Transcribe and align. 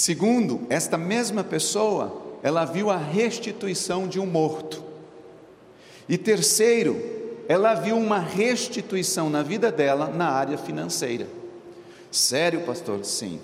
Segundo, 0.00 0.62
esta 0.70 0.96
mesma 0.96 1.44
pessoa, 1.44 2.22
ela 2.42 2.64
viu 2.64 2.88
a 2.88 2.96
restituição 2.96 4.08
de 4.08 4.18
um 4.18 4.24
morto. 4.24 4.82
E 6.08 6.16
terceiro, 6.16 6.98
ela 7.46 7.74
viu 7.74 7.98
uma 7.98 8.18
restituição 8.18 9.28
na 9.28 9.42
vida 9.42 9.70
dela 9.70 10.06
na 10.06 10.30
área 10.30 10.56
financeira. 10.56 11.26
Sério, 12.10 12.62
pastor? 12.62 13.04
Sim. 13.04 13.40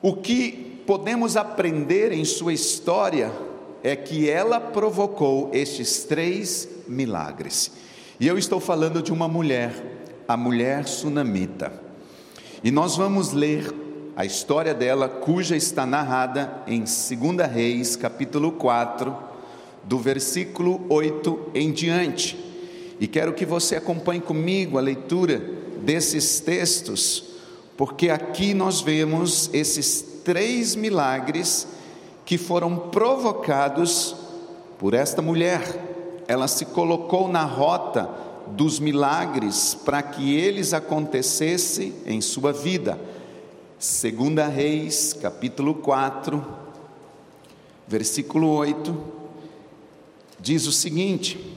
O 0.00 0.16
que 0.16 0.80
podemos 0.86 1.36
aprender 1.36 2.12
em 2.12 2.24
sua 2.24 2.54
história 2.54 3.30
é 3.82 3.94
que 3.94 4.30
ela 4.30 4.58
provocou 4.58 5.50
estes 5.52 6.04
três 6.04 6.66
milagres. 6.88 7.72
E 8.18 8.26
eu 8.26 8.38
estou 8.38 8.58
falando 8.58 9.02
de 9.02 9.12
uma 9.12 9.28
mulher, 9.28 9.74
a 10.26 10.34
mulher 10.34 10.88
sunamita. 10.88 11.78
E 12.64 12.70
nós 12.70 12.96
vamos 12.96 13.34
ler 13.34 13.82
a 14.14 14.24
história 14.24 14.74
dela, 14.74 15.08
cuja 15.08 15.56
está 15.56 15.86
narrada 15.86 16.62
em 16.66 16.80
2 16.80 17.50
Reis, 17.50 17.96
capítulo 17.96 18.52
4, 18.52 19.16
do 19.84 19.98
versículo 19.98 20.84
8 20.90 21.50
em 21.54 21.72
diante. 21.72 22.36
E 23.00 23.06
quero 23.06 23.32
que 23.32 23.46
você 23.46 23.76
acompanhe 23.76 24.20
comigo 24.20 24.76
a 24.76 24.82
leitura 24.82 25.42
desses 25.82 26.40
textos, 26.40 27.24
porque 27.76 28.10
aqui 28.10 28.52
nós 28.52 28.82
vemos 28.82 29.48
esses 29.52 30.04
três 30.24 30.76
milagres 30.76 31.66
que 32.26 32.36
foram 32.36 32.76
provocados 32.76 34.14
por 34.78 34.92
esta 34.92 35.22
mulher. 35.22 36.22
Ela 36.28 36.46
se 36.48 36.66
colocou 36.66 37.28
na 37.28 37.44
rota 37.44 38.08
dos 38.48 38.78
milagres 38.78 39.74
para 39.74 40.02
que 40.02 40.36
eles 40.36 40.74
acontecessem 40.74 41.94
em 42.04 42.20
sua 42.20 42.52
vida. 42.52 42.98
Segunda 43.82 44.46
Reis, 44.46 45.12
capítulo 45.12 45.74
4, 45.74 46.40
versículo 47.84 48.48
8, 48.48 48.96
diz 50.38 50.68
o 50.68 50.72
seguinte: 50.72 51.52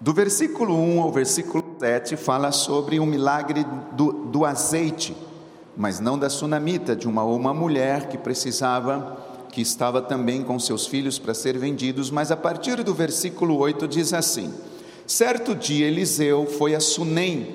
Do 0.00 0.14
versículo 0.14 0.74
1 0.74 1.02
ao 1.02 1.12
versículo 1.12 1.76
7 1.78 2.16
fala 2.16 2.50
sobre 2.50 2.98
o 2.98 3.04
milagre 3.04 3.66
do, 3.92 4.10
do 4.10 4.46
azeite, 4.46 5.14
mas 5.76 6.00
não 6.00 6.18
da 6.18 6.30
sunamita, 6.30 6.96
de 6.96 7.06
uma, 7.06 7.22
uma 7.22 7.52
mulher 7.52 8.08
que 8.08 8.16
precisava, 8.16 9.44
que 9.50 9.60
estava 9.60 10.00
também 10.00 10.42
com 10.42 10.58
seus 10.58 10.86
filhos 10.86 11.18
para 11.18 11.34
ser 11.34 11.58
vendidos, 11.58 12.10
mas 12.10 12.30
a 12.30 12.36
partir 12.36 12.82
do 12.82 12.94
versículo 12.94 13.58
8 13.58 13.86
diz 13.86 14.14
assim: 14.14 14.50
Certo 15.12 15.54
dia 15.54 15.86
Eliseu 15.88 16.46
foi 16.46 16.74
a 16.74 16.80
Sunem, 16.80 17.46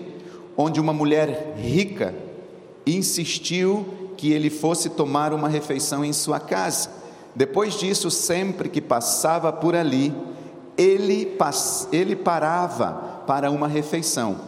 onde 0.55 0.79
uma 0.79 0.93
mulher 0.93 1.55
rica 1.57 2.13
insistiu 2.85 4.13
que 4.15 4.31
ele 4.31 4.51
fosse 4.51 4.91
tomar 4.91 5.33
uma 5.33 5.49
refeição 5.49 6.05
em 6.05 6.13
sua 6.13 6.39
casa. 6.39 6.91
Depois 7.35 7.73
disso, 7.73 8.11
sempre 8.11 8.69
que 8.69 8.79
passava 8.79 9.51
por 9.51 9.75
ali, 9.75 10.13
ele, 10.77 11.35
ele 11.91 12.15
parava 12.15 13.23
para 13.25 13.49
uma 13.49 13.67
refeição. 13.67 14.39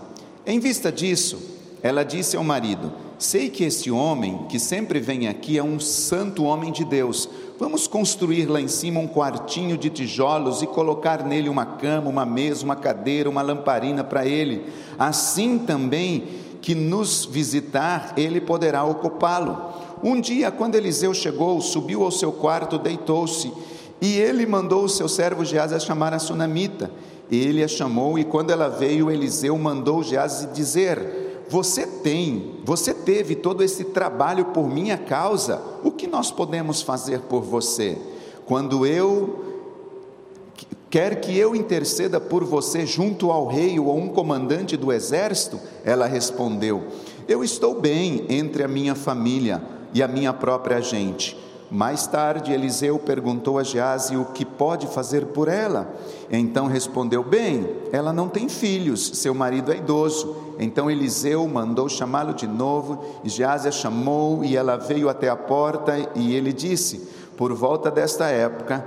Em 0.46 0.60
vista 0.60 0.92
disso, 0.92 1.40
ela 1.82 2.04
disse 2.04 2.38
ao 2.38 2.44
marido: 2.44 2.94
Sei 3.18 3.50
que 3.50 3.64
este 3.64 3.90
homem 3.90 4.46
que 4.50 4.60
sempre 4.60 5.00
vem 5.00 5.28
aqui 5.28 5.58
é 5.58 5.64
um 5.64 5.80
santo 5.80 6.44
homem 6.44 6.72
de 6.72 6.86
Deus. 6.86 7.28
Vamos 7.60 7.88
construir 7.88 8.46
lá 8.46 8.62
em 8.62 8.70
cima 8.70 9.02
um 9.02 9.08
quartinho 9.08 9.78
de 9.78 9.90
tijolos 9.90 10.62
e 10.62 10.66
colocar 10.66 11.26
nele 11.26 11.50
uma 11.50 11.66
cama, 11.66 12.10
uma 12.10 12.26
mesa, 12.26 12.64
uma 12.64 12.76
cadeira, 12.78 13.30
uma 13.30 13.42
lamparina 13.42 14.02
para 14.02 14.26
ele. 14.26 14.72
Assim 14.98 15.58
também 15.60 16.24
que 16.62 16.74
nos 16.74 17.26
visitar, 17.26 18.14
ele 18.16 18.40
poderá 18.40 18.86
ocupá-lo. 18.86 19.74
Um 20.02 20.22
dia, 20.22 20.50
quando 20.52 20.76
Eliseu 20.76 21.14
chegou, 21.14 21.60
subiu 21.60 22.02
ao 22.02 22.12
seu 22.12 22.32
quarto, 22.32 22.80
deitou-se 22.80 23.52
e 24.00 24.18
ele 24.18 24.46
mandou 24.46 24.86
o 24.86 24.90
seu 24.90 25.10
servo 25.10 25.42
a 25.42 25.80
chamar 25.80 26.14
a 26.14 26.20
sunamita. 26.20 26.90
Ele 27.30 27.62
a 27.62 27.68
chamou, 27.68 28.18
e 28.18 28.24
quando 28.24 28.52
ela 28.52 28.70
veio, 28.70 29.12
Eliseu 29.12 29.58
mandou 29.58 30.02
Geás 30.02 30.48
dizer: 30.54 31.19
Você 31.50 31.86
tem, 31.86 32.58
você 32.64 32.94
teve 32.94 33.36
todo 33.36 33.64
esse 33.64 33.86
trabalho 33.86 34.46
por 34.46 34.70
minha 34.70 34.98
causa, 34.98 35.62
o 35.84 35.92
que 35.92 36.06
nós 36.08 36.32
podemos 36.32 36.82
fazer 36.82 37.22
por 37.22 37.42
você? 37.42 37.98
Quando 38.46 38.86
eu 38.86 39.50
Quer 40.90 41.22
que 41.22 41.38
eu 41.38 41.56
interceda 41.56 42.20
por 42.20 42.44
você 42.44 42.84
junto 42.84 43.30
ao 43.30 43.46
rei 43.46 43.80
ou 43.80 43.92
a 43.92 43.94
um 43.94 44.08
comandante 44.08 44.76
do 44.76 44.92
exército? 44.92 45.60
Ela 45.86 46.08
respondeu: 46.08 46.84
Eu 47.28 47.44
estou 47.44 47.80
bem 47.80 48.26
entre 48.28 48.64
a 48.64 48.68
minha 48.68 48.96
família 48.96 49.62
e 49.94 50.02
a 50.02 50.08
minha 50.08 50.34
própria 50.34 50.82
gente. 50.82 51.38
Mais 51.72 52.08
tarde, 52.08 52.52
Eliseu 52.52 52.98
perguntou 52.98 53.60
a 53.60 53.64
Gease 53.64 54.18
o 54.18 54.26
que 54.26 54.44
pode 54.44 54.88
fazer 54.88 55.28
por 55.28 55.48
ela. 55.48 55.88
Então 56.32 56.66
respondeu: 56.66 57.24
Bem, 57.24 57.70
ela 57.92 58.12
não 58.12 58.28
tem 58.28 58.50
filhos, 58.50 59.12
seu 59.20 59.36
marido 59.36 59.72
é 59.72 59.78
idoso. 59.78 60.36
Então 60.58 60.90
Eliseu 60.90 61.48
mandou 61.48 61.88
chamá-lo 61.88 62.34
de 62.34 62.48
novo. 62.48 63.04
Gease 63.24 63.68
a 63.68 63.72
chamou 63.72 64.44
e 64.44 64.58
ela 64.58 64.78
veio 64.78 65.10
até 65.10 65.30
a 65.30 65.36
porta. 65.36 65.94
E 66.16 66.34
ele 66.34 66.52
disse: 66.52 67.08
Por 67.38 67.54
volta 67.54 67.92
desta 67.92 68.28
época, 68.28 68.84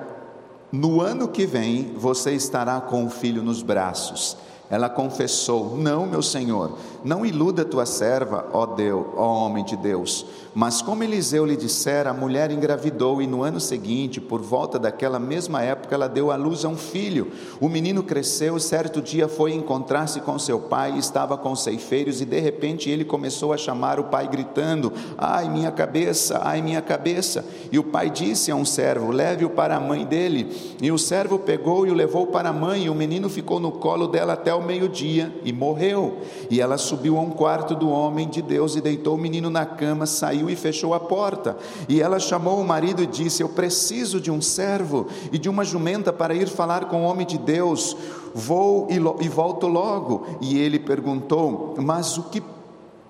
no 0.73 1.01
ano 1.01 1.29
que 1.29 1.47
vem, 1.47 1.93
você 1.97 2.33
estará 2.33 2.81
com 2.81 3.05
o 3.05 3.11
filho 3.11 3.45
nos 3.45 3.63
braços. 3.63 4.37
Ela 4.73 4.89
confessou: 4.89 5.77
Não, 5.77 6.07
meu 6.07 6.23
senhor, 6.23 6.79
não 7.05 7.27
iluda 7.27 7.63
tua 7.63 7.85
serva, 7.85 8.47
ó 8.55 8.65
Deus, 8.65 9.05
ó 9.19 9.45
homem 9.45 9.63
de 9.63 9.77
Deus. 9.77 10.25
Mas 10.55 10.81
como 10.81 11.05
Eliseu 11.05 11.45
lhe 11.45 11.57
dissera, 11.57 12.11
a 12.11 12.15
mulher 12.15 12.51
engravidou 12.51 13.21
e 13.21 13.27
no 13.27 13.43
ano 13.43 13.61
seguinte, 13.61 14.21
por 14.21 14.41
volta 14.41 14.79
daquela 14.79 15.19
mesma 15.19 15.63
época, 15.63 15.95
ela 15.95 16.09
deu 16.09 16.31
à 16.31 16.37
luz 16.37 16.65
a 16.65 16.69
um 16.69 16.77
filho. 16.77 17.33
O 17.61 17.69
menino 17.69 18.03
cresceu, 18.03 18.59
certo 18.59 19.01
dia 19.03 19.29
foi 19.29 19.53
encontrar-se 19.53 20.21
com 20.21 20.39
seu 20.39 20.59
pai, 20.59 20.97
estava 20.99 21.37
com 21.37 21.55
ceifeiros 21.55 22.21
e 22.21 22.25
de 22.25 22.39
repente 22.39 22.89
ele 22.89 23.05
começou 23.05 23.53
a 23.53 23.59
chamar 23.59 24.01
o 24.01 24.05
pai 24.05 24.27
gritando: 24.27 24.91
"Ai, 25.19 25.51
minha 25.51 25.71
cabeça, 25.71 26.41
ai, 26.43 26.63
minha 26.63 26.81
cabeça". 26.81 27.45
E 27.71 27.79
o 27.79 27.85
pai 27.85 28.09
disse 28.09 28.51
a 28.51 28.57
um 28.57 28.65
servo: 28.65 29.13
"Leve-o 29.13 29.51
para 29.51 29.77
a 29.77 29.81
mãe 29.81 30.07
dele". 30.07 30.51
E 30.81 30.91
o 30.91 30.99
servo 30.99 31.39
pegou 31.39 31.87
e 31.87 31.91
o 31.91 31.95
levou 31.95 32.27
para 32.29 32.49
a 32.49 32.55
mãe, 32.55 32.85
e 32.85 32.91
o 32.91 32.95
menino 32.95 33.29
ficou 33.29 33.61
no 33.61 33.73
colo 33.73 34.07
dela 34.07 34.33
até 34.33 34.55
o 34.55 34.62
meio-dia 34.63 35.33
e 35.45 35.53
morreu. 35.53 36.21
E 36.51 36.61
ela 36.61 36.79
subiu 36.79 37.19
a 37.19 37.21
um 37.21 37.31
quarto 37.31 37.75
do 37.75 37.91
homem 37.91 38.29
de 38.29 38.41
Deus 38.41 38.77
e 38.77 38.81
deitou 38.81 39.15
o 39.15 39.19
menino 39.19 39.51
na 39.51 39.67
cama, 39.67 40.07
saiu 40.07 40.49
e 40.49 40.57
fechou 40.57 40.95
a 40.95 41.01
porta. 41.01 41.57
E 41.89 42.01
ela 42.01 42.19
chamou 42.19 42.61
o 42.61 42.67
marido 42.67 43.03
e 43.03 43.07
disse: 43.07 43.43
Eu 43.43 43.49
preciso 43.49 44.21
de 44.21 44.31
um 44.31 44.41
servo 44.41 45.07
e 45.31 45.39
de 45.39 45.49
uma 45.49 45.65
jumenta 45.65 46.13
para 46.13 46.35
ir 46.35 46.49
falar 46.49 46.87
com 46.87 47.03
o 47.03 47.07
homem 47.07 47.27
de 47.27 47.39
Deus. 47.39 47.97
Vou 48.35 48.89
e, 48.91 49.25
e 49.25 49.29
volto 49.29 49.67
logo. 49.67 50.27
E 50.41 50.59
ele 50.59 50.79
perguntou: 50.79 51.75
Mas 51.79 52.17
o 52.17 52.25
que 52.25 52.43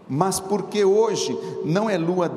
mas 0.09 0.39
porque 0.39 0.85
hoje 0.85 1.39
não 1.65 1.89
é 1.89 1.97
lua 1.97 2.31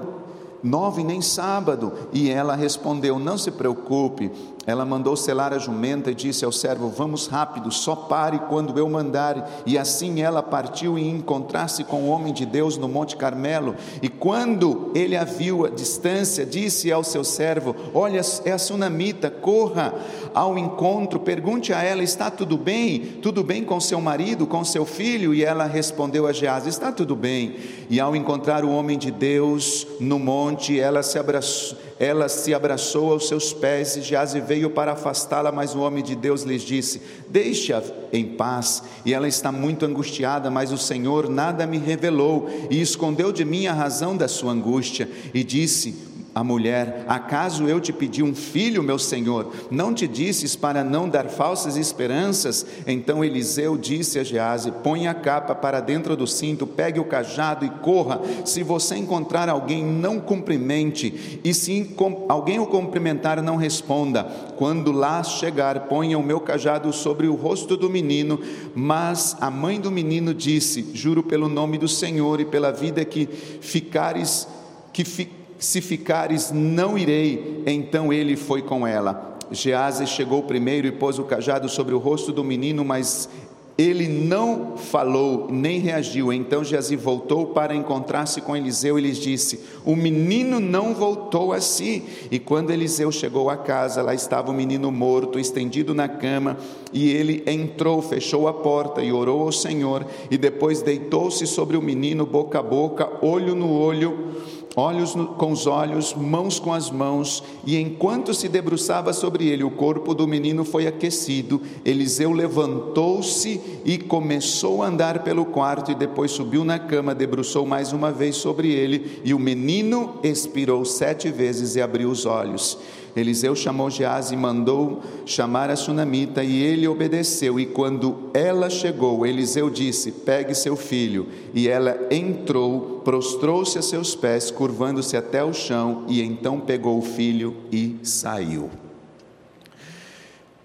nove 0.63 1.03
nem 1.03 1.21
sábado? 1.21 1.91
E 2.13 2.29
ela 2.29 2.55
respondeu: 2.55 3.19
Não 3.19 3.37
se 3.37 3.51
preocupe, 3.51 4.31
ela 4.67 4.83
mandou 4.83 5.15
selar 5.15 5.53
a 5.53 5.59
jumenta 5.59 6.09
e 6.09 6.15
disse 6.15 6.43
ao 6.43 6.51
servo: 6.51 6.89
Vamos 6.89 7.27
rápido, 7.27 7.71
só 7.71 7.95
pare 7.95 8.39
quando 8.49 8.77
eu 8.79 8.89
mandar. 8.89 9.61
E 9.65 9.77
assim 9.77 10.21
ela 10.21 10.41
partiu 10.41 10.97
e 10.97 11.07
encontrar-se 11.07 11.83
com 11.83 12.03
o 12.03 12.09
homem 12.09 12.33
de 12.33 12.45
Deus 12.45 12.75
no 12.77 12.87
Monte 12.87 13.15
Carmelo. 13.15 13.75
E 14.01 14.09
quando 14.09 14.91
ele 14.95 15.15
a 15.15 15.23
viu 15.23 15.65
à 15.65 15.69
distância, 15.69 16.45
disse 16.45 16.91
ao 16.91 17.03
seu 17.03 17.23
servo: 17.23 17.75
Olha, 17.93 18.21
é 18.43 18.51
a 18.51 18.57
sunamita, 18.57 19.29
corra 19.29 19.93
ao 20.33 20.57
encontro, 20.57 21.19
pergunte 21.19 21.71
a 21.71 21.83
ela: 21.83 22.01
Está 22.01 22.31
tudo 22.31 22.57
bem? 22.57 22.99
Tudo 23.21 23.43
bem 23.43 23.63
com 23.63 23.79
seu 23.79 24.01
marido, 24.01 24.47
com 24.47 24.63
seu 24.65 24.85
filho? 24.85 25.33
E 25.33 25.43
ela 25.43 25.65
respondeu 25.65 26.25
a 26.25 26.33
Geás: 26.33 26.65
Está 26.65 26.91
tudo 26.91 27.15
bem. 27.15 27.55
E 27.87 27.99
ao 27.99 28.15
encontrar 28.15 28.65
o 28.65 28.71
homem 28.71 28.97
de 28.97 29.11
Deus 29.11 29.85
no 29.99 30.17
monte, 30.17 30.79
ela 30.79 31.03
se 31.03 31.19
abraçou 31.19 31.85
ela 31.99 32.27
se 32.27 32.53
abraçou 32.53 33.13
aos 33.13 33.27
seus 33.27 33.53
pés 33.53 33.95
e 33.95 34.01
Gease 34.01 34.41
veio 34.41 34.54
para 34.69 34.93
afastá-la, 34.93 35.51
mas 35.51 35.75
o 35.75 35.79
homem 35.79 36.03
de 36.03 36.15
Deus 36.15 36.43
lhes 36.43 36.61
disse: 36.61 37.01
Deixe-a 37.27 37.81
em 38.11 38.25
paz. 38.25 38.83
E 39.05 39.13
ela 39.13 39.27
está 39.27 39.51
muito 39.51 39.85
angustiada, 39.85 40.49
mas 40.49 40.71
o 40.71 40.77
Senhor 40.77 41.29
nada 41.29 41.65
me 41.65 41.77
revelou 41.77 42.49
e 42.69 42.81
escondeu 42.81 43.31
de 43.31 43.43
mim 43.43 43.67
a 43.67 43.73
razão 43.73 44.15
da 44.15 44.27
sua 44.27 44.51
angústia. 44.51 45.09
E 45.33 45.43
disse: 45.43 46.04
a 46.35 46.43
mulher: 46.43 47.05
Acaso 47.07 47.63
eu 47.63 47.79
te 47.79 47.93
pedi 47.93 48.21
um 48.21 48.35
filho, 48.35 48.83
meu 48.83 48.99
senhor? 48.99 49.53
Não 49.71 49.93
te 49.93 50.05
disses 50.05 50.53
para 50.53 50.83
não 50.83 51.07
dar 51.07 51.29
falsas 51.29 51.77
esperanças? 51.77 52.65
Então 52.85 53.23
Eliseu 53.23 53.77
disse 53.77 54.19
a 54.19 54.23
Gease: 54.23 54.69
Põe 54.83 55.07
a 55.07 55.13
capa 55.13 55.55
para 55.55 55.79
dentro 55.79 56.17
do 56.17 56.27
cinto, 56.27 56.67
pegue 56.67 56.99
o 56.99 57.05
cajado 57.05 57.65
e 57.65 57.69
corra. 57.69 58.19
Se 58.43 58.63
você 58.63 58.97
encontrar 58.97 59.47
alguém, 59.47 59.81
não 59.81 60.19
cumprimente, 60.19 61.39
e 61.41 61.53
se 61.53 61.95
alguém 62.27 62.59
o 62.59 62.67
cumprimentar, 62.67 63.41
não 63.41 63.55
responda. 63.55 64.25
Quando 64.57 64.91
lá 64.91 65.23
chegar, 65.23 65.87
ponha 65.87 66.17
o 66.17 66.23
meu 66.23 66.41
cajado 66.41 66.91
sobre 66.91 67.27
o 67.27 67.35
rosto 67.35 67.77
do 67.77 67.89
menino. 67.89 68.41
Mas 68.75 69.37
a 69.39 69.49
mãe 69.49 69.79
do 69.79 69.89
menino 69.89 70.33
disse: 70.33 70.91
Juro 70.93 71.23
pelo 71.23 71.47
nome 71.47 71.77
do 71.77 71.87
Senhor 71.87 72.41
e 72.41 72.45
pela 72.45 72.73
vida 72.73 73.05
que 73.05 73.25
ficares, 73.25 74.45
que 74.91 75.05
ficares 75.05 75.44
se 75.65 75.81
ficares, 75.81 76.51
não 76.51 76.97
irei. 76.97 77.63
Então 77.65 78.13
ele 78.13 78.35
foi 78.35 78.61
com 78.61 78.85
ela. 78.85 79.37
Gease 79.51 80.07
chegou 80.07 80.43
primeiro 80.43 80.87
e 80.87 80.91
pôs 80.91 81.19
o 81.19 81.23
cajado 81.23 81.67
sobre 81.69 81.93
o 81.93 81.99
rosto 81.99 82.31
do 82.31 82.43
menino, 82.43 82.83
mas 82.83 83.29
ele 83.77 84.07
não 84.07 84.77
falou 84.77 85.47
nem 85.51 85.79
reagiu. 85.79 86.31
Então 86.31 86.63
Geazi 86.63 86.95
voltou 86.95 87.47
para 87.47 87.75
encontrar-se 87.75 88.39
com 88.41 88.55
Eliseu 88.55 88.97
e 88.97 89.01
lhes 89.01 89.17
disse: 89.17 89.59
O 89.83 89.95
menino 89.95 90.59
não 90.59 90.93
voltou 90.93 91.51
a 91.51 91.59
si. 91.59 92.03
E 92.31 92.39
quando 92.39 92.71
Eliseu 92.71 93.11
chegou 93.11 93.49
à 93.49 93.57
casa, 93.57 94.01
lá 94.01 94.13
estava 94.13 94.51
o 94.51 94.53
menino 94.53 94.91
morto, 94.91 95.39
estendido 95.39 95.93
na 95.93 96.07
cama. 96.07 96.57
E 96.93 97.09
ele 97.09 97.43
entrou, 97.45 98.01
fechou 98.01 98.47
a 98.47 98.53
porta 98.53 99.03
e 99.03 99.11
orou 99.11 99.41
ao 99.41 99.51
Senhor. 99.51 100.05
E 100.31 100.37
depois 100.37 100.81
deitou-se 100.81 101.45
sobre 101.45 101.75
o 101.75 101.81
menino, 101.81 102.25
boca 102.25 102.59
a 102.59 102.63
boca, 102.63 103.09
olho 103.21 103.53
no 103.53 103.71
olho 103.71 104.35
olhos 104.75 105.13
com 105.37 105.51
os 105.51 105.65
olhos, 105.65 106.13
mãos 106.13 106.59
com 106.59 106.73
as 106.73 106.91
mãos, 106.91 107.43
e 107.65 107.77
enquanto 107.77 108.33
se 108.33 108.49
debruçava 108.49 109.13
sobre 109.13 109.47
ele, 109.47 109.63
o 109.63 109.71
corpo 109.71 110.13
do 110.13 110.27
menino 110.27 110.65
foi 110.65 110.85
aquecido. 110.85 111.61
Eliseu 111.85 112.31
levantou-se 112.31 113.61
e 113.85 113.97
começou 113.97 114.83
a 114.83 114.87
andar 114.87 115.23
pelo 115.23 115.45
quarto, 115.45 115.91
e 115.91 115.95
depois 115.95 116.31
subiu 116.31 116.65
na 116.65 116.77
cama, 116.77 117.15
debruçou 117.15 117.65
mais 117.65 117.93
uma 117.93 118.11
vez 118.11 118.35
sobre 118.35 118.71
ele, 118.71 119.21
e 119.23 119.33
o 119.33 119.39
menino 119.39 120.15
expirou 120.23 120.83
sete 120.83 121.31
vezes 121.31 121.75
e 121.75 121.81
abriu 121.81 122.09
os 122.09 122.25
olhos. 122.25 122.77
Eliseu 123.15 123.55
chamou 123.55 123.89
Geás 123.89 124.31
e 124.31 124.35
mandou 124.35 125.01
chamar 125.25 125.69
a 125.69 125.75
sunamita, 125.75 126.43
e 126.43 126.61
ele 126.61 126.87
obedeceu. 126.87 127.57
E 127.57 127.65
quando 127.65 128.29
ela 128.33 128.69
chegou, 128.69 129.25
Eliseu 129.25 129.69
disse: 129.69 130.11
Pegue 130.11 130.53
seu 130.53 130.75
filho. 130.75 131.29
E 131.53 131.69
ela 131.69 131.97
entrou, 132.11 133.01
prostrou-se 133.05 133.77
a 133.77 133.81
seus 133.81 134.13
pés, 134.15 134.51
curvando-se 134.51 135.15
até 135.15 135.43
o 135.43 135.53
chão, 135.53 136.03
e 136.09 136.21
então 136.21 136.59
pegou 136.59 136.97
o 136.97 137.01
filho 137.01 137.55
e 137.71 137.97
saiu. 138.03 138.69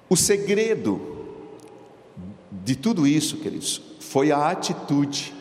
O 0.09 0.17
segredo 0.17 1.01
de 2.51 2.75
tudo 2.75 3.07
isso, 3.07 3.37
queridos, 3.37 3.81
foi 4.01 4.33
a 4.33 4.51
atitude 4.51 5.33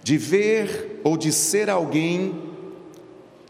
de 0.00 0.16
ver 0.16 1.00
ou 1.02 1.16
de 1.16 1.32
ser 1.32 1.68
alguém 1.68 2.40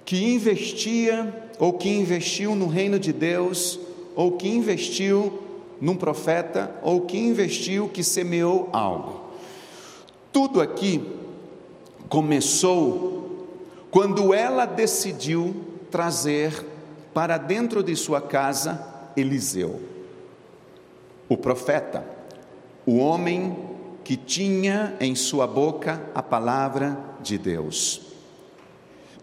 que 0.05 0.25
investia 0.25 1.44
ou 1.59 1.73
que 1.73 1.89
investiu 1.89 2.55
no 2.55 2.67
reino 2.67 2.99
de 2.99 3.13
Deus, 3.13 3.79
ou 4.15 4.33
que 4.33 4.49
investiu 4.49 5.43
num 5.81 5.97
profeta, 5.97 6.75
ou 6.83 7.03
que 7.03 7.19
investiu, 7.19 7.89
que 7.89 8.03
semeou 8.03 8.69
algo. 8.73 9.21
Tudo 10.33 10.61
aqui 10.61 11.03
começou 12.09 13.47
quando 13.91 14.35
ela 14.35 14.67
decidiu 14.67 15.55
trazer 15.91 16.65
para 17.13 17.39
dentro 17.39 17.83
de 17.83 17.95
sua 17.95 18.21
casa 18.21 18.85
Eliseu, 19.17 19.81
o 21.29 21.37
profeta, 21.37 22.05
o 22.85 22.99
homem 22.99 23.57
que 24.03 24.17
tinha 24.17 24.97
em 25.01 25.15
sua 25.15 25.47
boca 25.47 26.03
a 26.15 26.23
palavra 26.23 26.99
de 27.23 27.39
Deus. 27.39 28.14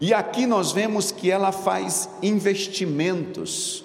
E 0.00 0.12
aqui 0.12 0.46
nós 0.46 0.72
vemos 0.72 1.10
que 1.10 1.30
ela 1.30 1.52
faz 1.52 2.08
investimentos 2.22 3.84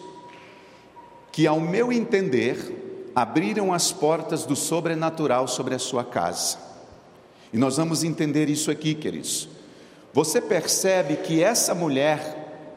que, 1.31 1.45
ao 1.45 1.59
meu 1.59 1.91
entender, 1.91 3.11
abriram 3.15 3.71
as 3.73 3.91
portas 3.91 4.45
do 4.45 4.55
sobrenatural 4.55 5.47
sobre 5.47 5.75
a 5.75 5.79
sua 5.79 6.03
casa. 6.03 6.57
E 7.53 7.57
nós 7.57 7.77
vamos 7.77 8.03
entender 8.03 8.49
isso 8.49 8.69
aqui, 8.71 8.93
queridos. 8.93 9.47
Você 10.13 10.41
percebe 10.41 11.17
que 11.17 11.43
essa 11.43 11.75
mulher, 11.75 12.73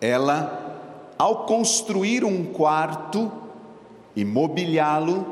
ela, 0.00 1.12
ao 1.18 1.44
construir 1.44 2.24
um 2.24 2.44
quarto 2.44 3.30
e 4.14 4.24
mobiliá-lo 4.24 5.26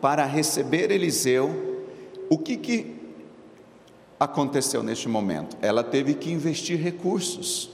para 0.00 0.24
receber 0.24 0.90
Eliseu, 0.90 1.84
o 2.28 2.38
que, 2.38 2.56
que 2.56 2.91
aconteceu 4.24 4.82
neste 4.82 5.08
momento? 5.08 5.56
Ela 5.60 5.82
teve 5.82 6.14
que 6.14 6.30
investir 6.30 6.78
recursos, 6.78 7.70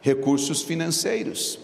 recursos 0.00 0.62
financeiros. 0.62 1.58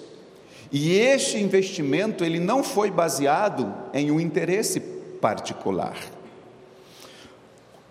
E 0.72 0.93
este 0.93 1.38
investimento 1.38 2.25
ele 2.25 2.38
não 2.38 2.62
foi 2.62 2.90
baseado 2.90 3.72
em 3.93 4.11
um 4.11 4.20
interesse 4.20 4.81
particular. 5.20 5.96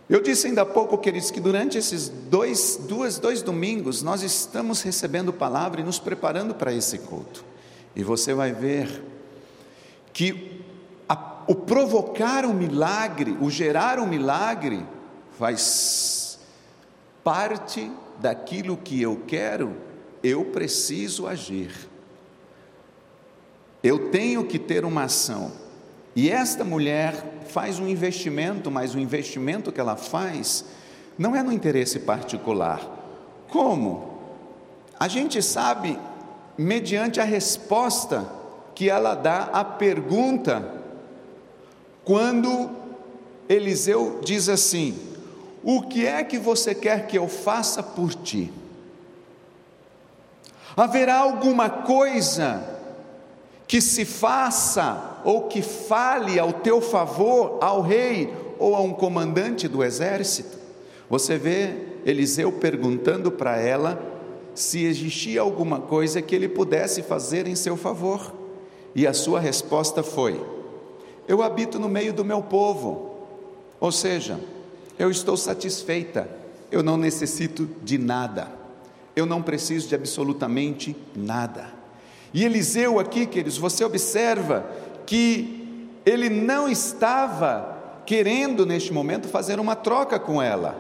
Eu 0.10 0.22
disse 0.22 0.48
ainda 0.48 0.64
há 0.64 0.66
pouco, 0.66 0.98
queridos, 0.98 1.30
que 1.30 1.40
durante 1.40 1.78
esses 1.78 2.10
dois, 2.10 2.80
duas, 2.88 3.20
dois 3.20 3.44
domingos 3.44 4.02
nós 4.02 4.24
estamos 4.24 4.82
recebendo 4.82 5.32
palavra 5.32 5.82
e 5.82 5.84
nos 5.84 6.00
preparando 6.00 6.56
para 6.56 6.74
esse 6.74 6.98
culto. 7.00 7.46
E 7.96 8.04
você 8.04 8.34
vai 8.34 8.52
ver 8.52 9.04
que 10.12 10.64
a, 11.08 11.44
o 11.48 11.54
provocar 11.54 12.44
um 12.44 12.54
milagre, 12.54 13.38
o 13.40 13.52
gerar 13.52 14.00
um 14.00 14.08
milagre, 14.08 14.84
faz 15.40 16.38
parte 17.24 17.90
daquilo 18.20 18.76
que 18.76 19.02
eu 19.02 19.22
quero, 19.26 19.74
eu 20.22 20.44
preciso 20.44 21.26
agir. 21.26 21.72
Eu 23.82 24.10
tenho 24.10 24.44
que 24.44 24.60
ter 24.60 24.84
uma 24.84 25.04
ação. 25.04 25.54
E 26.14 26.30
esta 26.30 26.66
mulher 26.66 27.46
faz 27.48 27.80
um 27.80 27.88
investimento, 27.88 28.70
mas 28.70 28.94
o 28.94 29.00
investimento 29.00 29.72
que 29.72 29.80
ela 29.80 29.96
faz 29.96 30.66
não 31.18 31.34
é 31.34 31.42
no 31.42 31.54
interesse 31.54 32.00
particular. 32.00 32.82
Como? 33.48 34.20
A 35.00 35.08
gente 35.08 35.42
sabe, 35.42 35.98
mediante 36.58 37.22
a 37.22 37.24
resposta 37.24 38.30
que 38.76 38.90
ela 38.90 39.16
dá 39.16 39.44
à 39.54 39.64
pergunta, 39.64 40.84
quando 42.04 42.72
Eliseu 43.48 44.20
diz 44.22 44.50
assim: 44.50 45.09
o 45.64 45.82
que 45.82 46.06
é 46.06 46.24
que 46.24 46.38
você 46.38 46.74
quer 46.74 47.08
que 47.08 47.18
eu 47.18 47.28
faça 47.28 47.84
por 47.84 48.14
ti? 48.14 48.52
Haverá 50.76 51.18
alguma 51.18 51.70
coisa 51.70 52.64
que 53.68 53.82
se 53.82 54.06
faça 54.06 55.20
ou 55.24 55.44
que 55.44 55.62
fale 55.62 56.40
ao 56.40 56.54
teu 56.54 56.82
favor 56.82 57.58
ao 57.62 57.82
rei 57.82 58.34
ou 58.58 58.76
a 58.76 58.80
um 58.80 58.94
comandante 58.94 59.68
do 59.68 59.84
exército? 59.84 60.58
Você 61.10 61.38
vê 61.38 61.76
Eliseu 62.06 62.52
perguntando 62.52 63.32
para 63.32 63.58
ela 63.58 64.02
se 64.56 64.84
existia 64.84 65.42
alguma 65.42 65.80
coisa 65.80 66.22
que 66.22 66.36
ele 66.36 66.48
pudesse 66.48 67.02
fazer 67.02 67.48
em 67.48 67.56
seu 67.56 67.76
favor. 67.76 68.34
E 68.96 69.06
a 69.08 69.14
sua 69.14 69.40
resposta 69.40 70.04
foi: 70.04 70.44
Eu 71.28 71.42
habito 71.42 71.80
no 71.80 71.90
meio 71.90 72.14
do 72.14 72.26
meu 72.26 72.42
povo. 72.42 73.10
Ou 73.80 73.92
seja, 73.92 74.40
eu 75.00 75.10
estou 75.10 75.38
satisfeita, 75.38 76.30
eu 76.70 76.84
não 76.84 76.98
necessito 76.98 77.68
de 77.82 77.98
nada, 77.98 78.50
eu 79.16 79.26
não 79.26 79.42
preciso 79.42 79.88
de 79.88 79.96
absolutamente 79.96 80.94
nada. 81.16 81.72
E 82.34 82.44
Eliseu 82.44 83.00
aqui, 83.00 83.26
queridos, 83.26 83.58
você 83.58 83.84
observa 83.86 84.70
que 85.06 85.88
ele 86.06 86.30
não 86.30 86.68
estava 86.68 87.78
querendo 88.06 88.66
neste 88.66 88.92
momento 88.92 89.30
fazer 89.30 89.58
uma 89.58 89.76
troca 89.76 90.20
com 90.20 90.42
ela, 90.42 90.76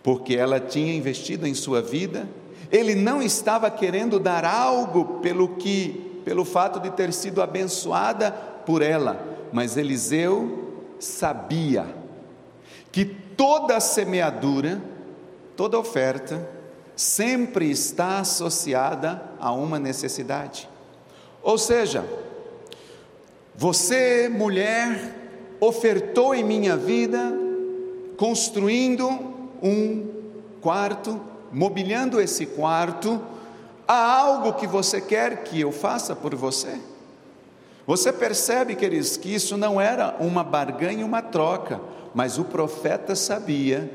porque 0.00 0.36
ela 0.36 0.60
tinha 0.60 0.94
investido 0.94 1.48
em 1.48 1.54
sua 1.54 1.82
vida, 1.82 2.28
ele 2.70 2.94
não 2.94 3.20
estava 3.20 3.70
querendo 3.70 4.20
dar 4.20 4.44
algo 4.44 5.18
pelo 5.20 5.56
que, 5.56 6.20
pelo 6.24 6.44
fato 6.44 6.78
de 6.78 6.90
ter 6.90 7.12
sido 7.12 7.42
abençoada 7.42 8.30
por 8.30 8.82
ela, 8.82 9.20
mas 9.52 9.76
Eliseu 9.76 10.84
sabia 11.00 12.03
que 12.94 13.04
toda 13.04 13.80
semeadura, 13.80 14.80
toda 15.56 15.76
oferta, 15.76 16.48
sempre 16.94 17.68
está 17.68 18.20
associada 18.20 19.20
a 19.40 19.50
uma 19.50 19.80
necessidade. 19.80 20.68
Ou 21.42 21.58
seja, 21.58 22.04
você, 23.52 24.28
mulher, 24.28 25.12
ofertou 25.58 26.36
em 26.36 26.44
minha 26.44 26.76
vida, 26.76 27.36
construindo 28.16 29.10
um 29.60 30.08
quarto, 30.60 31.20
mobiliando 31.50 32.20
esse 32.20 32.46
quarto, 32.46 33.20
há 33.88 34.18
algo 34.18 34.52
que 34.52 34.68
você 34.68 35.00
quer 35.00 35.42
que 35.42 35.60
eu 35.60 35.72
faça 35.72 36.14
por 36.14 36.36
você? 36.36 36.78
Você 37.88 38.12
percebe, 38.12 38.76
queridos, 38.76 39.16
que 39.16 39.34
isso 39.34 39.56
não 39.56 39.80
era 39.80 40.14
uma 40.20 40.44
barganha, 40.44 41.04
uma 41.04 41.20
troca, 41.20 41.80
mas 42.14 42.38
o 42.38 42.44
profeta 42.44 43.16
sabia 43.16 43.90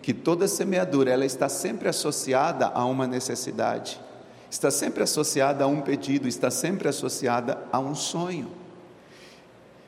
que 0.00 0.14
toda 0.14 0.46
semeadura 0.46 1.10
ela 1.10 1.24
está 1.24 1.48
sempre 1.48 1.88
associada 1.88 2.66
a 2.66 2.84
uma 2.84 3.06
necessidade, 3.06 4.00
está 4.50 4.70
sempre 4.70 5.02
associada 5.02 5.64
a 5.64 5.66
um 5.66 5.80
pedido, 5.80 6.28
está 6.28 6.50
sempre 6.50 6.88
associada 6.88 7.58
a 7.72 7.78
um 7.78 7.94
sonho. 7.94 8.48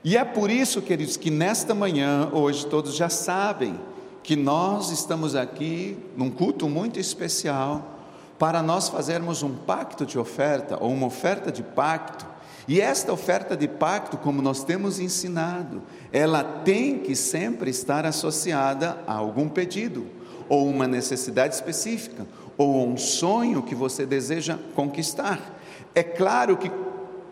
E 0.02 0.16
é 0.16 0.24
por 0.24 0.50
isso, 0.50 0.80
queridos, 0.82 1.16
que 1.16 1.30
nesta 1.30 1.74
manhã, 1.74 2.30
hoje, 2.32 2.66
todos 2.66 2.94
já 2.94 3.08
sabem 3.08 3.78
que 4.22 4.34
nós 4.36 4.90
estamos 4.90 5.36
aqui 5.36 5.96
num 6.16 6.30
culto 6.30 6.68
muito 6.68 6.98
especial 6.98 7.96
para 8.38 8.62
nós 8.62 8.88
fazermos 8.88 9.42
um 9.42 9.54
pacto 9.54 10.04
de 10.04 10.18
oferta 10.18 10.76
ou 10.80 10.92
uma 10.92 11.06
oferta 11.06 11.50
de 11.50 11.62
pacto 11.62 12.26
e 12.68 12.80
esta 12.80 13.12
oferta 13.12 13.56
de 13.56 13.68
pacto, 13.68 14.16
como 14.16 14.42
nós 14.42 14.64
temos 14.64 14.98
ensinado, 14.98 15.82
ela 16.12 16.42
tem 16.42 16.98
que 16.98 17.14
sempre 17.14 17.70
estar 17.70 18.04
associada 18.04 18.98
a 19.06 19.14
algum 19.14 19.48
pedido, 19.48 20.06
ou 20.48 20.68
uma 20.68 20.88
necessidade 20.88 21.54
específica, 21.54 22.26
ou 22.58 22.86
um 22.88 22.96
sonho 22.96 23.62
que 23.62 23.74
você 23.74 24.04
deseja 24.04 24.58
conquistar. 24.74 25.60
É 25.94 26.02
claro 26.02 26.56
que 26.56 26.70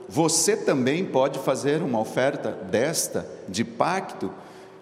você 0.08 0.56
também 0.56 1.04
pode 1.04 1.40
fazer 1.40 1.82
uma 1.82 1.98
oferta 1.98 2.52
desta, 2.52 3.28
de 3.48 3.64
pacto, 3.64 4.30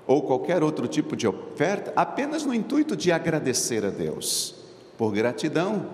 ou 0.07 0.23
qualquer 0.23 0.63
outro 0.63 0.87
tipo 0.87 1.17
de 1.17 1.27
oferta, 1.27 1.93
apenas 1.97 2.45
no 2.45 2.53
intuito 2.53 2.95
de 2.95 3.11
agradecer 3.11 3.87
a 3.87 3.91
Deus, 3.91 4.55
por 4.99 5.13
gratidão. 5.13 5.87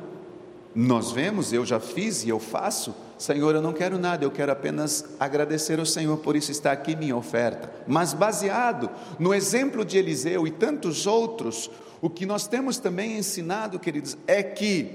Nós 0.75 1.13
vemos, 1.13 1.53
eu 1.53 1.65
já 1.65 1.79
fiz 1.79 2.25
e 2.25 2.29
eu 2.29 2.41
faço 2.41 2.95
Senhor, 3.19 3.55
eu 3.55 3.61
não 3.61 3.73
quero 3.73 3.99
nada, 3.99 4.25
eu 4.25 4.31
quero 4.31 4.53
apenas 4.53 5.05
agradecer 5.19 5.81
ao 5.81 5.87
Senhor, 5.87 6.17
por 6.19 6.37
isso 6.37 6.53
está 6.53 6.71
aqui 6.71 6.95
minha 6.95 7.17
oferta. 7.17 7.71
Mas 7.87 8.15
baseado 8.15 8.89
no 9.19 9.35
exemplo 9.35 9.85
de 9.85 9.99
Eliseu 9.99 10.47
e 10.47 10.51
tantos 10.53 11.07
outros, 11.07 11.69
o 12.01 12.09
que 12.09 12.25
nós 12.25 12.47
temos 12.47 12.79
também 12.79 13.19
ensinado, 13.19 13.79
queridos, 13.79 14.17
é 14.27 14.43
que 14.43 14.93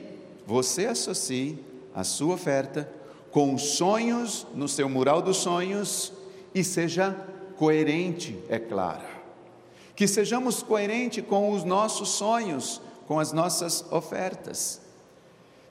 você 0.48 0.86
associe 0.86 1.60
a 1.94 2.04
sua 2.06 2.36
oferta 2.36 2.90
com 3.30 3.58
sonhos 3.58 4.48
no 4.56 4.68
seu 4.68 4.88
mural 4.88 5.22
dos 5.22 5.38
sonhos 5.38 6.14
e 6.56 6.64
seja 6.64 7.16
coerente, 7.58 8.38
é 8.48 8.58
claro. 8.58 9.04
Que 9.96 10.08
sejamos 10.08 10.64
coerentes 10.64 11.26
com 11.26 11.52
os 11.52 11.64
nossos 11.64 12.10
sonhos, 12.10 12.82
com 13.06 13.20
as 13.20 13.34
nossas 13.34 13.86
ofertas. 13.92 14.83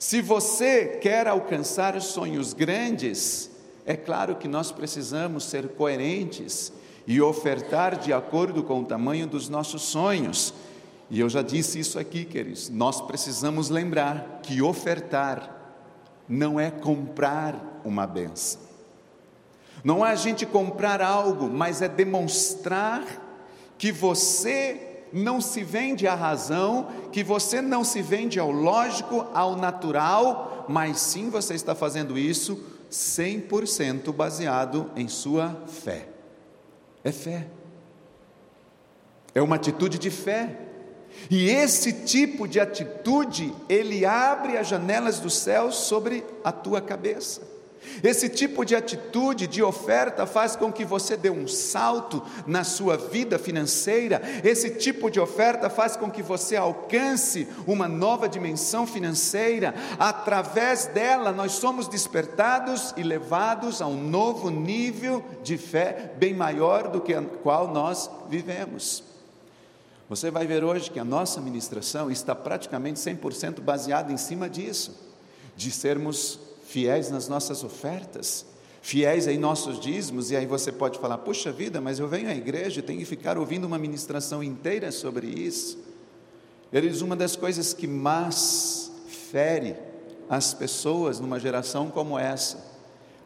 Se 0.03 0.21
você 0.21 0.97
quer 1.01 1.29
alcançar 1.29 1.99
sonhos 2.01 2.51
grandes, 2.51 3.49
é 3.85 3.95
claro 3.95 4.35
que 4.35 4.49
nós 4.49 4.69
precisamos 4.69 5.45
ser 5.45 5.69
coerentes 5.69 6.73
e 7.07 7.21
ofertar 7.21 7.97
de 7.97 8.11
acordo 8.11 8.63
com 8.63 8.81
o 8.81 8.85
tamanho 8.85 9.25
dos 9.25 9.47
nossos 9.47 9.83
sonhos. 9.83 10.53
E 11.09 11.21
eu 11.21 11.29
já 11.29 11.41
disse 11.41 11.79
isso 11.79 11.97
aqui, 11.97 12.25
queridos. 12.25 12.67
Nós 12.67 12.99
precisamos 12.99 13.69
lembrar 13.69 14.41
que 14.43 14.61
ofertar 14.61 15.79
não 16.27 16.59
é 16.59 16.69
comprar 16.69 17.81
uma 17.85 18.05
benção. 18.05 18.59
Não 19.85 20.05
é 20.05 20.11
a 20.11 20.15
gente 20.15 20.45
comprar 20.45 21.01
algo, 21.01 21.49
mas 21.49 21.81
é 21.81 21.87
demonstrar 21.87 23.05
que 23.77 23.89
você 23.89 24.92
não 25.13 25.39
se 25.39 25.63
vende 25.63 26.07
à 26.07 26.15
razão, 26.15 26.87
que 27.11 27.23
você 27.23 27.61
não 27.61 27.83
se 27.83 28.01
vende 28.01 28.39
ao 28.39 28.51
lógico, 28.51 29.27
ao 29.33 29.55
natural, 29.55 30.65
mas 30.67 30.99
sim 30.99 31.29
você 31.29 31.53
está 31.53 31.75
fazendo 31.75 32.17
isso 32.17 32.61
100% 32.91 34.11
baseado 34.11 34.89
em 34.95 35.07
sua 35.07 35.61
fé. 35.67 36.07
É 37.03 37.11
fé. 37.11 37.47
É 39.35 39.41
uma 39.41 39.55
atitude 39.55 39.99
de 39.99 40.09
fé. 40.09 40.59
E 41.29 41.47
esse 41.47 41.93
tipo 42.05 42.47
de 42.47 42.59
atitude, 42.59 43.53
ele 43.69 44.05
abre 44.05 44.57
as 44.57 44.67
janelas 44.67 45.19
dos 45.19 45.35
céus 45.35 45.75
sobre 45.75 46.23
a 46.43 46.51
tua 46.51 46.81
cabeça. 46.81 47.52
Esse 48.03 48.29
tipo 48.29 48.65
de 48.65 48.75
atitude, 48.75 49.47
de 49.47 49.61
oferta, 49.61 50.25
faz 50.25 50.55
com 50.55 50.71
que 50.71 50.85
você 50.85 51.15
dê 51.15 51.29
um 51.29 51.47
salto 51.47 52.23
na 52.45 52.63
sua 52.63 52.97
vida 52.97 53.39
financeira. 53.39 54.21
Esse 54.43 54.71
tipo 54.71 55.09
de 55.09 55.19
oferta 55.19 55.69
faz 55.69 55.95
com 55.95 56.09
que 56.09 56.21
você 56.21 56.55
alcance 56.55 57.47
uma 57.67 57.87
nova 57.87 58.27
dimensão 58.27 58.85
financeira. 58.85 59.73
Através 59.99 60.85
dela, 60.87 61.31
nós 61.31 61.53
somos 61.53 61.87
despertados 61.87 62.93
e 62.97 63.03
levados 63.03 63.81
a 63.81 63.87
um 63.87 64.01
novo 64.01 64.49
nível 64.49 65.23
de 65.43 65.57
fé, 65.57 66.11
bem 66.17 66.33
maior 66.33 66.87
do 66.87 67.01
que 67.01 67.13
a 67.13 67.21
qual 67.21 67.67
nós 67.67 68.09
vivemos. 68.29 69.03
Você 70.09 70.29
vai 70.29 70.45
ver 70.45 70.63
hoje 70.63 70.91
que 70.91 70.99
a 70.99 71.05
nossa 71.05 71.41
ministração 71.41 72.11
está 72.11 72.35
praticamente 72.35 72.99
100% 72.99 73.61
baseada 73.61 74.11
em 74.11 74.17
cima 74.17 74.49
disso, 74.49 74.95
de 75.55 75.71
sermos 75.71 76.39
fiéis 76.73 77.11
nas 77.11 77.27
nossas 77.27 77.63
ofertas, 77.63 78.47
fiéis 78.81 79.27
em 79.27 79.37
nossos 79.37 79.79
dízimos, 79.79 80.31
e 80.31 80.35
aí 80.35 80.47
você 80.47 80.71
pode 80.71 80.97
falar: 80.97 81.19
puxa 81.19 81.51
vida, 81.51 81.79
mas 81.79 81.99
eu 81.99 82.07
venho 82.07 82.27
à 82.27 82.33
igreja 82.33 82.79
e 82.79 82.83
tenho 82.83 82.97
que 82.97 83.05
ficar 83.05 83.37
ouvindo 83.37 83.65
uma 83.65 83.77
ministração 83.77 84.43
inteira 84.43 84.91
sobre 84.91 85.27
isso. 85.27 85.77
Eles, 86.71 87.01
uma 87.01 87.15
das 87.15 87.35
coisas 87.35 87.75
que 87.75 87.85
mais 87.85 88.91
fere 89.07 89.75
as 90.27 90.55
pessoas 90.55 91.19
numa 91.19 91.39
geração 91.39 91.91
como 91.91 92.17
essa, 92.17 92.65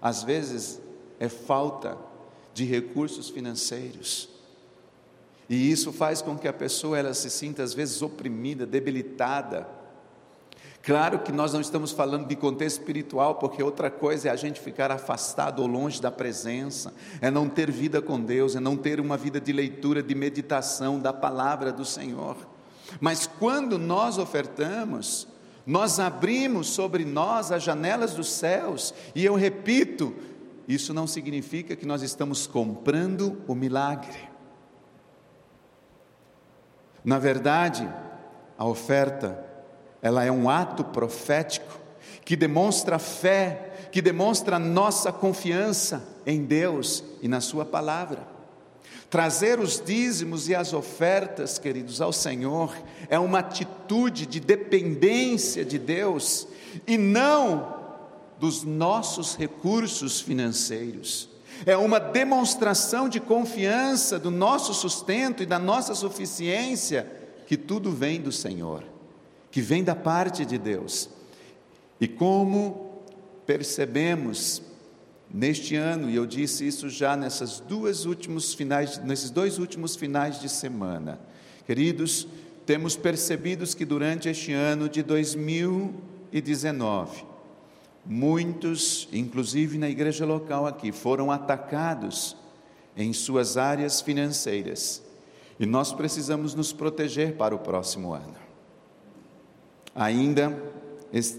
às 0.02 0.24
vezes 0.24 0.82
é 1.18 1.30
falta 1.30 1.98
de 2.54 2.66
recursos 2.66 3.30
financeiros. 3.30 4.28
E 5.50 5.72
isso 5.72 5.94
faz 5.94 6.22
com 6.22 6.38
que 6.38 6.50
a 6.50 6.54
pessoa 6.54 7.00
ela 7.00 7.14
se 7.14 7.30
sinta 7.30 7.64
às 7.64 7.74
vezes 7.74 8.02
oprimida, 8.02 8.66
debilitada, 8.66 9.77
Claro 10.88 11.20
que 11.20 11.34
nós 11.34 11.52
não 11.52 11.60
estamos 11.60 11.92
falando 11.92 12.30
de 12.30 12.36
contexto 12.38 12.80
espiritual, 12.80 13.36
porque 13.36 13.62
outra 13.62 13.92
coisa 13.92 14.30
é 14.30 14.32
a 14.32 14.38
gente 14.38 14.58
ficar 14.58 14.90
afastado 14.90 15.62
ou 15.62 15.68
longe 15.68 16.02
da 16.02 16.10
presença, 16.10 16.94
é 17.20 17.30
não 17.30 17.50
ter 17.50 17.70
vida 17.70 18.02
com 18.02 18.18
Deus, 18.18 18.56
é 18.56 18.62
não 18.62 18.78
ter 18.78 19.02
uma 19.02 19.18
vida 19.18 19.38
de 19.38 19.52
leitura, 19.52 20.02
de 20.02 20.16
meditação 20.16 20.98
da 20.98 21.12
palavra 21.12 21.74
do 21.74 21.84
Senhor. 21.84 22.38
Mas 23.02 23.28
quando 23.28 23.78
nós 23.78 24.18
ofertamos, 24.18 25.28
nós 25.66 26.00
abrimos 26.00 26.68
sobre 26.68 27.04
nós 27.04 27.52
as 27.52 27.64
janelas 27.64 28.14
dos 28.14 28.32
céus, 28.32 28.94
e 29.14 29.26
eu 29.26 29.36
repito, 29.36 30.16
isso 30.70 30.94
não 30.94 31.06
significa 31.06 31.76
que 31.76 31.86
nós 31.86 32.02
estamos 32.02 32.48
comprando 32.48 33.42
o 33.46 33.54
milagre. 33.54 34.30
Na 37.04 37.20
verdade, 37.20 37.94
a 38.58 38.66
oferta 38.66 39.47
ela 40.02 40.24
é 40.24 40.32
um 40.32 40.50
ato 40.50 40.84
profético 40.84 41.80
que 42.24 42.36
demonstra 42.36 43.00
fé, 43.00 43.90
que 43.92 44.02
demonstra 44.02 44.60
nossa 44.60 45.12
confiança 45.12 46.04
em 46.26 46.44
Deus 46.44 47.04
e 47.22 47.28
na 47.28 47.40
Sua 47.40 47.66
palavra. 47.66 48.28
Trazer 49.10 49.60
os 49.60 49.82
dízimos 49.84 50.50
e 50.50 50.56
as 50.56 50.74
ofertas, 50.74 51.58
queridos, 51.58 52.02
ao 52.02 52.12
Senhor 52.12 52.76
é 53.10 53.18
uma 53.18 53.40
atitude 53.40 54.26
de 54.26 54.42
dependência 54.42 55.64
de 55.64 55.80
Deus 55.80 56.48
e 56.86 56.98
não 56.98 57.78
dos 58.38 58.64
nossos 58.64 59.36
recursos 59.36 60.20
financeiros. 60.20 61.30
É 61.66 61.78
uma 61.78 62.00
demonstração 62.00 63.08
de 63.08 63.22
confiança 63.22 64.20
do 64.20 64.30
nosso 64.30 64.74
sustento 64.74 65.42
e 65.42 65.46
da 65.46 65.58
nossa 65.58 65.96
suficiência, 65.96 67.10
que 67.48 67.56
tudo 67.56 67.90
vem 67.90 68.20
do 68.20 68.34
Senhor 68.34 68.84
que 69.58 69.62
vem 69.64 69.84
da 69.84 69.96
parte 69.96 70.46
de 70.46 70.56
Deus. 70.56 71.10
E 72.00 72.08
como 72.08 73.02
percebemos 73.44 74.62
neste 75.34 75.76
ano, 75.76 76.12
e 76.12 76.16
eu 76.16 76.28
disse 76.28 76.68
isso 76.68 76.88
já 76.92 77.18
nessas 77.18 77.60
duas 77.60 78.06
últimos 78.06 78.54
finais, 78.54 79.00
nesses 79.00 79.32
dois 79.32 79.58
últimos 79.58 79.96
finais 79.96 80.40
de 80.40 80.48
semana, 80.48 81.20
queridos, 81.66 82.28
temos 82.68 82.96
percebido 82.96 83.66
que 83.76 83.84
durante 83.84 84.30
este 84.30 84.54
ano 84.54 84.88
de 84.88 85.02
2019, 85.02 87.26
muitos, 88.06 89.10
inclusive 89.12 89.80
na 89.80 89.90
igreja 89.90 90.24
local 90.24 90.68
aqui, 90.68 90.92
foram 90.92 91.32
atacados 91.32 92.38
em 92.96 93.12
suas 93.12 93.58
áreas 93.58 94.02
financeiras. 94.02 95.02
E 95.60 95.66
nós 95.66 95.92
precisamos 95.92 96.54
nos 96.54 96.72
proteger 96.72 97.38
para 97.38 97.56
o 97.56 97.58
próximo 97.58 98.14
ano. 98.14 98.46
Ainda 99.98 100.56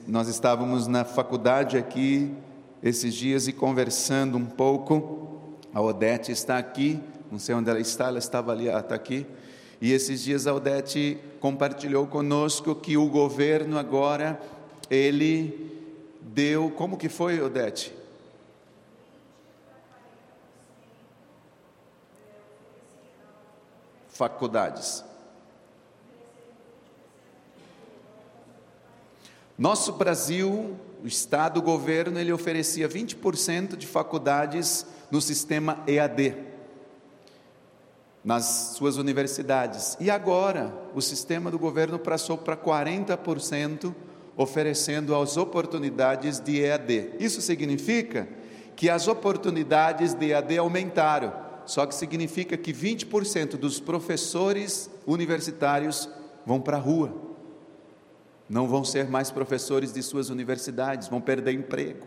nós 0.09 0.27
estávamos 0.27 0.88
na 0.88 1.05
faculdade 1.05 1.79
aqui 1.79 2.35
esses 2.83 3.15
dias 3.15 3.47
e 3.47 3.53
conversando 3.53 4.37
um 4.37 4.45
pouco. 4.45 5.55
A 5.73 5.81
Odete 5.81 6.33
está 6.33 6.59
aqui, 6.59 7.00
não 7.31 7.38
sei 7.38 7.55
onde 7.55 7.71
ela 7.71 7.79
está, 7.79 8.09
ela 8.09 8.19
estava 8.19 8.50
ali, 8.50 8.67
ela 8.67 8.81
está 8.81 8.97
aqui. 8.97 9.25
E 9.81 9.93
esses 9.93 10.25
dias 10.25 10.49
a 10.49 10.53
Odete 10.53 11.19
compartilhou 11.38 12.09
conosco 12.09 12.75
que 12.75 12.97
o 12.97 13.09
governo 13.09 13.79
agora, 13.79 14.41
ele 14.91 15.71
deu, 16.21 16.69
como 16.73 16.97
que 16.97 17.09
foi, 17.09 17.41
Odete? 17.41 17.95
Faculdades. 24.09 25.08
Nosso 29.59 29.95
Brasil, 29.95 30.77
o 31.03 31.07
Estado, 31.09 31.59
o 31.59 31.62
governo, 31.62 32.17
ele 32.17 32.33
oferecia 32.33 32.88
20% 32.88 33.75
de 33.75 33.88
faculdades 33.88 34.87
no 35.11 35.21
sistema 35.21 35.83
EAD, 35.85 36.37
nas 38.25 38.75
suas 38.77 38.97
universidades. 38.97 39.97
E 39.99 40.12
agora, 40.12 40.73
o 40.95 41.03
sistema 41.03 41.50
do 41.50 41.59
governo 41.59 41.99
passou 41.99 42.38
para 42.38 42.57
40%, 42.57 43.93
oferecendo 44.37 45.12
as 45.17 45.37
oportunidades 45.37 46.38
de 46.38 46.61
EAD. 46.61 47.15
Isso 47.19 47.43
significa 47.43 48.29
que 48.77 48.88
as 48.88 49.09
oportunidades 49.09 50.15
de 50.15 50.31
EAD 50.31 50.57
aumentaram, 50.59 51.33
só 51.67 51.85
que 51.85 51.97
significa 51.97 52.57
que 52.57 52.73
20% 52.73 53.57
dos 53.57 53.81
professores 53.81 54.88
universitários 55.05 56.09
vão 56.47 56.61
para 56.61 56.77
a 56.77 56.81
rua. 56.81 57.27
Não 58.49 58.67
vão 58.67 58.85
ser 58.85 59.09
mais 59.09 59.31
professores 59.31 59.93
de 59.93 60.02
suas 60.02 60.31
universidades, 60.31 61.09
vão 61.09 61.21
perder 61.21 61.52
emprego, 61.52 62.07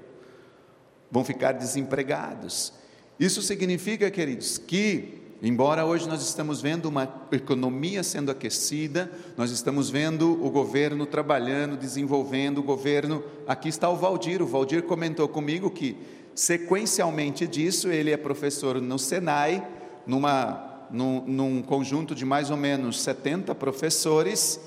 vão 1.11 1.23
ficar 1.23 1.51
desempregados. 1.51 2.73
Isso 3.19 3.41
significa, 3.41 4.09
queridos, 4.09 4.57
que 4.57 5.21
Embora 5.43 5.83
hoje 5.83 6.07
nós 6.07 6.21
estamos 6.21 6.61
vendo 6.61 6.85
uma 6.85 7.11
economia 7.31 8.03
sendo 8.03 8.29
aquecida, 8.29 9.11
nós 9.35 9.49
estamos 9.49 9.89
vendo 9.89 10.33
o 10.45 10.51
governo 10.51 11.03
trabalhando, 11.03 11.75
desenvolvendo 11.75 12.59
o 12.59 12.63
governo. 12.63 13.23
Aqui 13.47 13.67
está 13.67 13.89
o 13.89 13.95
Valdir. 13.95 14.39
O 14.39 14.45
Valdir 14.45 14.83
comentou 14.83 15.27
comigo 15.27 15.71
que, 15.71 15.97
sequencialmente 16.35 17.47
disso, 17.47 17.89
ele 17.89 18.11
é 18.11 18.17
professor 18.17 18.79
no 18.79 18.99
Senai, 18.99 19.67
numa, 20.05 20.85
num, 20.91 21.25
num 21.25 21.61
conjunto 21.63 22.13
de 22.13 22.23
mais 22.23 22.51
ou 22.51 22.57
menos 22.57 23.01
70 23.01 23.55
professores, 23.55 24.59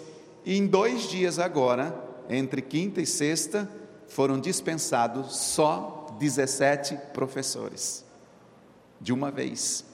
e 0.45 0.57
em 0.57 0.67
dois 0.67 1.09
dias 1.09 1.39
agora, 1.39 1.95
entre 2.29 2.61
quinta 2.61 3.01
e 3.01 3.07
sexta, 3.07 3.69
foram 4.09 4.39
dispensados 4.39 5.37
só 5.37 6.07
17 6.19 6.97
professores, 7.13 8.05
de 9.01 9.13
uma 9.13 9.31
vez. 9.31 9.85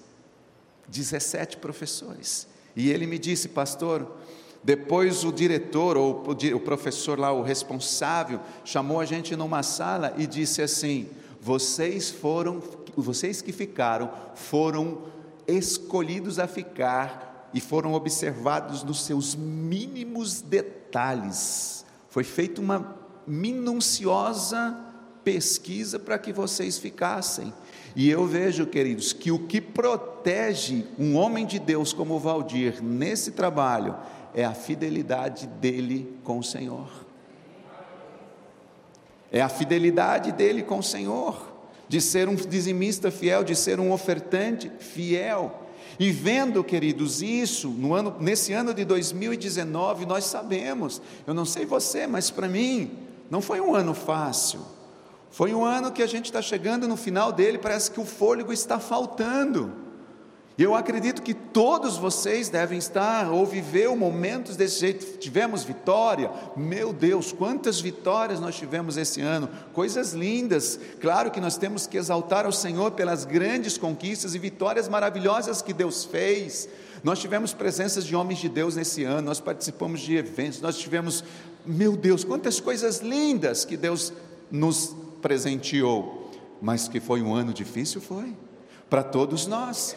17 0.88 1.58
professores. 1.58 2.48
E 2.74 2.90
ele 2.90 3.06
me 3.06 3.18
disse, 3.18 3.48
pastor, 3.48 4.16
depois 4.62 5.24
o 5.24 5.32
diretor 5.32 5.96
ou 5.96 6.22
o 6.28 6.60
professor 6.60 7.18
lá, 7.18 7.32
o 7.32 7.42
responsável, 7.42 8.40
chamou 8.64 9.00
a 9.00 9.04
gente 9.04 9.34
numa 9.34 9.62
sala 9.62 10.14
e 10.18 10.26
disse 10.26 10.60
assim: 10.60 11.08
vocês 11.40 12.10
foram, 12.10 12.62
vocês 12.94 13.40
que 13.40 13.52
ficaram, 13.52 14.10
foram 14.34 15.04
escolhidos 15.46 16.38
a 16.38 16.46
ficar 16.46 17.29
e 17.52 17.60
foram 17.60 17.94
observados 17.94 18.82
nos 18.82 19.04
seus 19.04 19.34
mínimos 19.34 20.40
detalhes. 20.40 21.84
Foi 22.08 22.24
feita 22.24 22.60
uma 22.60 22.96
minuciosa 23.26 24.76
pesquisa 25.24 25.98
para 25.98 26.18
que 26.18 26.32
vocês 26.32 26.78
ficassem. 26.78 27.52
E 27.94 28.08
eu 28.08 28.26
vejo, 28.26 28.66
queridos, 28.66 29.12
que 29.12 29.30
o 29.30 29.46
que 29.46 29.60
protege 29.60 30.84
um 30.98 31.16
homem 31.16 31.44
de 31.44 31.58
Deus 31.58 31.92
como 31.92 32.18
Valdir 32.18 32.82
nesse 32.82 33.32
trabalho 33.32 33.96
é 34.34 34.44
a 34.44 34.54
fidelidade 34.54 35.46
dele 35.46 36.16
com 36.22 36.38
o 36.38 36.44
Senhor. 36.44 36.88
É 39.32 39.40
a 39.40 39.48
fidelidade 39.48 40.32
dele 40.32 40.62
com 40.62 40.78
o 40.78 40.82
Senhor, 40.82 41.52
de 41.88 42.00
ser 42.00 42.28
um 42.28 42.34
dizimista 42.34 43.10
fiel, 43.10 43.44
de 43.44 43.54
ser 43.54 43.78
um 43.78 43.92
ofertante 43.92 44.70
fiel. 44.78 45.59
E 46.00 46.10
vendo, 46.10 46.64
queridos, 46.64 47.20
isso 47.20 47.68
no 47.68 47.92
ano, 47.92 48.16
nesse 48.18 48.54
ano 48.54 48.72
de 48.72 48.86
2019, 48.86 50.06
nós 50.06 50.24
sabemos, 50.24 51.02
eu 51.26 51.34
não 51.34 51.44
sei 51.44 51.66
você, 51.66 52.06
mas 52.06 52.30
para 52.30 52.48
mim, 52.48 52.90
não 53.28 53.42
foi 53.42 53.60
um 53.60 53.74
ano 53.74 53.92
fácil. 53.92 54.60
Foi 55.30 55.52
um 55.52 55.62
ano 55.62 55.92
que 55.92 56.02
a 56.02 56.06
gente 56.06 56.24
está 56.24 56.40
chegando 56.40 56.88
no 56.88 56.96
final 56.96 57.30
dele, 57.30 57.58
parece 57.58 57.90
que 57.90 58.00
o 58.00 58.06
fôlego 58.06 58.50
está 58.50 58.80
faltando. 58.80 59.89
Eu 60.60 60.74
acredito 60.74 61.22
que 61.22 61.32
todos 61.32 61.96
vocês 61.96 62.50
devem 62.50 62.76
estar 62.76 63.32
ou 63.32 63.46
viver 63.46 63.88
momentos 63.96 64.56
desse 64.56 64.80
jeito. 64.80 65.16
Tivemos 65.16 65.64
vitória, 65.64 66.30
meu 66.54 66.92
Deus, 66.92 67.32
quantas 67.32 67.80
vitórias 67.80 68.38
nós 68.40 68.56
tivemos 68.56 68.98
esse 68.98 69.22
ano, 69.22 69.48
coisas 69.72 70.12
lindas. 70.12 70.78
Claro 71.00 71.30
que 71.30 71.40
nós 71.40 71.56
temos 71.56 71.86
que 71.86 71.96
exaltar 71.96 72.44
ao 72.44 72.52
Senhor 72.52 72.90
pelas 72.90 73.24
grandes 73.24 73.78
conquistas 73.78 74.34
e 74.34 74.38
vitórias 74.38 74.86
maravilhosas 74.86 75.62
que 75.62 75.72
Deus 75.72 76.04
fez. 76.04 76.68
Nós 77.02 77.18
tivemos 77.18 77.54
presenças 77.54 78.04
de 78.04 78.14
homens 78.14 78.40
de 78.40 78.50
Deus 78.50 78.76
nesse 78.76 79.02
ano, 79.02 79.22
nós 79.22 79.40
participamos 79.40 80.02
de 80.02 80.14
eventos, 80.14 80.60
nós 80.60 80.76
tivemos, 80.76 81.24
meu 81.64 81.96
Deus, 81.96 82.22
quantas 82.22 82.60
coisas 82.60 82.98
lindas 82.98 83.64
que 83.64 83.78
Deus 83.78 84.12
nos 84.50 84.94
presenteou, 85.22 86.30
mas 86.60 86.86
que 86.86 87.00
foi 87.00 87.22
um 87.22 87.34
ano 87.34 87.54
difícil, 87.54 87.98
foi, 87.98 88.36
para 88.90 89.02
todos 89.02 89.46
nós. 89.46 89.96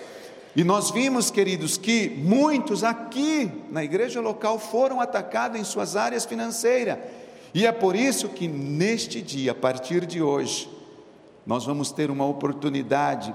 E 0.56 0.64
nós 0.64 0.92
vimos, 0.92 1.32
queridos, 1.32 1.78
que 1.78 2.10
muitos 2.10 2.84
aqui 2.84 3.52
na 3.72 3.84
igreja 3.84 4.22
local 4.22 4.60
foram 4.60 5.02
atacados 5.02 5.60
em 5.60 5.64
suas 5.64 5.96
áreas 5.96 6.26
financeiras. 6.26 7.00
E 7.54 7.66
é 7.66 7.72
por 7.72 7.96
isso 7.96 8.30
que 8.30 8.48
neste 8.48 9.22
dia, 9.22 9.52
a 9.52 9.56
partir 9.56 10.06
de 10.06 10.22
hoje, 10.22 10.70
nós 11.46 11.66
vamos 11.66 11.92
ter 11.92 12.12
uma 12.12 12.26
oportunidade 12.26 13.34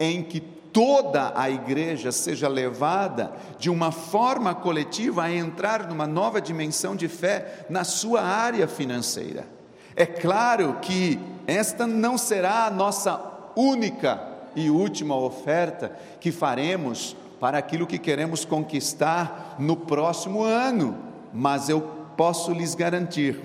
em 0.00 0.22
que 0.22 0.40
toda 0.40 1.32
a 1.36 1.48
igreja 1.48 2.10
seja 2.10 2.48
levada 2.48 3.32
de 3.58 3.70
uma 3.70 3.92
forma 3.92 4.54
coletiva 4.54 5.22
a 5.22 5.32
entrar 5.32 5.86
numa 5.86 6.06
nova 6.06 6.40
dimensão 6.40 6.96
de 6.96 7.08
fé 7.08 7.66
na 7.70 7.84
sua 7.84 8.22
área 8.22 8.66
financeira. 8.66 9.46
É 9.94 10.04
claro 10.04 10.78
que 10.82 11.20
esta 11.46 11.86
não 11.86 12.18
será 12.18 12.66
a 12.66 12.70
nossa 12.70 13.20
única 13.54 14.33
e 14.56 14.70
última 14.70 15.16
oferta 15.16 15.96
que 16.20 16.30
faremos 16.32 17.16
para 17.40 17.58
aquilo 17.58 17.86
que 17.86 17.98
queremos 17.98 18.44
conquistar 18.44 19.56
no 19.58 19.76
próximo 19.76 20.42
ano, 20.42 20.96
mas 21.32 21.68
eu 21.68 21.80
posso 22.16 22.52
lhes 22.52 22.74
garantir 22.74 23.40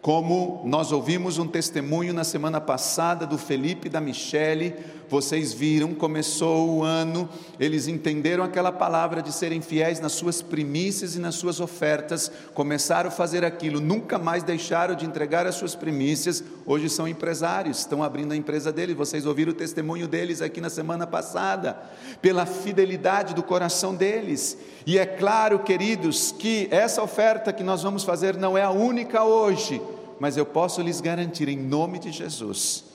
como 0.00 0.62
nós 0.64 0.92
ouvimos 0.92 1.38
um 1.38 1.46
testemunho 1.46 2.14
na 2.14 2.24
semana 2.24 2.60
passada 2.60 3.26
do 3.26 3.36
Felipe 3.36 3.88
e 3.88 3.90
da 3.90 4.00
Michele, 4.00 4.74
vocês 5.08 5.52
viram, 5.52 5.94
começou 5.94 6.68
o 6.68 6.82
ano, 6.82 7.28
eles 7.58 7.88
entenderam 7.88 8.44
aquela 8.44 8.70
palavra 8.70 9.22
de 9.22 9.32
serem 9.32 9.60
fiéis 9.60 10.00
nas 10.00 10.12
suas 10.12 10.42
primícias 10.42 11.14
e 11.14 11.18
nas 11.18 11.34
suas 11.34 11.60
ofertas, 11.60 12.30
começaram 12.54 13.08
a 13.08 13.12
fazer 13.12 13.44
aquilo, 13.44 13.80
nunca 13.80 14.18
mais 14.18 14.42
deixaram 14.42 14.94
de 14.94 15.06
entregar 15.06 15.46
as 15.46 15.54
suas 15.54 15.74
primícias, 15.74 16.44
hoje 16.66 16.88
são 16.88 17.08
empresários, 17.08 17.78
estão 17.78 18.02
abrindo 18.02 18.32
a 18.32 18.36
empresa 18.36 18.70
deles, 18.70 18.96
vocês 18.96 19.24
ouviram 19.24 19.52
o 19.52 19.56
testemunho 19.56 20.06
deles 20.06 20.42
aqui 20.42 20.60
na 20.60 20.70
semana 20.70 21.06
passada, 21.06 21.76
pela 22.20 22.44
fidelidade 22.44 23.34
do 23.34 23.42
coração 23.42 23.94
deles, 23.94 24.58
e 24.86 24.98
é 24.98 25.06
claro, 25.06 25.60
queridos, 25.60 26.32
que 26.32 26.68
essa 26.70 27.02
oferta 27.02 27.52
que 27.52 27.62
nós 27.62 27.82
vamos 27.82 28.04
fazer 28.04 28.36
não 28.36 28.56
é 28.56 28.62
a 28.62 28.70
única 28.70 29.24
hoje, 29.24 29.80
mas 30.20 30.36
eu 30.36 30.44
posso 30.44 30.82
lhes 30.82 31.00
garantir, 31.00 31.48
em 31.48 31.56
nome 31.56 31.98
de 31.98 32.10
Jesus, 32.10 32.87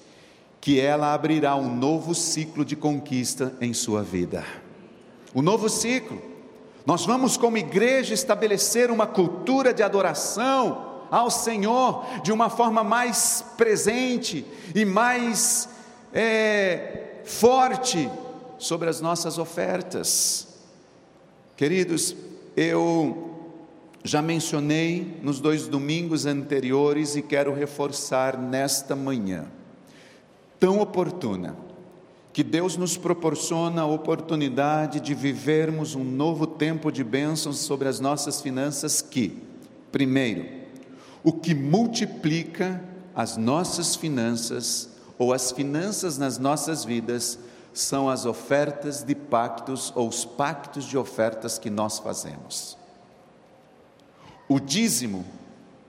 que 0.64 0.80
ela 0.80 1.14
abrirá 1.14 1.58
um 1.58 1.76
novo 1.76 2.16
ciclo 2.16 2.64
de 2.64 2.74
conquista 2.74 3.54
em 3.60 3.74
sua 3.74 4.02
vida. 4.02 4.46
Um 5.36 5.42
novo 5.42 5.68
ciclo. 5.68 6.22
Nós 6.86 7.06
vamos, 7.06 7.36
como 7.36 7.58
igreja, 7.58 8.14
estabelecer 8.14 8.90
uma 8.90 9.06
cultura 9.06 9.74
de 9.74 9.84
adoração 9.84 11.02
ao 11.12 11.30
Senhor 11.30 12.06
de 12.24 12.32
uma 12.32 12.50
forma 12.50 12.82
mais 12.82 13.44
presente 13.58 14.46
e 14.74 14.86
mais 14.86 15.68
é, 16.14 17.16
forte 17.26 18.10
sobre 18.58 18.88
as 18.88 19.02
nossas 19.02 19.38
ofertas. 19.38 20.48
Queridos, 21.58 22.16
eu 22.56 23.36
já 24.02 24.22
mencionei 24.22 25.20
nos 25.22 25.42
dois 25.42 25.68
domingos 25.68 26.26
anteriores 26.26 27.18
e 27.18 27.22
quero 27.22 27.54
reforçar 27.54 28.38
nesta 28.38 28.96
manhã, 28.96 29.46
tão 30.64 30.80
oportuna, 30.80 31.58
que 32.32 32.42
Deus 32.42 32.78
nos 32.78 32.96
proporciona 32.96 33.82
a 33.82 33.86
oportunidade 33.86 35.02
de 35.02 35.14
vivermos 35.14 35.94
um 35.94 36.06
novo 36.06 36.48
tempo 36.48 36.90
de 36.90 37.04
bênçãos 37.04 37.58
sobre 37.58 37.90
as 37.90 38.00
nossas 38.00 38.40
finanças, 38.40 39.02
que, 39.02 39.44
primeiro, 39.92 40.46
o 41.22 41.34
que 41.34 41.54
multiplica 41.54 42.82
as 43.14 43.36
nossas 43.36 43.98
finanças 43.98 44.88
ou 45.20 45.34
as 45.34 45.52
finanças 45.52 46.18
nas 46.18 46.38
nossas 46.38 46.86
vidas 46.86 47.38
são 47.74 48.10
as 48.10 48.26
ofertas 48.26 49.04
de 49.04 49.16
pactos 49.16 49.92
ou 49.94 50.08
os 50.08 50.24
pactos 50.24 50.86
de 50.86 50.98
ofertas 50.98 51.58
que 51.58 51.70
nós 51.70 52.00
fazemos. 52.00 52.78
O 54.48 54.62
dízimo, 54.62 55.26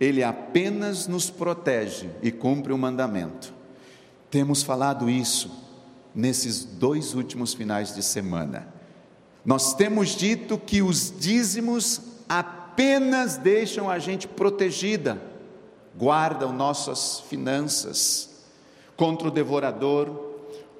ele 0.00 0.24
apenas 0.24 1.06
nos 1.06 1.30
protege 1.30 2.10
e 2.20 2.32
cumpre 2.32 2.72
o 2.72 2.78
mandamento. 2.78 3.53
Temos 4.34 4.64
falado 4.64 5.08
isso 5.08 5.48
nesses 6.12 6.64
dois 6.64 7.14
últimos 7.14 7.54
finais 7.54 7.94
de 7.94 8.02
semana. 8.02 8.66
Nós 9.44 9.74
temos 9.74 10.08
dito 10.08 10.58
que 10.58 10.82
os 10.82 11.14
dízimos 11.16 12.00
apenas 12.28 13.36
deixam 13.36 13.88
a 13.88 14.00
gente 14.00 14.26
protegida, 14.26 15.22
guardam 15.96 16.52
nossas 16.52 17.20
finanças 17.20 18.28
contra 18.96 19.28
o 19.28 19.30
devorador, 19.30 20.08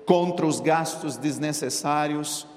contra 0.04 0.44
os 0.44 0.58
gastos 0.58 1.16
desnecessários, 1.16 2.48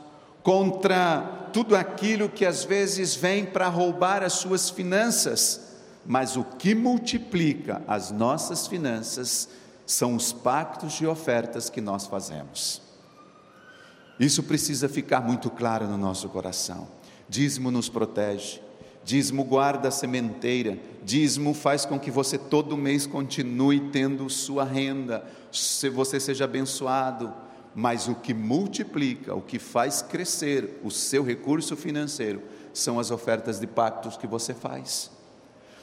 contra 0.42 1.50
tudo 1.54 1.76
aquilo 1.76 2.28
que 2.28 2.44
às 2.44 2.64
vezes 2.64 3.16
vem 3.16 3.46
para 3.46 3.68
roubar 3.68 4.24
as 4.24 4.34
suas 4.34 4.72
finanças, 4.72 5.78
mas 6.04 6.36
o 6.36 6.44
que 6.44 6.74
multiplica 6.74 7.84
as 7.88 8.10
nossas 8.10 8.66
finanças 8.66 9.48
são 9.88 10.16
os 10.16 10.34
pactos 10.34 10.94
de 10.94 11.08
ofertas 11.08 11.70
que 11.70 11.80
nós 11.80 12.06
fazemos. 12.06 12.82
Isso 14.20 14.44
precisa 14.44 14.90
ficar 14.90 15.22
muito 15.22 15.50
claro 15.50 15.88
no 15.88 15.98
nosso 15.98 16.28
coração. 16.28 16.90
Dízimo 17.30 17.72
nos 17.72 17.88
protege, 17.88 18.60
dízimo 19.04 19.46
guarda 19.46 19.88
a 19.88 19.92
sementeira, 19.92 20.78
dízimo 21.04 21.54
faz 21.54 21.86
com 21.86 21.98
que 21.98 22.12
você 22.12 22.38
todo 22.38 22.76
mês 22.76 23.08
continue 23.08 23.90
tendo 23.90 24.30
sua 24.30 24.66
renda, 24.66 25.26
se 25.52 25.90
você 25.90 26.20
seja 26.20 26.44
abençoado, 26.44 27.34
mas 27.74 28.08
o 28.08 28.16
que 28.16 28.34
multiplica, 28.34 29.36
o 29.36 29.42
que 29.42 29.60
faz 29.60 30.02
crescer 30.02 30.82
o 30.84 30.92
seu 30.92 31.24
recurso 31.24 31.76
financeiro 31.78 32.42
são 32.74 33.00
as 33.00 33.12
ofertas 33.12 33.60
de 33.60 33.68
pactos 33.68 34.18
que 34.18 34.28
você 34.28 34.54
faz. 34.54 35.17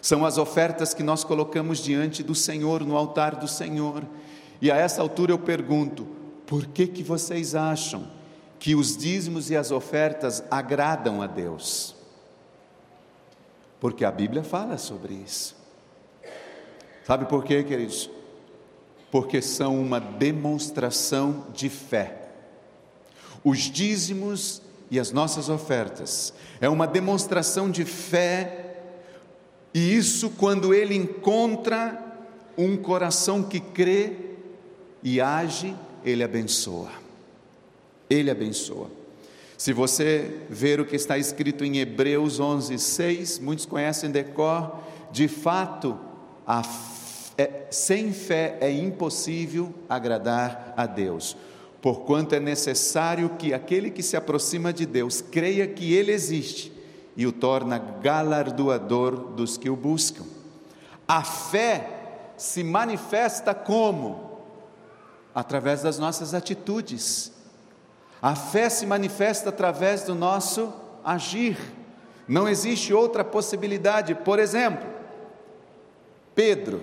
São 0.05 0.25
as 0.27 0.37
ofertas 0.37 0.93
que 0.93 1.03
nós 1.03 1.25
colocamos 1.25 1.79
diante 1.79 2.23
do 2.23 2.35
Senhor, 2.35 2.85
no 2.85 2.95
altar 2.95 3.37
do 3.37 3.49
Senhor. 3.49 4.05
E 4.61 4.71
a 4.71 4.77
essa 4.77 5.01
altura 5.01 5.33
eu 5.33 5.39
pergunto: 5.39 6.07
por 6.47 6.67
que 6.67 6.87
que 6.87 7.03
vocês 7.03 7.55
acham 7.55 8.07
que 8.59 8.75
os 8.75 8.97
dízimos 8.97 9.51
e 9.51 9.57
as 9.57 9.71
ofertas 9.71 10.45
agradam 10.51 11.23
a 11.23 11.27
Deus? 11.27 11.97
Porque 13.81 14.05
a 14.05 14.11
Bíblia 14.11 14.45
fala 14.45 14.77
sobre 14.77 15.15
isso. 15.15 15.57
Sabe 17.07 17.25
por 17.25 17.43
quê, 17.45 17.63
queridos? 17.65 18.11
porque 19.15 19.41
são 19.41 19.81
uma 19.81 20.01
demonstração 20.01 21.47
de 21.55 21.69
fé. 21.69 22.31
Os 23.45 23.61
dízimos 23.61 24.61
e 24.91 24.99
as 24.99 25.13
nossas 25.13 25.49
ofertas 25.49 26.35
é 26.61 26.69
uma 26.69 26.85
demonstração 26.85 27.71
de 27.71 27.85
fé, 27.85 28.64
e 29.75 29.97
isso 29.97 30.31
quando 30.31 30.73
ele 30.73 30.95
encontra 30.95 32.01
um 32.57 32.77
coração 32.77 33.43
que 33.43 33.59
crê 33.59 34.13
e 35.03 35.21
age, 35.21 35.75
ele 36.05 36.23
abençoa. 36.23 36.93
Ele 38.09 38.31
abençoa. 38.31 38.89
Se 39.59 39.73
você 39.73 40.43
ver 40.49 40.79
o 40.79 40.85
que 40.85 40.95
está 40.95 41.19
escrito 41.19 41.65
em 41.65 41.79
Hebreus 41.79 42.39
11, 42.39 42.79
6, 42.79 43.41
muitos 43.41 43.67
conhecem 43.67 44.13
decor, 44.13 44.79
de 45.11 45.27
fato, 45.27 45.99
a 46.47 46.63
é, 47.37 47.67
sem 47.69 48.13
fé 48.13 48.57
é 48.61 48.71
impossível 48.71 49.75
agradar 49.89 50.73
a 50.77 50.87
Deus, 50.87 51.37
porquanto 51.83 52.33
é 52.33 52.39
necessário 52.39 53.31
que 53.31 53.53
aquele 53.53 53.91
que 53.91 54.05
se 54.05 54.17
aproxima 54.17 54.73
de 54.73 54.87
Deus 54.87 55.21
creia 55.21 55.67
que 55.67 55.93
Ele 55.93 56.13
existe 56.13 56.74
e 57.17 57.27
o 57.27 57.33
torna 57.33 57.79
galardoador 57.79 59.13
dos 59.17 59.57
que 59.57 59.71
o 59.71 59.77
buscam. 59.77 60.25
A 61.07 61.23
fé 61.23 62.33
se 62.37 62.65
manifesta 62.65 63.55
como? 63.55 64.41
Através 65.35 65.83
das 65.83 65.99
nossas 65.99 66.35
atitudes. 66.35 67.33
A 68.21 68.35
fé 68.35 68.69
se 68.69 68.87
manifesta 68.87 69.51
através 69.51 70.03
do 70.03 70.15
nosso 70.15 70.73
agir. 71.05 71.59
Não 72.27 72.49
existe 72.49 72.93
outra 72.93 73.23
possibilidade. 73.23 74.15
Por 74.15 74.39
exemplo, 74.39 74.87
Pedro, 76.35 76.83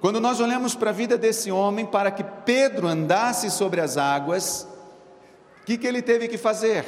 quando 0.00 0.20
nós 0.20 0.40
olhamos 0.40 0.74
para 0.74 0.90
a 0.90 0.92
vida 0.92 1.18
desse 1.18 1.50
homem, 1.50 1.84
para 1.84 2.10
que 2.10 2.22
Pedro 2.22 2.86
andasse 2.86 3.50
sobre 3.50 3.80
as 3.80 3.96
águas, 3.96 4.68
o 5.60 5.64
que, 5.64 5.76
que 5.76 5.86
ele 5.86 6.02
teve 6.02 6.28
que 6.28 6.38
fazer? 6.38 6.84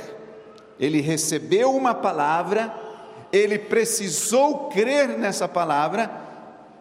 Ele 0.78 1.00
recebeu 1.00 1.74
uma 1.74 1.94
palavra, 1.94 2.74
ele 3.32 3.58
precisou 3.58 4.68
crer 4.68 5.08
nessa 5.18 5.48
palavra, 5.48 6.10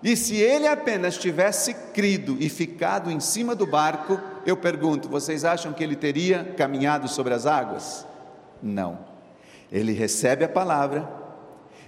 e 0.03 0.15
se 0.15 0.35
ele 0.35 0.67
apenas 0.67 1.17
tivesse 1.17 1.73
crido 1.93 2.37
e 2.39 2.49
ficado 2.49 3.09
em 3.09 3.19
cima 3.19 3.55
do 3.55 3.65
barco, 3.65 4.19
eu 4.45 4.55
pergunto: 4.55 5.09
vocês 5.09 5.45
acham 5.45 5.73
que 5.73 5.83
ele 5.83 5.95
teria 5.95 6.53
caminhado 6.57 7.07
sobre 7.07 7.33
as 7.33 7.45
águas? 7.45 8.05
Não. 8.61 8.99
Ele 9.71 9.93
recebe 9.93 10.43
a 10.43 10.49
palavra, 10.49 11.09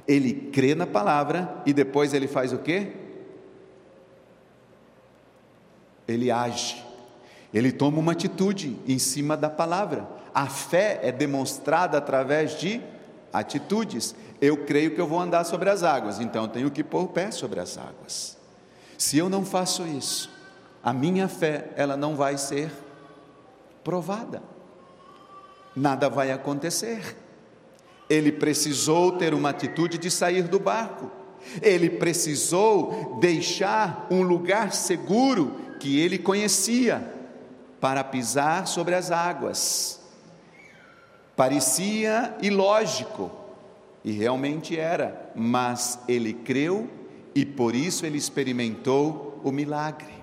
ele 0.07 0.33
crê 0.51 0.73
na 0.73 0.87
palavra 0.87 1.61
e 1.65 1.73
depois 1.73 2.13
ele 2.13 2.27
faz 2.27 2.51
o 2.53 2.57
quê? 2.57 2.91
ele 6.07 6.31
age, 6.31 6.83
ele 7.53 7.71
toma 7.71 7.99
uma 7.99 8.13
atitude 8.13 8.77
em 8.87 8.97
cima 8.97 9.35
da 9.35 9.49
palavra. 9.49 10.07
A 10.33 10.47
fé 10.47 10.99
é 11.01 11.11
demonstrada 11.11 11.97
através 11.97 12.57
de 12.57 12.81
atitudes. 13.31 14.15
Eu 14.41 14.57
creio 14.65 14.93
que 14.93 15.01
eu 15.01 15.07
vou 15.07 15.19
andar 15.19 15.43
sobre 15.43 15.69
as 15.69 15.83
águas, 15.83 16.19
então 16.19 16.43
eu 16.43 16.49
tenho 16.49 16.71
que 16.71 16.83
pôr 16.83 17.03
o 17.03 17.07
pé 17.07 17.31
sobre 17.31 17.59
as 17.59 17.77
águas. 17.77 18.37
Se 18.97 19.17
eu 19.17 19.29
não 19.29 19.45
faço 19.45 19.85
isso, 19.85 20.29
a 20.83 20.93
minha 20.93 21.27
fé 21.27 21.69
ela 21.75 21.97
não 21.97 22.15
vai 22.15 22.37
ser 22.37 22.71
provada. 23.83 24.41
Nada 25.75 26.09
vai 26.09 26.31
acontecer. 26.31 27.15
Ele 28.09 28.31
precisou 28.31 29.11
ter 29.13 29.33
uma 29.33 29.49
atitude 29.49 29.97
de 29.97 30.09
sair 30.09 30.43
do 30.43 30.59
barco. 30.59 31.11
Ele 31.61 31.89
precisou 31.89 33.17
deixar 33.19 34.07
um 34.09 34.23
lugar 34.23 34.73
seguro 34.73 35.55
que 35.79 35.99
ele 35.99 36.17
conhecia 36.17 37.13
para 37.79 38.03
pisar 38.03 38.67
sobre 38.67 38.95
as 38.95 39.11
águas. 39.11 39.96
Parecia 41.37 42.35
ilógico, 42.41 43.31
e 44.03 44.11
realmente 44.11 44.77
era, 44.77 45.31
mas 45.33 45.99
ele 46.05 46.33
creu 46.33 46.89
e 47.33 47.45
por 47.45 47.73
isso 47.73 48.05
ele 48.05 48.17
experimentou 48.17 49.39
o 49.43 49.51
milagre. 49.51 50.13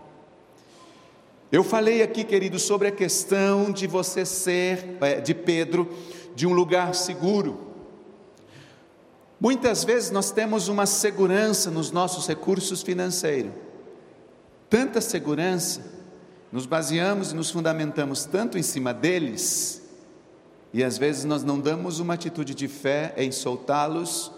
Eu 1.50 1.64
falei 1.64 2.02
aqui, 2.02 2.24
querido, 2.24 2.58
sobre 2.58 2.88
a 2.88 2.92
questão 2.92 3.72
de 3.72 3.86
você 3.86 4.26
ser, 4.26 4.98
é, 5.00 5.20
de 5.20 5.32
Pedro, 5.34 5.88
de 6.34 6.46
um 6.46 6.52
lugar 6.52 6.94
seguro. 6.94 7.72
Muitas 9.40 9.84
vezes 9.84 10.10
nós 10.10 10.30
temos 10.30 10.68
uma 10.68 10.84
segurança 10.84 11.70
nos 11.70 11.90
nossos 11.90 12.26
recursos 12.26 12.82
financeiros 12.82 13.64
tanta 14.74 15.00
segurança, 15.00 15.82
nos 16.50 16.66
baseamos 16.66 17.30
e 17.30 17.36
nos 17.36 17.48
fundamentamos 17.48 18.24
tanto 18.24 18.58
em 18.58 18.62
cima 18.62 18.92
deles, 18.92 19.83
e 20.74 20.82
às 20.82 20.98
vezes 20.98 21.24
nós 21.24 21.44
não 21.44 21.60
damos 21.60 22.00
uma 22.00 22.14
atitude 22.14 22.52
de 22.52 22.66
fé 22.66 23.14
em 23.16 23.30
soltá-los, 23.30 24.32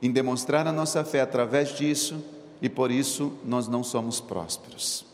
em 0.00 0.12
demonstrar 0.12 0.64
a 0.64 0.70
nossa 0.70 1.04
fé 1.04 1.20
através 1.20 1.70
disso, 1.70 2.24
e 2.62 2.68
por 2.68 2.88
isso 2.88 3.32
nós 3.44 3.66
não 3.66 3.82
somos 3.82 4.20
prósperos. 4.20 5.04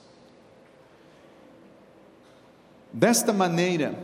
Desta 2.92 3.32
maneira, 3.32 3.98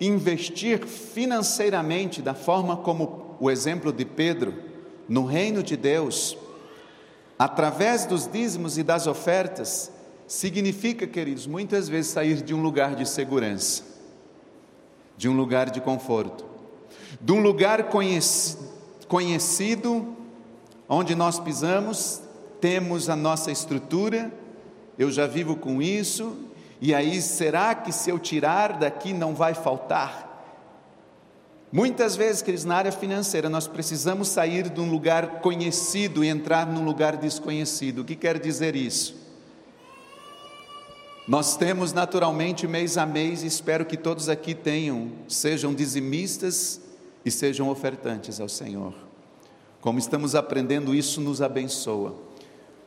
investir 0.00 0.86
financeiramente 0.86 2.22
da 2.22 2.32
forma 2.32 2.76
como 2.76 3.36
o 3.40 3.50
exemplo 3.50 3.92
de 3.92 4.04
Pedro, 4.04 4.54
no 5.08 5.24
reino 5.24 5.64
de 5.64 5.76
Deus, 5.76 6.38
através 7.36 8.06
dos 8.06 8.28
dízimos 8.30 8.78
e 8.78 8.84
das 8.84 9.08
ofertas, 9.08 9.90
significa, 10.28 11.08
queridos, 11.08 11.44
muitas 11.44 11.88
vezes 11.88 12.12
sair 12.12 12.40
de 12.40 12.54
um 12.54 12.62
lugar 12.62 12.94
de 12.94 13.04
segurança, 13.04 13.91
de 15.22 15.28
um 15.28 15.36
lugar 15.36 15.70
de 15.70 15.80
conforto, 15.80 16.44
de 17.20 17.30
um 17.30 17.40
lugar 17.40 17.90
conhecido, 19.06 20.16
onde 20.88 21.14
nós 21.14 21.38
pisamos, 21.38 22.20
temos 22.60 23.08
a 23.08 23.14
nossa 23.14 23.52
estrutura, 23.52 24.32
eu 24.98 25.12
já 25.12 25.24
vivo 25.28 25.54
com 25.54 25.80
isso, 25.80 26.36
e 26.80 26.92
aí 26.92 27.22
será 27.22 27.72
que 27.72 27.92
se 27.92 28.10
eu 28.10 28.18
tirar 28.18 28.72
daqui 28.72 29.12
não 29.12 29.32
vai 29.32 29.54
faltar? 29.54 30.28
Muitas 31.70 32.16
vezes, 32.16 32.42
queridos, 32.42 32.64
na 32.64 32.74
área 32.74 32.90
financeira, 32.90 33.48
nós 33.48 33.68
precisamos 33.68 34.26
sair 34.26 34.68
de 34.68 34.80
um 34.80 34.90
lugar 34.90 35.38
conhecido 35.38 36.24
e 36.24 36.28
entrar 36.28 36.66
num 36.66 36.84
lugar 36.84 37.16
desconhecido. 37.16 38.00
O 38.00 38.04
que 38.04 38.16
quer 38.16 38.40
dizer 38.40 38.74
isso? 38.74 39.21
Nós 41.26 41.56
temos 41.56 41.92
naturalmente 41.92 42.66
mês 42.66 42.98
a 42.98 43.06
mês, 43.06 43.44
e 43.44 43.46
espero 43.46 43.86
que 43.86 43.96
todos 43.96 44.28
aqui 44.28 44.54
tenham, 44.54 45.12
sejam 45.28 45.72
dizimistas 45.72 46.80
e 47.24 47.30
sejam 47.30 47.68
ofertantes 47.68 48.40
ao 48.40 48.48
Senhor. 48.48 48.92
Como 49.80 50.00
estamos 50.00 50.34
aprendendo, 50.34 50.94
isso 50.94 51.20
nos 51.20 51.40
abençoa. 51.40 52.14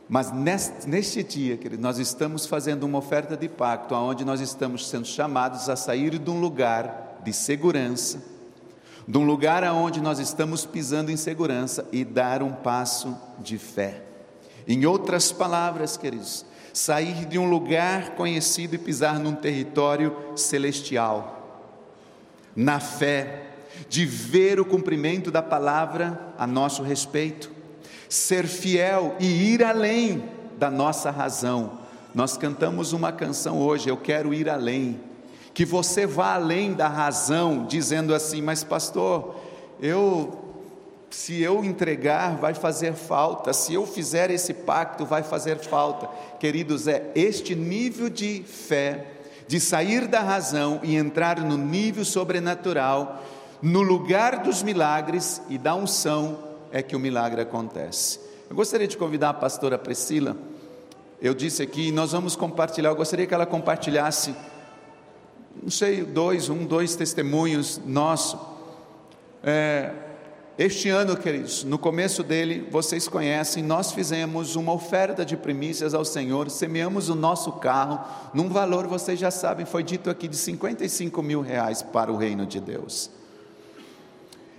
Mas 0.08 0.30
neste, 0.30 0.86
neste 0.86 1.22
dia, 1.22 1.56
querido, 1.56 1.82
nós 1.82 1.98
estamos 1.98 2.46
fazendo 2.46 2.84
uma 2.84 2.98
oferta 2.98 3.36
de 3.36 3.48
pacto, 3.48 3.94
onde 3.94 4.24
nós 4.24 4.40
estamos 4.40 4.86
sendo 4.86 5.06
chamados 5.06 5.68
a 5.70 5.74
sair 5.74 6.18
de 6.18 6.30
um 6.30 6.38
lugar 6.38 7.20
de 7.24 7.32
segurança, 7.32 8.22
de 9.08 9.16
um 9.16 9.24
lugar 9.24 9.64
onde 9.64 10.00
nós 10.00 10.18
estamos 10.18 10.66
pisando 10.66 11.10
em 11.10 11.16
segurança 11.16 11.88
e 11.90 12.04
dar 12.04 12.42
um 12.42 12.52
passo 12.52 13.16
de 13.38 13.56
fé. 13.56 14.02
Em 14.68 14.84
outras 14.84 15.32
palavras, 15.32 15.96
queridos, 15.96 16.44
sair 16.76 17.24
de 17.24 17.38
um 17.38 17.48
lugar 17.48 18.10
conhecido 18.10 18.74
e 18.74 18.78
pisar 18.78 19.18
num 19.18 19.34
território 19.34 20.14
celestial, 20.36 21.64
na 22.54 22.78
fé, 22.78 23.44
de 23.88 24.04
ver 24.04 24.60
o 24.60 24.64
cumprimento 24.64 25.30
da 25.30 25.42
palavra 25.42 26.34
a 26.36 26.46
nosso 26.46 26.82
respeito, 26.82 27.50
ser 28.10 28.46
fiel 28.46 29.16
e 29.18 29.54
ir 29.54 29.64
além 29.64 30.22
da 30.58 30.70
nossa 30.70 31.10
razão. 31.10 31.78
Nós 32.14 32.36
cantamos 32.36 32.92
uma 32.92 33.10
canção 33.10 33.58
hoje, 33.58 33.88
Eu 33.88 33.96
Quero 33.96 34.34
Ir 34.34 34.46
Além. 34.46 35.00
Que 35.54 35.64
você 35.64 36.06
vá 36.06 36.34
além 36.34 36.74
da 36.74 36.88
razão, 36.88 37.64
dizendo 37.64 38.14
assim, 38.14 38.42
mas 38.42 38.62
pastor, 38.62 39.34
eu 39.80 40.45
se 41.10 41.40
eu 41.40 41.64
entregar, 41.64 42.36
vai 42.36 42.54
fazer 42.54 42.94
falta, 42.94 43.52
se 43.52 43.74
eu 43.74 43.86
fizer 43.86 44.30
esse 44.30 44.52
pacto, 44.52 45.06
vai 45.06 45.22
fazer 45.22 45.58
falta. 45.58 46.08
Queridos, 46.38 46.88
é 46.88 47.10
este 47.14 47.54
nível 47.54 48.08
de 48.08 48.42
fé, 48.42 49.06
de 49.46 49.60
sair 49.60 50.06
da 50.08 50.20
razão 50.20 50.80
e 50.82 50.96
entrar 50.96 51.40
no 51.40 51.56
nível 51.56 52.04
sobrenatural, 52.04 53.22
no 53.62 53.82
lugar 53.82 54.42
dos 54.42 54.62
milagres 54.62 55.40
e 55.48 55.56
da 55.56 55.74
unção, 55.74 56.38
é 56.72 56.82
que 56.82 56.96
o 56.96 57.00
milagre 57.00 57.40
acontece. 57.40 58.20
Eu 58.50 58.56
gostaria 58.56 58.86
de 58.86 58.96
convidar 58.96 59.30
a 59.30 59.34
pastora 59.34 59.78
Priscila, 59.78 60.36
eu 61.20 61.32
disse 61.32 61.62
aqui, 61.62 61.90
nós 61.90 62.12
vamos 62.12 62.36
compartilhar, 62.36 62.90
eu 62.90 62.96
gostaria 62.96 63.26
que 63.26 63.32
ela 63.32 63.46
compartilhasse, 63.46 64.34
não 65.62 65.70
sei, 65.70 66.04
dois, 66.04 66.50
um, 66.50 66.66
dois 66.66 66.94
testemunhos 66.94 67.80
nossos. 67.86 68.38
É, 69.42 69.92
este 70.58 70.88
ano, 70.88 71.18
queridos, 71.18 71.64
no 71.64 71.78
começo 71.78 72.22
dele, 72.22 72.66
vocês 72.70 73.06
conhecem, 73.06 73.62
nós 73.62 73.92
fizemos 73.92 74.56
uma 74.56 74.72
oferta 74.72 75.22
de 75.22 75.36
primícias 75.36 75.92
ao 75.92 76.02
Senhor, 76.02 76.48
semeamos 76.48 77.10
o 77.10 77.14
nosso 77.14 77.52
carro, 77.52 78.00
num 78.32 78.48
valor, 78.48 78.86
vocês 78.86 79.18
já 79.18 79.30
sabem, 79.30 79.66
foi 79.66 79.82
dito 79.82 80.08
aqui, 80.08 80.26
de 80.26 80.36
55 80.36 81.22
mil 81.22 81.42
reais 81.42 81.82
para 81.82 82.10
o 82.10 82.16
reino 82.16 82.46
de 82.46 82.58
Deus. 82.58 83.10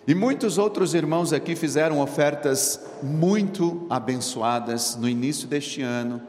E 0.07 0.13
muitos 0.13 0.60
outros 0.60 0.93
irmãos 0.93 1.33
aqui 1.33 1.55
fizeram 1.55 1.99
ofertas 1.99 2.79
muito 3.01 3.88
abençoadas 3.89 4.95
no 4.95 5.10
início 5.10 5.47
deste 5.47 5.81
ano, 5.81 6.21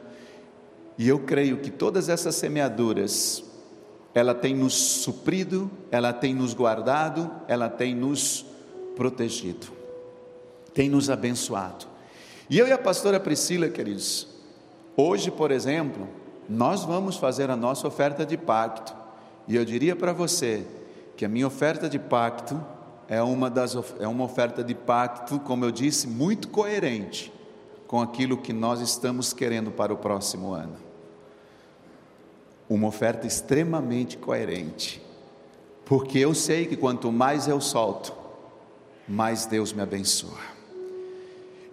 e 0.97 1.07
eu 1.07 1.19
creio 1.19 1.57
que 1.57 1.69
todas 1.69 2.09
essas 2.09 2.33
semeaduras, 2.33 3.43
ela 4.15 4.33
tem 4.33 4.55
nos 4.55 4.73
suprido, 4.73 5.69
ela 5.91 6.11
tem 6.11 6.33
nos 6.33 6.55
guardado, 6.55 7.29
ela 7.47 7.69
tem 7.69 7.93
nos 7.93 8.48
protegido, 8.99 9.67
tem 10.73 10.89
nos 10.89 11.09
abençoado. 11.09 11.85
E 12.49 12.59
eu 12.59 12.67
e 12.67 12.73
a 12.73 12.77
pastora 12.77 13.17
Priscila, 13.17 13.69
queridos, 13.69 14.27
hoje, 14.97 15.31
por 15.31 15.51
exemplo, 15.51 16.05
nós 16.49 16.83
vamos 16.83 17.15
fazer 17.15 17.49
a 17.49 17.55
nossa 17.55 17.87
oferta 17.87 18.25
de 18.25 18.35
pacto. 18.35 18.93
E 19.47 19.55
eu 19.55 19.63
diria 19.63 19.95
para 19.95 20.11
você 20.11 20.67
que 21.15 21.23
a 21.23 21.29
minha 21.29 21.47
oferta 21.47 21.87
de 21.87 21.97
pacto 21.97 22.61
é 23.07 23.21
uma, 23.21 23.49
das, 23.49 23.73
é 24.01 24.07
uma 24.07 24.25
oferta 24.25 24.61
de 24.61 24.75
pacto, 24.75 25.39
como 25.39 25.63
eu 25.63 25.71
disse, 25.71 26.05
muito 26.05 26.49
coerente 26.49 27.31
com 27.87 28.01
aquilo 28.01 28.35
que 28.35 28.51
nós 28.51 28.81
estamos 28.81 29.31
querendo 29.31 29.71
para 29.71 29.93
o 29.93 29.97
próximo 29.97 30.51
ano. 30.51 30.75
Uma 32.69 32.89
oferta 32.89 33.25
extremamente 33.25 34.17
coerente, 34.17 35.01
porque 35.85 36.19
eu 36.19 36.35
sei 36.35 36.65
que 36.65 36.75
quanto 36.75 37.09
mais 37.13 37.47
eu 37.47 37.61
solto, 37.61 38.18
mais 39.09 39.45
Deus 39.47 39.73
me 39.73 39.81
abençoa. 39.81 40.37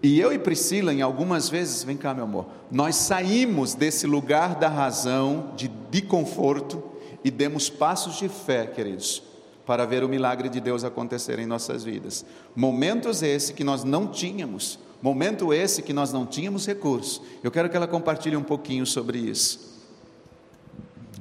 E 0.03 0.18
eu 0.18 0.33
e 0.33 0.38
Priscila, 0.38 0.92
em 0.92 1.03
algumas 1.03 1.49
vezes, 1.49 1.83
vem 1.83 1.96
cá, 1.96 2.14
meu 2.14 2.25
amor, 2.25 2.46
nós 2.70 2.96
saímos 2.96 3.75
desse 3.75 4.07
lugar 4.07 4.55
da 4.55 4.68
razão, 4.68 5.53
de, 5.57 5.68
de 5.68 6.03
conforto, 6.03 6.83
e 7.25 7.31
demos 7.31 7.68
passos 7.68 8.16
de 8.16 8.29
fé, 8.29 8.66
queridos, 8.66 9.22
para 9.66 9.85
ver 9.85 10.05
o 10.05 10.09
milagre 10.09 10.49
de 10.49 10.61
Deus 10.61 10.85
acontecer 10.85 11.38
em 11.38 11.46
nossas 11.46 11.83
vidas. 11.83 12.25
Momentos 12.55 13.22
esse 13.22 13.53
que 13.53 13.64
nós 13.64 13.83
não 13.83 14.07
tínhamos, 14.07 14.79
momento 15.03 15.53
esse 15.53 15.83
que 15.83 15.92
nós 15.92 16.12
não 16.12 16.25
tínhamos 16.25 16.66
recursos. 16.66 17.20
Eu 17.42 17.51
quero 17.51 17.68
que 17.68 17.77
ela 17.77 17.88
compartilhe 17.88 18.37
um 18.37 18.44
pouquinho 18.44 18.87
sobre 18.87 19.18
isso. 19.18 19.77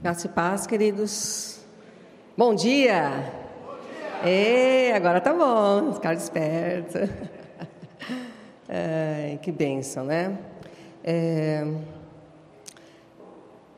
Graça 0.01 0.27
e 0.27 0.29
paz, 0.29 0.67
queridos. 0.67 1.57
Bom 2.37 2.53
dia. 2.53 3.44
É, 4.23 4.93
agora 4.95 5.19
tá 5.19 5.33
bom, 5.33 5.93
ficar 5.93 6.13
esperto. 6.13 6.97
É, 8.67 9.37
que 9.43 9.51
bênção, 9.51 10.05
né? 10.05 10.37
É, 11.03 11.65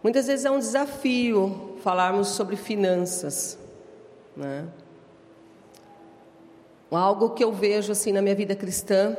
muitas 0.04 0.28
vezes 0.28 0.46
é 0.46 0.52
um 0.52 0.60
desafio 0.60 1.78
falarmos 1.82 2.30
sobre 2.30 2.56
finanças, 2.56 3.58
né? 4.36 4.66
Algo 6.90 7.32
que 7.32 7.44
eu 7.44 7.52
vejo 7.52 7.92
assim 7.92 8.14
na 8.14 8.22
minha 8.22 8.36
vida 8.36 8.56
cristã, 8.56 9.18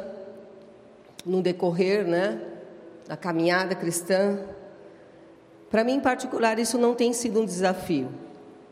no 1.27 1.43
decorrer, 1.43 2.07
né, 2.07 2.41
da 3.07 3.17
caminhada 3.17 3.75
cristã, 3.75 4.41
para 5.71 5.85
mim 5.85 5.95
em 5.95 6.01
particular 6.01 6.59
isso 6.59 6.79
não 6.79 6.95
tem 6.95 7.13
sido 7.13 7.41
um 7.41 7.45
desafio, 7.45 8.09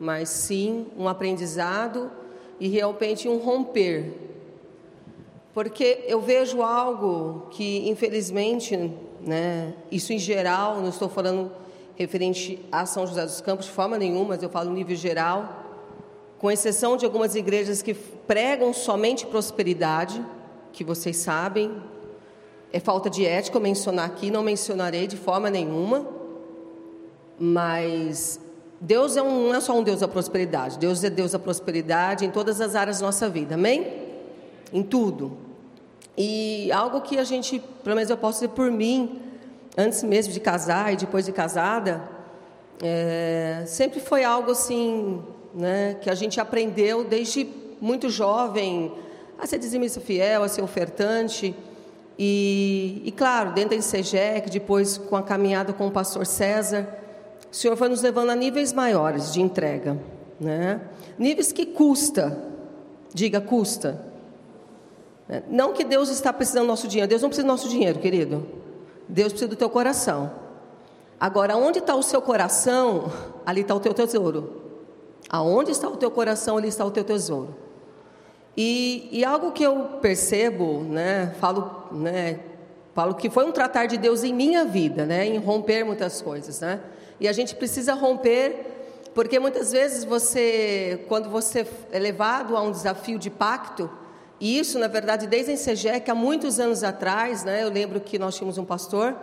mas 0.01 0.31
sim 0.31 0.87
um 0.97 1.09
aprendizado 1.09 2.11
e 2.59 2.69
realmente 2.69 3.29
um 3.29 3.39
romper. 3.39 4.13
Porque 5.53 6.05
eu 6.07 6.21
vejo 6.21 6.63
algo 6.63 7.47
que, 7.51 7.89
infelizmente, 7.89 8.93
né, 9.21 9.75
isso 9.91 10.13
em 10.13 10.19
geral, 10.19 10.81
não 10.81 10.91
estou 10.91 11.09
falando 11.09 11.51
referente 11.97 12.63
a 12.71 12.85
São 12.85 13.07
José 13.07 13.25
dos 13.25 13.41
Campos 13.41 13.67
de 13.67 13.73
forma 13.73 13.97
nenhuma, 13.97 14.31
mas 14.31 14.43
eu 14.43 14.51
falo 14.51 14.71
nível 14.71 14.95
geral, 14.95 15.65
com 16.39 16.51
exceção 16.51 16.97
de 16.97 17.07
algumas 17.07 17.35
igrejas 17.35 17.81
que 17.81 17.95
pregam 17.95 18.73
somente 18.73 19.27
prosperidade, 19.27 20.23
que 20.73 20.85
vocês 20.85 21.17
sabem, 21.17 21.75
é 22.71 22.79
falta 22.79 23.09
de 23.09 23.25
ética 23.25 23.59
mencionar 23.59 24.05
aqui, 24.05 24.31
não 24.31 24.43
mencionarei 24.43 25.07
de 25.07 25.17
forma 25.17 25.49
nenhuma, 25.49 26.07
mas 27.39 28.39
Deus 28.81 29.17
é 29.17 29.23
um, 29.23 29.49
não 29.49 29.55
é 29.55 29.61
só 29.61 29.77
um 29.79 29.83
Deus 29.83 30.01
da 30.01 30.09
prosperidade, 30.09 30.79
Deus 30.79 31.03
é 31.03 31.11
Deus 31.11 31.33
da 31.33 31.39
prosperidade 31.39 32.25
em 32.25 32.31
todas 32.31 32.61
as 32.61 32.75
áreas 32.75 33.01
da 33.01 33.07
nossa 33.07 33.29
vida, 33.29 33.55
amém? 33.55 33.87
Em 34.73 34.83
tudo. 34.83 35.39
E 36.17 36.71
algo 36.73 37.01
que 37.01 37.19
a 37.19 37.25
gente, 37.25 37.63
pelo 37.83 37.97
menos 37.97 38.11
eu 38.11 38.17
posso 38.17 38.41
dizer 38.41 38.49
por 38.55 38.71
mim, 38.71 39.21
antes 39.77 40.03
mesmo 40.03 40.33
de 40.33 40.41
casar 40.41 40.93
e 40.93 40.97
depois 40.97 41.25
de 41.25 41.33
casada, 41.33 42.03
é, 42.83 43.65
sempre 43.67 44.01
foi 44.01 44.25
algo 44.25 44.51
assim, 44.51 45.23
né, 45.55 45.97
que 46.01 46.11
a 46.11 46.15
gente 46.15 46.41
aprendeu 46.41 47.05
desde 47.05 47.47
muito 47.81 48.09
jovem 48.11 48.93
a 49.39 49.47
ser 49.47 49.59
dizimista 49.59 50.01
fiel, 50.01 50.43
a 50.43 50.49
ser 50.49 50.63
ofertante. 50.63 51.55
E, 52.19 53.03
e 53.05 53.13
claro, 53.13 53.53
dentro 53.53 53.71
da 53.71 53.77
ICGEC, 53.77 54.51
depois 54.51 54.97
com 54.97 55.17
a 55.17 55.23
caminhada 55.23 55.73
com 55.73 55.87
o 55.87 55.91
pastor 55.91 56.27
César, 56.27 56.89
o 57.51 57.55
Senhor 57.55 57.77
vai 57.77 57.89
nos 57.89 58.03
levando 58.03 58.31
a 58.31 58.37
níveis 58.37 58.73
maiores 58.73 59.33
de 59.33 59.41
entrega, 59.41 59.97
né? 60.39 60.81
Níveis 61.19 61.53
que 61.53 61.65
custa, 61.65 62.39
diga 63.13 63.41
custa. 63.41 64.05
É, 65.29 65.43
não 65.49 65.73
que 65.73 65.85
Deus 65.85 66.09
está 66.09 66.33
precisando 66.33 66.65
do 66.65 66.69
nosso 66.69 66.87
dinheiro, 66.87 67.09
Deus 67.09 67.23
não 67.23 67.29
precisa 67.29 67.47
do 67.47 67.51
nosso 67.51 67.69
dinheiro, 67.69 67.99
querido. 67.99 68.47
Deus 69.09 69.33
precisa 69.33 69.49
do 69.49 69.57
teu 69.57 69.71
coração. 69.71 70.31
Agora, 71.19 71.57
onde 71.57 71.79
está 71.79 71.95
o 71.95 72.03
seu 72.03 72.21
coração, 72.21 73.11
ali 73.45 73.63
está 73.63 73.75
o 73.75 73.81
teu 73.81 73.95
tesouro. 73.95 74.63
Aonde 75.29 75.71
está 75.71 75.89
o 75.89 75.97
teu 75.97 76.11
coração, 76.11 76.59
ali 76.59 76.69
está 76.69 76.85
o 76.85 76.91
teu 76.91 77.03
tesouro. 77.03 77.57
E, 78.57 79.09
e 79.11 79.25
algo 79.25 79.53
que 79.53 79.63
eu 79.63 79.99
percebo, 80.01 80.81
né, 80.83 81.35
falo, 81.39 81.89
né, 81.93 82.41
falo 82.95 83.15
que 83.15 83.29
foi 83.29 83.45
um 83.45 83.53
tratar 83.53 83.87
de 83.87 83.99
Deus 83.99 84.25
em 84.25 84.33
minha 84.33 84.65
vida, 84.65 85.05
né, 85.05 85.27
em 85.27 85.37
romper 85.37 85.85
muitas 85.85 86.23
coisas, 86.23 86.61
né. 86.61 86.81
E 87.19 87.27
a 87.29 87.33
gente 87.33 87.55
precisa 87.55 87.95
romper, 87.95 88.55
porque 89.15 89.39
muitas 89.39 89.73
vezes 89.73 90.05
você, 90.05 91.05
quando 91.09 91.31
você 91.31 91.67
é 91.91 91.99
levado 91.99 92.57
a 92.57 92.63
um 92.63 92.71
desafio 92.71 93.19
de 93.19 93.31
pacto, 93.31 93.91
e 94.39 94.59
isso, 94.59 94.79
na 94.79 94.87
verdade, 94.87 95.27
desde 95.27 95.53
a 95.89 96.01
que 96.01 96.11
há 96.11 96.15
muitos 96.15 96.61
anos 96.61 96.85
atrás, 96.85 97.43
né, 97.43 97.63
eu 97.63 97.71
lembro 97.71 98.01
que 98.01 98.19
nós 98.19 98.37
tínhamos 98.37 98.59
um 98.59 98.65
pastor, 98.65 99.17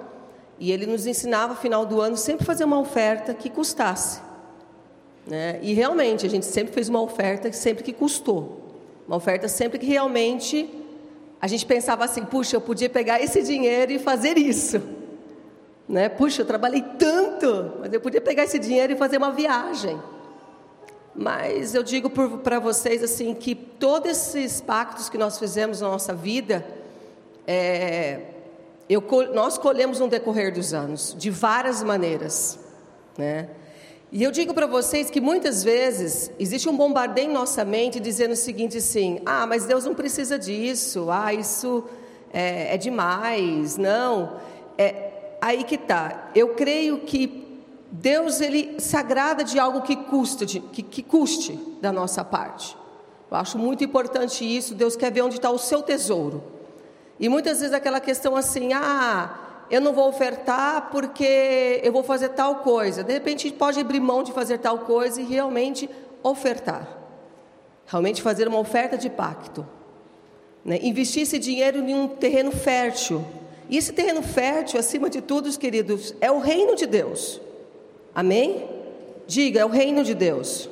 E 0.60 0.72
ele 0.72 0.86
nos 0.86 1.06
ensinava, 1.06 1.56
final 1.56 1.86
do 1.86 2.00
ano, 2.00 2.16
sempre 2.16 2.46
fazer 2.46 2.64
uma 2.64 2.80
oferta 2.80 3.34
que 3.34 3.50
custasse. 3.50 4.22
Né? 5.28 5.60
E 5.62 5.74
realmente, 5.74 6.26
a 6.26 6.30
gente 6.30 6.46
sempre 6.46 6.74
fez 6.74 6.90
uma 6.90 7.02
oferta 7.02 7.52
sempre 7.52 7.84
que 7.84 7.94
custou. 7.94 8.62
Uma 9.08 9.18
oferta 9.18 9.48
sempre 9.48 9.80
que 9.80 9.86
realmente 9.86 10.70
a 11.42 11.48
gente 11.48 11.66
pensava 11.66 12.06
assim: 12.06 12.24
puxa, 12.24 12.56
eu 12.56 12.62
podia 12.62 12.90
pegar 12.90 13.22
esse 13.22 13.42
dinheiro 13.42 13.92
e 13.92 14.00
fazer 14.00 14.38
isso. 14.38 14.82
Né? 15.88 16.08
Puxa, 16.08 16.42
eu 16.42 16.46
trabalhei 16.46 16.82
tanto, 16.82 17.23
mas 17.80 17.94
eu 17.94 18.02
podia 18.02 18.22
pegar 18.22 18.44
esse 18.44 18.60
dinheiro 18.60 18.94
e 18.94 18.96
fazer 18.96 19.18
uma 19.18 19.32
viagem. 19.32 20.00
Mas 21.16 21.76
eu 21.76 21.84
digo 21.84 22.10
para 22.10 22.60
vocês 22.60 23.04
assim 23.04 23.34
que 23.36 23.54
todos 23.54 24.10
esses 24.10 24.62
pactos 24.62 25.10
que 25.10 25.18
nós 25.18 25.38
fizemos 25.38 25.82
na 25.82 25.90
nossa 25.90 26.14
vida, 26.14 26.66
é, 27.46 28.22
eu, 28.90 29.04
nós 29.34 29.58
colhemos 29.58 30.00
no 30.00 30.08
decorrer 30.08 30.54
dos 30.54 30.74
anos, 30.74 31.16
de 31.18 31.30
várias 31.30 31.84
maneiras. 31.84 32.58
Né? 33.18 33.50
E 34.12 34.24
eu 34.24 34.32
digo 34.32 34.54
para 34.54 34.68
vocês 34.68 35.10
que 35.10 35.22
muitas 35.22 35.64
vezes 35.64 36.32
existe 36.40 36.68
um 36.70 36.76
bombardeio 36.76 37.30
em 37.30 37.34
nossa 37.34 37.64
mente 37.66 38.00
dizendo 38.00 38.34
o 38.34 38.36
seguinte 38.36 38.78
assim, 38.78 39.20
ah, 39.26 39.46
mas 39.46 39.66
Deus 39.66 39.86
não 39.86 39.96
precisa 39.96 40.38
disso, 40.38 41.10
ah, 41.10 41.34
isso 41.34 41.84
é, 42.32 42.74
é 42.74 42.78
demais, 42.78 43.78
não. 43.78 44.38
É, 44.78 45.13
aí 45.44 45.66
que 45.66 45.78
tá. 45.78 46.30
Eu 46.34 46.56
creio 46.56 47.00
que 47.00 47.60
Deus 47.92 48.40
ele 48.40 48.80
se 48.80 48.96
agrada 48.96 49.44
de 49.44 49.60
algo 49.60 49.82
que 49.82 49.94
custa, 49.94 50.46
de, 50.46 50.62
que, 50.62 50.82
que 50.82 51.04
custe 51.04 51.60
da 51.82 51.92
nossa 51.92 52.24
parte. 52.24 52.78
Eu 53.30 53.36
acho 53.36 53.58
muito 53.58 53.84
importante 53.84 54.46
isso. 54.46 54.74
Deus 54.74 54.96
quer 54.96 55.12
ver 55.12 55.22
onde 55.22 55.36
está 55.36 55.50
o 55.50 55.58
seu 55.58 55.82
tesouro. 55.82 56.42
E 57.20 57.28
muitas 57.28 57.60
vezes 57.60 57.74
aquela 57.74 58.00
questão 58.00 58.38
assim, 58.38 58.72
ah, 58.72 59.66
eu 59.70 59.82
não 59.82 59.92
vou 59.92 60.08
ofertar 60.08 60.90
porque 60.90 61.82
eu 61.84 61.92
vou 61.92 62.04
fazer 62.04 62.30
tal 62.30 62.58
coisa. 62.58 63.04
De 63.04 63.12
repente 63.12 63.52
pode 63.52 63.82
abrir 63.82 64.00
mão 64.00 64.24
de 64.24 64.32
fazer 64.32 64.60
tal 64.60 64.80
coisa 64.80 65.20
e 65.20 65.26
realmente 65.26 65.90
ofertar. 66.24 66.88
Realmente 67.86 68.22
fazer 68.22 68.48
uma 68.48 68.60
oferta 68.60 68.98
de 68.98 69.10
pacto. 69.10 69.68
Né? 70.64 70.80
Investir 70.82 71.24
esse 71.24 71.38
dinheiro 71.38 71.80
em 71.80 71.94
um 71.94 72.08
terreno 72.08 72.52
fértil. 72.52 73.26
E 73.74 73.78
esse 73.78 73.92
terreno 73.92 74.22
fértil, 74.22 74.80
acima 74.80 75.10
de 75.10 75.20
tudo, 75.20 75.50
queridos, 75.58 76.14
é 76.22 76.32
o 76.32 76.38
reino 76.38 76.76
de 76.76 76.86
Deus. 76.86 77.42
Amém? 78.14 78.70
Diga, 79.26 79.62
é 79.62 79.66
o 79.66 79.68
reino 79.68 80.04
de 80.04 80.14
Deus. 80.14 80.70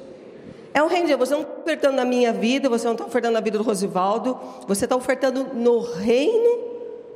É 0.72 0.84
o 0.84 0.86
reino 0.86 1.08
de 1.08 1.16
Deus. 1.16 1.28
Você 1.28 1.34
não 1.34 1.42
está 1.42 1.62
ofertando 1.62 1.96
na 1.96 2.06
minha 2.06 2.32
vida, 2.32 2.70
você 2.70 2.86
não 2.86 2.92
está 2.92 3.04
ofertando 3.04 3.34
na 3.34 3.40
vida 3.40 3.58
do 3.58 3.64
Rosivaldo, 3.64 4.40
você 4.68 4.86
está 4.86 4.96
ofertando 4.96 5.48
no 5.52 5.80
reino 5.80 6.60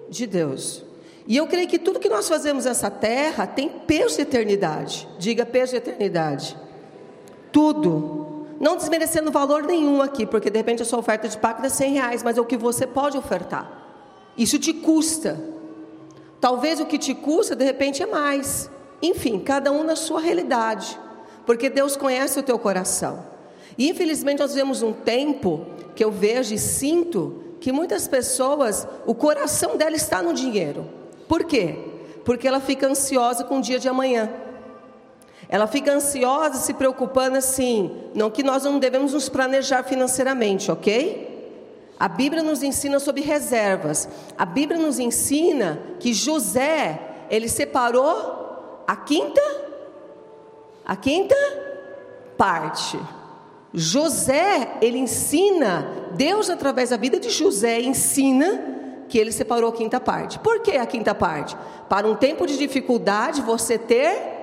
de 0.10 0.26
Deus. 0.26 0.84
E 1.28 1.38
eu 1.38 1.46
creio 1.46 1.68
que 1.68 1.78
tudo 1.78 2.00
que 2.00 2.10
nós 2.10 2.28
fazemos 2.28 2.66
nessa 2.66 2.90
terra 2.90 3.46
tem 3.46 3.70
peso 3.70 4.16
de 4.16 4.24
eternidade. 4.24 5.08
Diga 5.20 5.46
peso 5.46 5.74
de 5.74 5.78
eternidade. 5.78 6.58
Tudo. 7.52 8.48
Não 8.60 8.76
desmerecendo 8.76 9.32
valor 9.32 9.62
nenhum 9.62 10.02
aqui, 10.02 10.26
porque 10.26 10.50
de 10.50 10.58
repente 10.58 10.82
a 10.82 10.86
sua 10.86 10.98
oferta 10.98 11.28
de 11.28 11.38
pacto 11.38 11.64
é 11.64 11.70
100 11.70 11.94
reais, 11.94 12.24
mas 12.24 12.40
é 12.40 12.42
o 12.42 12.46
que 12.46 12.58
você 12.58 12.88
pode 12.88 13.16
ofertar. 13.20 13.84
Isso 14.36 14.58
te 14.58 14.74
custa. 14.74 15.54
Talvez 16.46 16.80
o 16.80 16.86
que 16.86 17.00
te 17.00 17.16
custa, 17.16 17.56
de 17.56 17.66
repente, 17.66 18.04
é 18.04 18.06
mais. 18.06 18.70
Enfim, 19.02 19.40
cada 19.40 19.72
um 19.72 19.84
na 19.84 19.96
sua 19.96 20.22
realidade, 20.22 20.96
porque 21.44 21.72
Deus 21.72 21.98
conhece 21.98 22.40
o 22.40 22.44
teu 22.44 22.60
coração. 22.60 23.26
E 23.76 23.90
infelizmente 23.90 24.42
nós 24.42 24.54
vivemos 24.54 24.84
um 24.84 24.94
tempo 24.94 25.66
que 25.96 26.04
eu 26.04 26.12
vejo 26.12 26.54
e 26.54 26.60
sinto 26.60 27.42
que 27.60 27.72
muitas 27.72 28.08
pessoas, 28.08 28.88
o 29.08 29.16
coração 29.16 29.76
dela 29.76 29.96
está 29.96 30.22
no 30.22 30.36
dinheiro. 30.36 30.88
Por 31.28 31.46
quê? 31.46 31.80
Porque 32.24 32.48
ela 32.48 32.60
fica 32.60 32.86
ansiosa 32.88 33.44
com 33.44 33.58
o 33.58 33.62
dia 33.62 33.80
de 33.80 33.90
amanhã. 33.90 34.30
Ela 35.50 35.66
fica 35.66 35.92
ansiosa, 35.94 36.60
se 36.60 36.76
preocupando 36.76 37.38
assim, 37.38 37.90
não 38.14 38.30
que 38.30 38.44
nós 38.44 38.66
não 38.66 38.78
devemos 38.78 39.14
nos 39.14 39.28
planejar 39.28 39.82
financeiramente, 39.82 40.72
ok? 40.72 41.35
A 42.00 42.08
Bíblia 42.08 42.44
nos 42.44 42.62
ensina 42.62 43.00
sobre 43.00 43.22
reservas. 43.22 44.08
A 44.38 44.46
Bíblia 44.46 44.80
nos 44.80 45.00
ensina 45.00 45.80
que 46.00 46.14
José, 46.14 47.00
ele 47.30 47.48
separou 47.48 48.84
a 48.86 48.96
quinta, 48.96 49.42
a 50.86 50.96
quinta 50.96 51.36
parte. 52.38 53.00
José, 53.74 54.78
ele 54.82 54.98
ensina, 54.98 55.88
Deus 56.14 56.50
através 56.50 56.90
da 56.90 56.98
vida 56.98 57.20
de 57.20 57.30
José 57.30 57.82
ensina 57.82 58.74
que 59.08 59.18
ele 59.18 59.32
separou 59.32 59.70
a 59.70 59.74
quinta 59.74 60.00
parte. 60.00 60.40
Por 60.40 60.60
que 60.60 60.72
a 60.72 60.86
quinta 60.86 61.16
parte? 61.16 61.56
Para 61.88 62.08
um 62.08 62.16
tempo 62.16 62.46
de 62.46 62.58
dificuldade 62.58 63.42
você 63.42 63.78
ter 63.78 64.36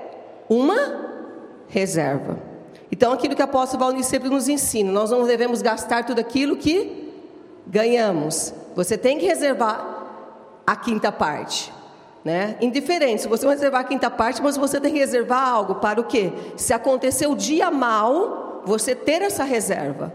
uma 0.48 1.10
reserva. 1.68 2.38
Então, 2.90 3.12
aquilo 3.12 3.34
que 3.34 3.40
o 3.40 3.44
apóstolo 3.44 3.82
Valdir 3.82 4.04
sempre 4.04 4.28
nos 4.28 4.48
ensina, 4.48 4.92
nós 4.92 5.10
não 5.10 5.26
devemos 5.26 5.62
gastar 5.62 6.04
tudo 6.04 6.20
aquilo 6.20 6.56
que 6.56 7.01
ganhamos. 7.66 8.52
Você 8.74 8.96
tem 8.96 9.18
que 9.18 9.26
reservar 9.26 10.02
a 10.66 10.76
quinta 10.76 11.10
parte. 11.10 11.72
Né? 12.24 12.56
Indiferente, 12.60 13.22
se 13.22 13.28
você 13.28 13.44
vai 13.44 13.56
reservar 13.56 13.80
a 13.80 13.84
quinta 13.84 14.08
parte, 14.08 14.40
mas 14.40 14.56
você 14.56 14.80
tem 14.80 14.92
que 14.92 14.98
reservar 14.98 15.48
algo 15.48 15.76
para 15.76 16.00
o 16.00 16.04
quê? 16.04 16.32
Se 16.56 16.72
acontecer 16.72 17.26
o 17.26 17.34
dia 17.34 17.70
mal, 17.70 18.62
você 18.64 18.94
ter 18.94 19.22
essa 19.22 19.42
reserva. 19.42 20.14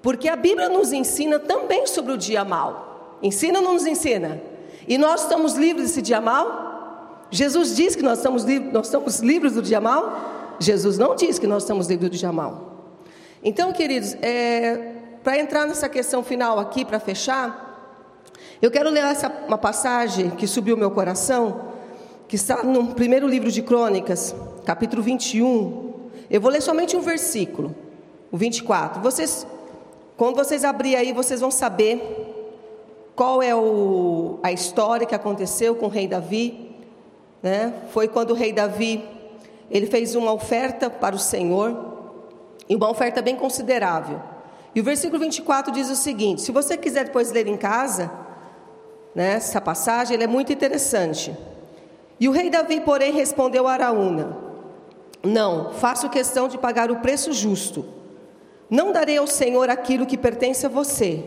Porque 0.00 0.28
a 0.28 0.36
Bíblia 0.36 0.68
nos 0.68 0.92
ensina 0.92 1.38
também 1.38 1.86
sobre 1.86 2.12
o 2.12 2.16
dia 2.16 2.44
mal. 2.44 3.18
Ensina 3.22 3.58
ou 3.58 3.64
não 3.64 3.74
nos 3.74 3.86
ensina? 3.86 4.40
E 4.88 4.96
nós 4.96 5.22
estamos 5.22 5.54
livres 5.54 5.88
desse 5.88 6.00
dia 6.00 6.20
mal? 6.20 7.26
Jesus 7.30 7.74
diz 7.76 7.96
que 7.96 8.02
nós 8.02 8.18
estamos, 8.18 8.44
nós 8.72 8.86
estamos 8.86 9.20
livres 9.20 9.54
do 9.54 9.62
dia 9.62 9.80
mal? 9.80 10.56
Jesus 10.58 10.96
não 10.96 11.14
diz 11.14 11.38
que 11.38 11.46
nós 11.46 11.64
estamos 11.64 11.88
livres 11.88 12.10
do 12.10 12.16
dia 12.16 12.32
mal. 12.32 12.76
Então, 13.42 13.72
queridos, 13.72 14.14
é, 14.22 14.95
para 15.26 15.40
entrar 15.40 15.66
nessa 15.66 15.88
questão 15.88 16.22
final 16.22 16.56
aqui, 16.60 16.84
para 16.84 17.00
fechar, 17.00 17.98
eu 18.62 18.70
quero 18.70 18.88
ler 18.88 19.02
essa, 19.02 19.28
uma 19.48 19.58
passagem 19.58 20.30
que 20.30 20.46
subiu 20.46 20.76
meu 20.76 20.88
coração, 20.92 21.72
que 22.28 22.36
está 22.36 22.62
no 22.62 22.94
primeiro 22.94 23.26
livro 23.26 23.50
de 23.50 23.60
Crônicas, 23.60 24.32
capítulo 24.64 25.02
21. 25.02 26.10
Eu 26.30 26.40
vou 26.40 26.48
ler 26.48 26.60
somente 26.60 26.96
um 26.96 27.00
versículo, 27.00 27.74
o 28.30 28.36
24. 28.36 29.02
Vocês, 29.02 29.44
quando 30.16 30.36
vocês 30.36 30.62
abrirem 30.62 30.96
aí, 30.96 31.12
vocês 31.12 31.40
vão 31.40 31.50
saber 31.50 32.00
qual 33.16 33.42
é 33.42 33.52
o, 33.52 34.38
a 34.44 34.52
história 34.52 35.08
que 35.08 35.14
aconteceu 35.16 35.74
com 35.74 35.86
o 35.86 35.88
rei 35.88 36.06
Davi. 36.06 36.70
Né? 37.42 37.74
Foi 37.90 38.06
quando 38.06 38.30
o 38.30 38.34
rei 38.34 38.52
Davi 38.52 39.04
ele 39.72 39.86
fez 39.86 40.14
uma 40.14 40.32
oferta 40.32 40.88
para 40.88 41.16
o 41.16 41.18
Senhor, 41.18 41.96
e 42.68 42.76
uma 42.76 42.88
oferta 42.88 43.20
bem 43.20 43.34
considerável. 43.34 44.35
E 44.76 44.80
o 44.80 44.84
versículo 44.84 45.18
24 45.20 45.72
diz 45.72 45.88
o 45.88 45.96
seguinte: 45.96 46.42
se 46.42 46.52
você 46.52 46.76
quiser 46.76 47.06
depois 47.06 47.32
ler 47.32 47.46
em 47.46 47.56
casa, 47.56 48.12
né, 49.14 49.32
essa 49.32 49.58
passagem 49.58 50.22
é 50.22 50.26
muito 50.26 50.52
interessante. 50.52 51.34
E 52.20 52.28
o 52.28 52.32
rei 52.32 52.50
Davi, 52.50 52.80
porém, 52.82 53.10
respondeu 53.10 53.66
a 53.66 53.72
Araúna: 53.72 54.36
Não, 55.22 55.72
faço 55.72 56.10
questão 56.10 56.46
de 56.46 56.58
pagar 56.58 56.90
o 56.90 56.96
preço 56.96 57.32
justo. 57.32 57.86
Não 58.68 58.92
darei 58.92 59.16
ao 59.16 59.26
Senhor 59.26 59.70
aquilo 59.70 60.04
que 60.04 60.18
pertence 60.18 60.66
a 60.66 60.68
você, 60.68 61.24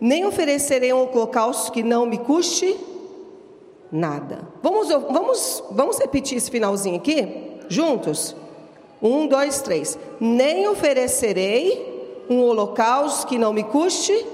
nem 0.00 0.26
oferecerei 0.26 0.92
um 0.92 1.08
holocausto 1.08 1.70
que 1.70 1.84
não 1.84 2.06
me 2.06 2.18
custe 2.18 2.76
nada. 3.92 4.48
Vamos, 4.60 4.88
vamos, 4.88 5.62
vamos 5.70 5.98
repetir 6.00 6.38
esse 6.38 6.50
finalzinho 6.50 6.96
aqui, 6.96 7.60
juntos? 7.68 8.34
Um, 9.00 9.28
dois, 9.28 9.62
três. 9.62 9.96
Nem 10.18 10.66
oferecerei 10.66 11.89
um 12.30 12.40
holocausto 12.42 13.26
que 13.26 13.36
não 13.36 13.52
me 13.52 13.64
custe 13.64 14.24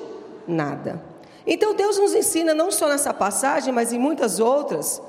nada. 0.46 1.02
Então 1.46 1.74
Deus 1.74 1.98
nos 1.98 2.14
ensina, 2.14 2.52
não 2.52 2.70
só 2.70 2.88
nessa 2.88 3.14
passagem, 3.14 3.72
mas 3.72 3.92
em 3.92 3.98
muitas 3.98 4.38
outras, 4.38 5.00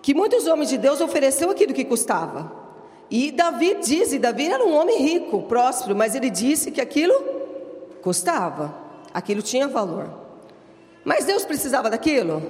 que 0.00 0.14
muitos 0.14 0.46
homens 0.46 0.68
de 0.68 0.78
Deus 0.78 1.00
ofereceram 1.00 1.50
aquilo 1.50 1.74
que 1.74 1.84
custava. 1.84 2.52
E 3.10 3.32
Davi 3.32 3.76
diz, 3.82 4.12
e 4.12 4.18
Davi 4.18 4.46
era 4.46 4.64
um 4.64 4.74
homem 4.74 5.02
rico, 5.02 5.42
próspero, 5.42 5.94
mas 5.94 6.14
ele 6.14 6.30
disse 6.30 6.70
que 6.70 6.80
aquilo 6.80 7.14
custava, 8.00 8.74
aquilo 9.12 9.42
tinha 9.42 9.66
valor. 9.66 10.08
Mas 11.04 11.24
Deus 11.24 11.44
precisava 11.44 11.90
daquilo? 11.90 12.42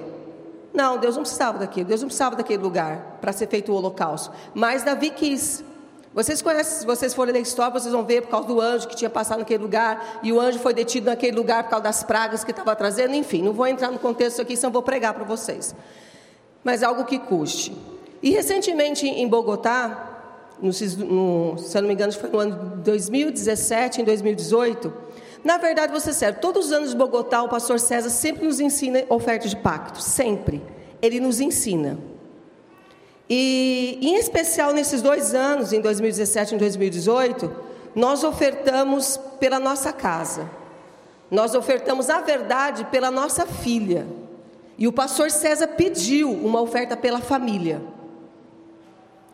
Não, 0.73 0.97
Deus 0.97 1.15
não 1.15 1.23
precisava 1.23 1.57
daquilo, 1.57 1.87
Deus 1.87 2.01
não 2.01 2.07
precisava 2.07 2.35
daquele 2.35 2.61
lugar 2.61 3.17
para 3.19 3.33
ser 3.33 3.47
feito 3.47 3.71
o 3.71 3.75
holocausto. 3.75 4.31
Mas 4.53 4.83
Davi 4.83 5.09
quis. 5.09 5.63
Vocês 6.13 6.41
conhecem, 6.41 6.79
se 6.79 6.85
vocês 6.85 7.13
forem 7.13 7.33
ler 7.33 7.39
a 7.39 7.41
história, 7.41 7.71
vocês 7.71 7.91
vão 7.91 8.05
ver 8.05 8.21
por 8.21 8.29
causa 8.29 8.47
do 8.47 8.61
anjo 8.61 8.87
que 8.87 8.95
tinha 8.95 9.09
passado 9.09 9.39
naquele 9.39 9.63
lugar, 9.63 10.19
e 10.21 10.31
o 10.31 10.39
anjo 10.39 10.59
foi 10.59 10.73
detido 10.73 11.07
naquele 11.07 11.35
lugar 11.35 11.63
por 11.63 11.71
causa 11.71 11.83
das 11.83 12.03
pragas 12.03 12.43
que 12.43 12.51
estava 12.51 12.75
trazendo, 12.75 13.15
enfim, 13.15 13.41
não 13.41 13.51
vou 13.51 13.65
entrar 13.65 13.91
no 13.91 13.97
contexto 13.97 14.41
aqui, 14.41 14.55
senão 14.55 14.71
vou 14.71 14.83
pregar 14.83 15.13
para 15.13 15.23
vocês. 15.23 15.73
Mas 16.63 16.83
algo 16.83 17.03
que 17.05 17.17
custe. 17.17 17.75
E 18.21 18.29
recentemente 18.29 19.07
em 19.07 19.27
Bogotá, 19.27 20.11
no, 20.61 20.71
se 20.71 20.85
eu 20.93 21.81
não 21.81 21.87
me 21.87 21.93
engano, 21.93 22.13
foi 22.13 22.29
no 22.29 22.39
ano 22.39 22.77
2017, 22.77 24.01
em 24.01 24.03
2018, 24.03 24.93
na 25.43 25.57
verdade, 25.57 25.91
você 25.91 26.13
serve, 26.13 26.39
todos 26.39 26.67
os 26.67 26.71
anos 26.71 26.91
de 26.91 26.95
Bogotá, 26.95 27.43
o 27.43 27.49
pastor 27.49 27.79
César 27.79 28.09
sempre 28.09 28.45
nos 28.45 28.59
ensina 28.61 29.03
oferta 29.09 29.47
de 29.47 29.57
pacto, 29.57 30.01
sempre. 30.01 30.61
Ele 31.01 31.19
nos 31.19 31.41
ensina. 31.41 31.97
E, 33.29 33.99
em 34.01 34.15
especial, 34.15 34.73
nesses 34.73 35.01
dois 35.01 35.33
anos, 35.33 35.71
em 35.71 35.81
2017 35.81 36.55
e 36.55 36.57
2018, 36.57 37.51
nós 37.95 38.23
ofertamos 38.23 39.17
pela 39.39 39.59
nossa 39.59 39.93
casa. 39.93 40.49
Nós 41.31 41.55
ofertamos, 41.55 42.09
a 42.09 42.21
verdade, 42.21 42.85
pela 42.85 43.09
nossa 43.09 43.45
filha. 43.45 44.05
E 44.77 44.87
o 44.87 44.91
pastor 44.91 45.31
César 45.31 45.67
pediu 45.67 46.31
uma 46.31 46.61
oferta 46.61 46.97
pela 46.97 47.21
família. 47.21 47.81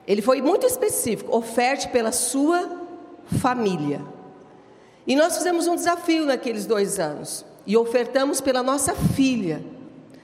Ele 0.08 0.22
foi 0.22 0.42
muito 0.42 0.66
específico: 0.66 1.36
oferte 1.36 1.88
pela 1.90 2.12
sua 2.12 2.70
família. 3.40 4.02
E 5.06 5.16
nós 5.16 5.38
fizemos 5.38 5.68
um 5.68 5.76
desafio 5.76 6.26
naqueles 6.26 6.66
dois 6.66 7.00
anos 7.00 7.46
e 7.66 7.78
ofertamos 7.78 8.42
pela 8.42 8.64
nossa 8.64 8.94
filha, 8.96 9.64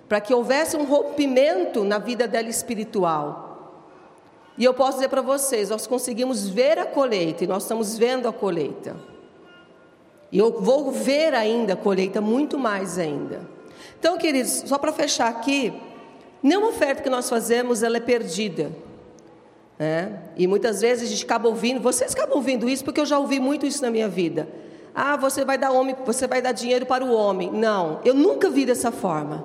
para 0.08 0.20
que 0.20 0.34
houvesse 0.34 0.76
um 0.76 0.86
rompimento 0.86 1.84
na 1.84 1.98
vida 1.98 2.28
dela 2.28 2.50
espiritual. 2.50 3.45
E 4.58 4.64
eu 4.64 4.74
posso 4.74 4.98
dizer 4.98 5.10
para 5.10 5.22
vocês: 5.22 5.70
nós 5.70 5.86
conseguimos 5.88 6.48
ver 6.48 6.80
a 6.80 6.86
colheita 6.86 7.44
e 7.44 7.48
nós 7.48 7.64
estamos 7.64 7.98
vendo 7.98 8.28
a 8.28 8.34
colheita. 8.34 8.96
E 10.32 10.38
eu 10.38 10.62
vou 10.62 10.92
ver 10.92 11.34
ainda 11.34 11.74
a 11.74 11.78
colheita, 11.78 12.20
muito 12.20 12.58
mais 12.58 12.98
ainda. 12.98 13.42
Então, 14.00 14.18
queridos, 14.18 14.64
só 14.66 14.78
para 14.78 14.92
fechar 14.92 15.30
aqui, 15.30 15.74
nenhuma 16.42 16.68
oferta 16.68 17.02
que 17.02 17.10
nós 17.10 17.30
fazemos 17.30 17.84
ela 17.84 17.98
é 17.98 18.02
perdida. 18.02 18.72
Né? 19.78 20.20
E 20.38 20.48
muitas 20.48 20.82
vezes 20.82 21.08
a 21.08 21.12
gente 21.12 21.24
acaba 21.26 21.48
ouvindo, 21.48 21.82
vocês 21.82 22.14
acabam 22.14 22.38
ouvindo 22.38 22.68
isso 22.70 22.84
porque 22.84 23.00
eu 23.00 23.06
já 23.06 23.20
ouvi 23.20 23.40
muito 23.40 23.66
isso 23.66 23.82
na 23.82 23.92
minha 23.92 24.08
vida. 24.08 24.48
Ah, 24.94 25.18
você 25.18 25.44
vai 25.44 25.58
dar 25.58 25.72
homem, 25.72 25.96
você 26.06 26.26
vai 26.26 26.42
dar 26.42 26.54
dinheiro 26.54 26.86
para 26.86 27.04
o 27.04 27.12
homem. 27.12 27.52
Não, 27.52 28.00
eu 28.06 28.14
nunca 28.14 28.50
vi 28.50 28.66
dessa 28.66 28.92
forma. 28.92 29.44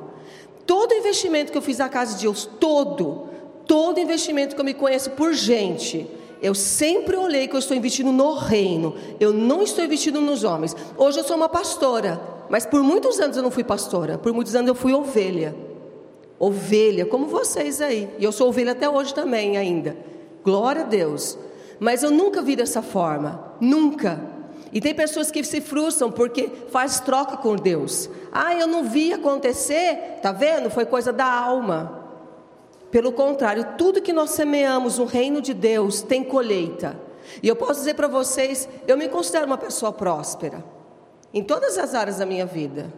Todo 0.65 0.95
investimento 0.95 1.51
que 1.51 1.59
eu 1.59 1.63
fiz 1.63 1.79
na 1.79 1.89
casa 1.89 2.15
de 2.15 2.23
Deus, 2.23 2.49
todo, 2.61 3.30
todo 3.71 4.01
investimento 4.01 4.57
que 4.57 4.61
eu 4.61 4.65
me 4.65 4.75
conheço 4.75 5.11
por 5.13 5.33
gente, 5.33 6.05
eu 6.43 6.57
sempre 6.57 7.17
olhei 7.17 7.47
que 7.47 7.55
eu 7.55 7.61
estou 7.61 7.77
investindo 7.77 8.11
no 8.11 8.35
reino. 8.35 8.97
Eu 9.21 9.33
não 9.33 9.63
estou 9.63 9.85
investindo 9.85 10.21
nos 10.21 10.43
homens. 10.43 10.75
Hoje 10.97 11.21
eu 11.21 11.25
sou 11.25 11.37
uma 11.37 11.49
pastora, 11.49 12.21
mas 12.49 12.67
por 12.67 12.83
muitos 12.83 13.21
anos 13.21 13.37
eu 13.37 13.45
não 13.45 13.51
fui 13.53 13.63
pastora. 13.63 14.19
Por 14.19 14.33
muitos 14.33 14.57
anos 14.57 14.67
eu 14.67 14.75
fui 14.75 14.93
ovelha. 14.93 15.55
Ovelha, 16.37 17.07
como 17.07 17.27
vocês 17.27 17.81
aí. 17.81 18.11
E 18.19 18.25
eu 18.25 18.33
sou 18.33 18.49
ovelha 18.49 18.73
até 18.73 18.91
hoje 18.91 19.15
também 19.15 19.57
ainda. 19.57 19.97
Glória 20.43 20.83
a 20.83 20.87
Deus. 20.87 21.39
Mas 21.79 22.03
eu 22.03 22.11
nunca 22.11 22.43
vi 22.43 22.57
dessa 22.57 22.83
forma. 22.83 23.55
Nunca. 23.61 24.21
E 24.73 24.81
tem 24.81 24.97
pessoas 24.97 25.31
que 25.31 25.45
se 25.45 25.61
frustram 25.61 26.11
porque 26.11 26.51
faz 26.73 26.99
troca 26.99 27.37
com 27.37 27.55
Deus. 27.55 28.11
Ah, 28.33 28.53
eu 28.53 28.67
não 28.67 28.83
vi 28.83 29.13
acontecer. 29.13 30.19
Tá 30.21 30.33
vendo? 30.33 30.71
Foi 30.71 30.85
coisa 30.85 31.13
da 31.13 31.33
alma. 31.33 32.00
Pelo 32.91 33.13
contrário, 33.13 33.75
tudo 33.79 34.03
que 34.03 34.13
nós 34.13 34.31
semeamos 34.31 34.99
no 34.99 35.05
reino 35.05 35.41
de 35.41 35.55
Deus 35.55 36.03
tem 36.03 36.25
colheita. 36.25 36.99
E 37.43 37.47
eu 37.49 37.55
posso 37.55 37.81
dizer 37.81 37.95
para 37.95 38.09
vocês, 38.09 38.69
eu 38.87 38.97
me 38.97 39.09
considero 39.09 39.47
uma 39.47 39.59
pessoa 39.59 39.93
próspera 39.93 40.65
em 41.33 41.43
todas 41.43 41.79
as 41.79 41.95
áreas 41.95 42.19
da 42.19 42.27
minha 42.27 42.45
vida. 42.45 42.93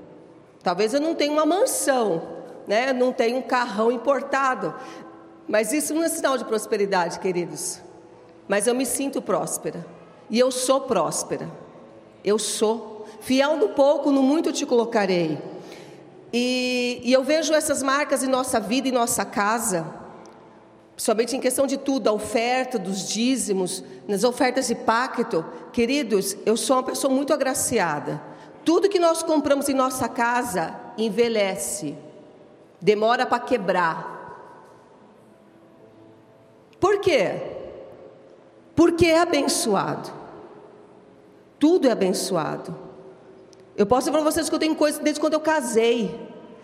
Talvez 0.62 0.94
eu 0.94 1.00
não 1.00 1.14
tenha 1.14 1.32
uma 1.32 1.44
mansão, 1.44 2.22
né? 2.66 2.92
Não 2.92 3.12
tenha 3.12 3.36
um 3.36 3.42
carrão 3.42 3.92
importado, 3.92 4.74
mas 5.46 5.72
isso 5.72 5.92
não 5.92 6.04
é 6.04 6.08
sinal 6.08 6.38
de 6.38 6.44
prosperidade, 6.44 7.18
queridos. 7.18 7.80
Mas 8.48 8.66
eu 8.66 8.74
me 8.74 8.86
sinto 8.86 9.20
próspera. 9.20 9.84
E 10.30 10.38
eu 10.38 10.50
sou 10.50 10.80
próspera. 10.82 11.50
Eu 12.24 12.38
sou. 12.38 13.06
Fiel 13.20 13.56
no 13.56 13.70
pouco, 13.70 14.10
no 14.10 14.22
muito 14.22 14.52
te 14.52 14.64
colocarei. 14.64 15.38
E, 16.32 17.00
e 17.04 17.12
eu 17.12 17.22
vejo 17.22 17.52
essas 17.52 17.82
marcas 17.82 18.22
em 18.22 18.28
nossa 18.28 18.58
vida 18.58 18.88
e 18.88 18.92
nossa 18.92 19.24
casa. 19.24 19.86
Somente 20.96 21.36
em 21.36 21.40
questão 21.40 21.66
de 21.66 21.76
tudo, 21.76 22.08
a 22.08 22.12
oferta 22.12 22.78
dos 22.78 23.08
dízimos, 23.08 23.82
nas 24.08 24.24
ofertas 24.24 24.68
de 24.68 24.74
pacto. 24.74 25.44
Queridos, 25.72 26.36
eu 26.46 26.56
sou 26.56 26.76
uma 26.76 26.82
pessoa 26.82 27.12
muito 27.12 27.32
agraciada. 27.32 28.22
Tudo 28.64 28.88
que 28.88 28.98
nós 28.98 29.22
compramos 29.22 29.68
em 29.68 29.74
nossa 29.74 30.08
casa 30.08 30.76
envelhece, 30.96 31.96
demora 32.80 33.26
para 33.26 33.40
quebrar. 33.40 34.12
Por 36.78 37.00
quê? 37.00 37.58
Porque 38.74 39.06
é 39.06 39.20
abençoado. 39.20 40.10
Tudo 41.58 41.88
é 41.88 41.92
abençoado. 41.92 42.81
Eu 43.76 43.86
posso 43.86 44.02
dizer 44.02 44.12
para 44.12 44.20
vocês 44.20 44.48
que 44.48 44.54
eu 44.54 44.58
tenho 44.58 44.74
coisas 44.74 45.00
desde 45.00 45.20
quando 45.20 45.34
eu 45.34 45.40
casei. 45.40 46.18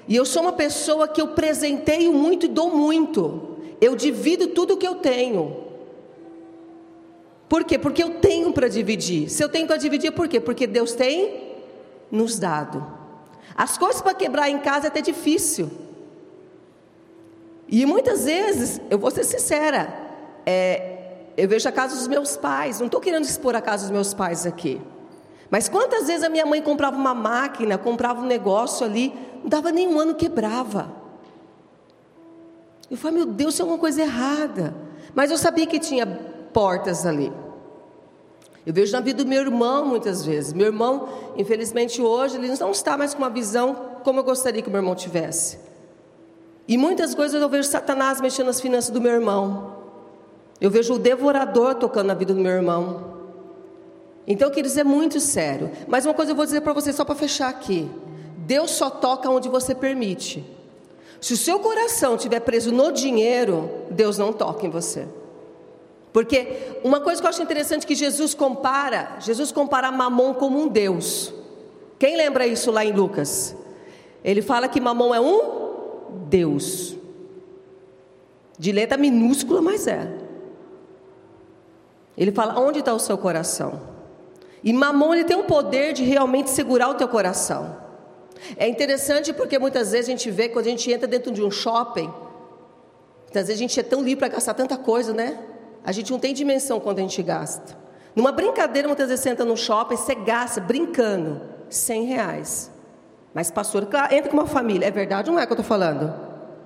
E 0.07 0.17
eu 0.17 0.25
sou 0.25 0.43
uma 0.43 0.53
pessoa 0.53 1.09
que 1.09 1.21
eu 1.21 1.29
presenteio 1.29 2.13
muito 2.13 2.47
e 2.47 2.49
dou 2.49 2.75
muito. 2.75 3.59
Eu 3.81 3.95
divido 3.95 4.49
tudo 4.49 4.77
que 4.77 4.87
eu 4.87 4.97
tenho. 4.97 5.69
Por 7.49 7.65
quê? 7.65 7.79
Porque 7.79 8.03
eu 8.03 8.21
tenho 8.21 8.53
para 8.53 8.69
dividir. 8.69 9.31
Se 9.31 9.43
eu 9.43 9.49
tenho 9.49 9.67
para 9.67 9.77
dividir, 9.77 10.13
por 10.13 10.29
quê? 10.29 10.39
Porque 10.39 10.67
Deus 10.67 10.93
tem 10.93 11.57
nos 12.11 12.39
dado. 12.39 12.87
As 13.55 13.79
coisas 13.79 14.01
para 14.01 14.15
quebrar 14.15 14.51
em 14.51 14.59
casa 14.59 14.87
é 14.87 14.89
até 14.89 15.01
difícil. 15.01 15.71
E 17.67 17.85
muitas 17.85 18.25
vezes, 18.25 18.81
eu 18.91 18.99
vou 18.99 19.11
ser 19.11 19.25
sincera, 19.25 19.95
é, 20.47 20.99
eu 21.37 21.47
vejo 21.47 21.69
a 21.69 21.73
casa 21.73 21.95
dos 21.95 22.09
meus 22.09 22.37
pais, 22.37 22.79
não 22.79 22.87
estou 22.87 23.01
querendo 23.01 23.25
expor 23.25 23.55
a 23.55 23.61
casa 23.61 23.85
dos 23.85 23.91
meus 23.91 24.15
pais 24.15 24.47
aqui. 24.47 24.81
Mas 25.51 25.69
quantas 25.69 26.07
vezes 26.07 26.23
a 26.23 26.29
minha 26.29 26.45
mãe 26.45 26.61
comprava 26.61 26.97
uma 26.97 27.15
máquina, 27.15 27.79
comprava 27.79 28.21
um 28.21 28.27
negócio 28.27 28.85
ali, 28.85 29.15
não 29.43 29.49
dava 29.49 29.73
nem 29.73 29.89
um 29.89 29.99
ano, 29.99 30.15
quebrava. 30.15 30.91
Eu 32.91 32.97
falei, 32.97 33.19
meu 33.19 33.27
Deus, 33.27 33.55
isso 33.55 33.63
é 33.63 33.65
alguma 33.65 33.79
coisa 33.79 34.03
errada. 34.03 34.75
Mas 35.15 35.31
eu 35.31 35.39
sabia 35.39 35.67
que 35.67 35.79
tinha 35.79 36.07
portas 36.53 37.07
ali. 37.07 37.33
Eu 38.67 38.73
vejo 38.75 38.93
na 38.93 39.01
vida 39.01 39.25
do 39.25 39.29
meu 39.29 39.41
irmão 39.41 39.87
muitas 39.87 40.25
vezes. 40.25 40.53
Meu 40.53 40.67
irmão, 40.67 41.09
infelizmente 41.37 42.03
hoje, 42.03 42.37
ele 42.37 42.49
não 42.49 42.71
está 42.71 42.99
mais 42.99 43.15
com 43.15 43.23
uma 43.23 43.31
visão 43.31 43.75
como 44.05 44.21
eu 44.21 44.25
gostaria 44.25 44.61
que 44.61 44.69
meu 44.69 44.81
irmão 44.81 44.95
tivesse. 44.95 45.59
E 46.67 46.77
muitas 46.77 47.15
coisas 47.15 47.41
eu 47.41 47.49
vejo 47.49 47.67
Satanás 47.67 48.21
mexendo 48.21 48.47
nas 48.47 48.61
finanças 48.61 48.91
do 48.91 49.01
meu 49.01 49.13
irmão. 49.13 49.79
Eu 50.61 50.71
vejo 50.71 50.95
o 50.95 50.99
devorador 50.99 51.77
tocando 51.77 52.09
na 52.09 52.15
vida 52.15 52.35
do 52.35 52.41
meu 52.41 52.53
irmão. 52.53 53.18
Então, 54.31 54.51
queridos, 54.51 54.76
é 54.76 54.85
muito 54.85 55.18
sério. 55.20 55.70
Mas 55.87 56.05
uma 56.05 56.12
coisa 56.12 56.33
eu 56.33 56.37
vou 56.37 56.45
dizer 56.45 56.61
para 56.61 56.74
você, 56.74 56.93
só 56.93 57.03
para 57.03 57.14
fechar 57.14 57.49
aqui: 57.49 57.91
Deus 58.37 58.72
só 58.72 58.91
toca 58.91 59.31
onde 59.31 59.49
você 59.49 59.74
permite. 59.74 60.45
Se 61.18 61.33
o 61.33 61.37
seu 61.37 61.59
coração 61.59 62.14
estiver 62.14 62.41
preso 62.41 62.70
no 62.70 62.93
dinheiro, 62.93 63.70
Deus 63.91 64.18
não 64.18 64.31
toca 64.31 64.66
em 64.66 64.70
você. 64.70 65.09
Porque 66.12 66.79
uma 66.85 67.01
coisa 67.01 67.20
que 67.20 67.26
eu 67.26 67.31
acho 67.31 67.43
interessante 67.43 67.87
que 67.87 67.95
Jesus 67.95 68.35
compara, 68.35 69.16
Jesus 69.20 69.51
compara 69.51 69.91
Mamon 69.91 70.35
como 70.35 70.62
um 70.62 70.68
Deus. 70.68 71.33
Quem 71.99 72.16
lembra 72.16 72.47
isso 72.47 72.70
lá 72.70 72.85
em 72.85 72.93
Lucas? 72.93 73.57
Ele 74.22 74.43
fala 74.43 74.68
que 74.68 74.81
Mamon 74.81 75.14
é 75.14 75.20
um 75.20 75.41
Deus. 76.29 76.97
De 78.59 78.72
letra 78.72 78.99
minúscula, 78.99 79.62
mas 79.62 79.87
é. 79.87 80.12
Ele 82.16 82.31
fala: 82.31 82.61
onde 82.61 82.81
está 82.81 82.93
o 82.93 82.99
seu 82.99 83.16
coração? 83.16 83.98
E 84.63 84.73
Mamon 84.73 85.15
ele 85.15 85.25
tem 85.25 85.37
um 85.37 85.45
poder 85.45 85.93
de 85.93 86.03
realmente 86.05 86.51
segurar 86.51 86.89
o 86.89 86.95
teu 86.95 87.09
coração. 87.09 87.77
É 88.57 88.69
interessante 88.69 89.33
porque 89.33 89.59
muitas 89.59 89.93
vezes 89.93 90.09
a 90.09 90.11
gente 90.11 90.31
vê 90.31 90.49
quando 90.49 90.67
a 90.67 90.71
gente 90.71 90.91
entra 90.91 91.07
dentro 91.07 91.33
de 91.33 91.43
um 91.43 91.51
shopping, 91.51 92.11
muitas 93.25 93.47
vezes 93.47 93.55
a 93.55 93.63
gente 93.63 93.79
é 93.79 93.83
tão 93.83 94.01
livre 94.01 94.17
para 94.17 94.29
gastar 94.29 94.55
tanta 94.55 94.77
coisa, 94.77 95.13
né? 95.13 95.39
A 95.85 95.93
gente 95.93 96.11
não 96.11 96.19
tem 96.19 96.35
dimensão 96.35 96.81
quando 96.81 96.99
a 96.99 97.03
gente 97.03 97.23
gasta. 97.23 97.77
Numa 98.15 98.33
brincadeira, 98.33 98.89
muitas 98.89 99.09
vezes 99.09 99.23
você 99.23 99.31
entra 99.31 99.45
no 99.45 99.57
shopping, 99.57 99.97
você 99.97 100.15
gasta 100.15 100.61
brincando 100.61 101.41
100 101.71 102.05
reais. 102.05 102.71
Mas 103.33 103.51
pastor, 103.51 103.87
entra 104.11 104.31
com 104.31 104.37
uma 104.37 104.47
família, 104.47 104.87
é 104.87 104.91
verdade 104.91 105.31
ou 105.31 105.37
não 105.37 105.43
é 105.43 105.47
que 105.47 105.53
eu 105.53 105.55
estou 105.55 105.67
falando? 105.67 106.13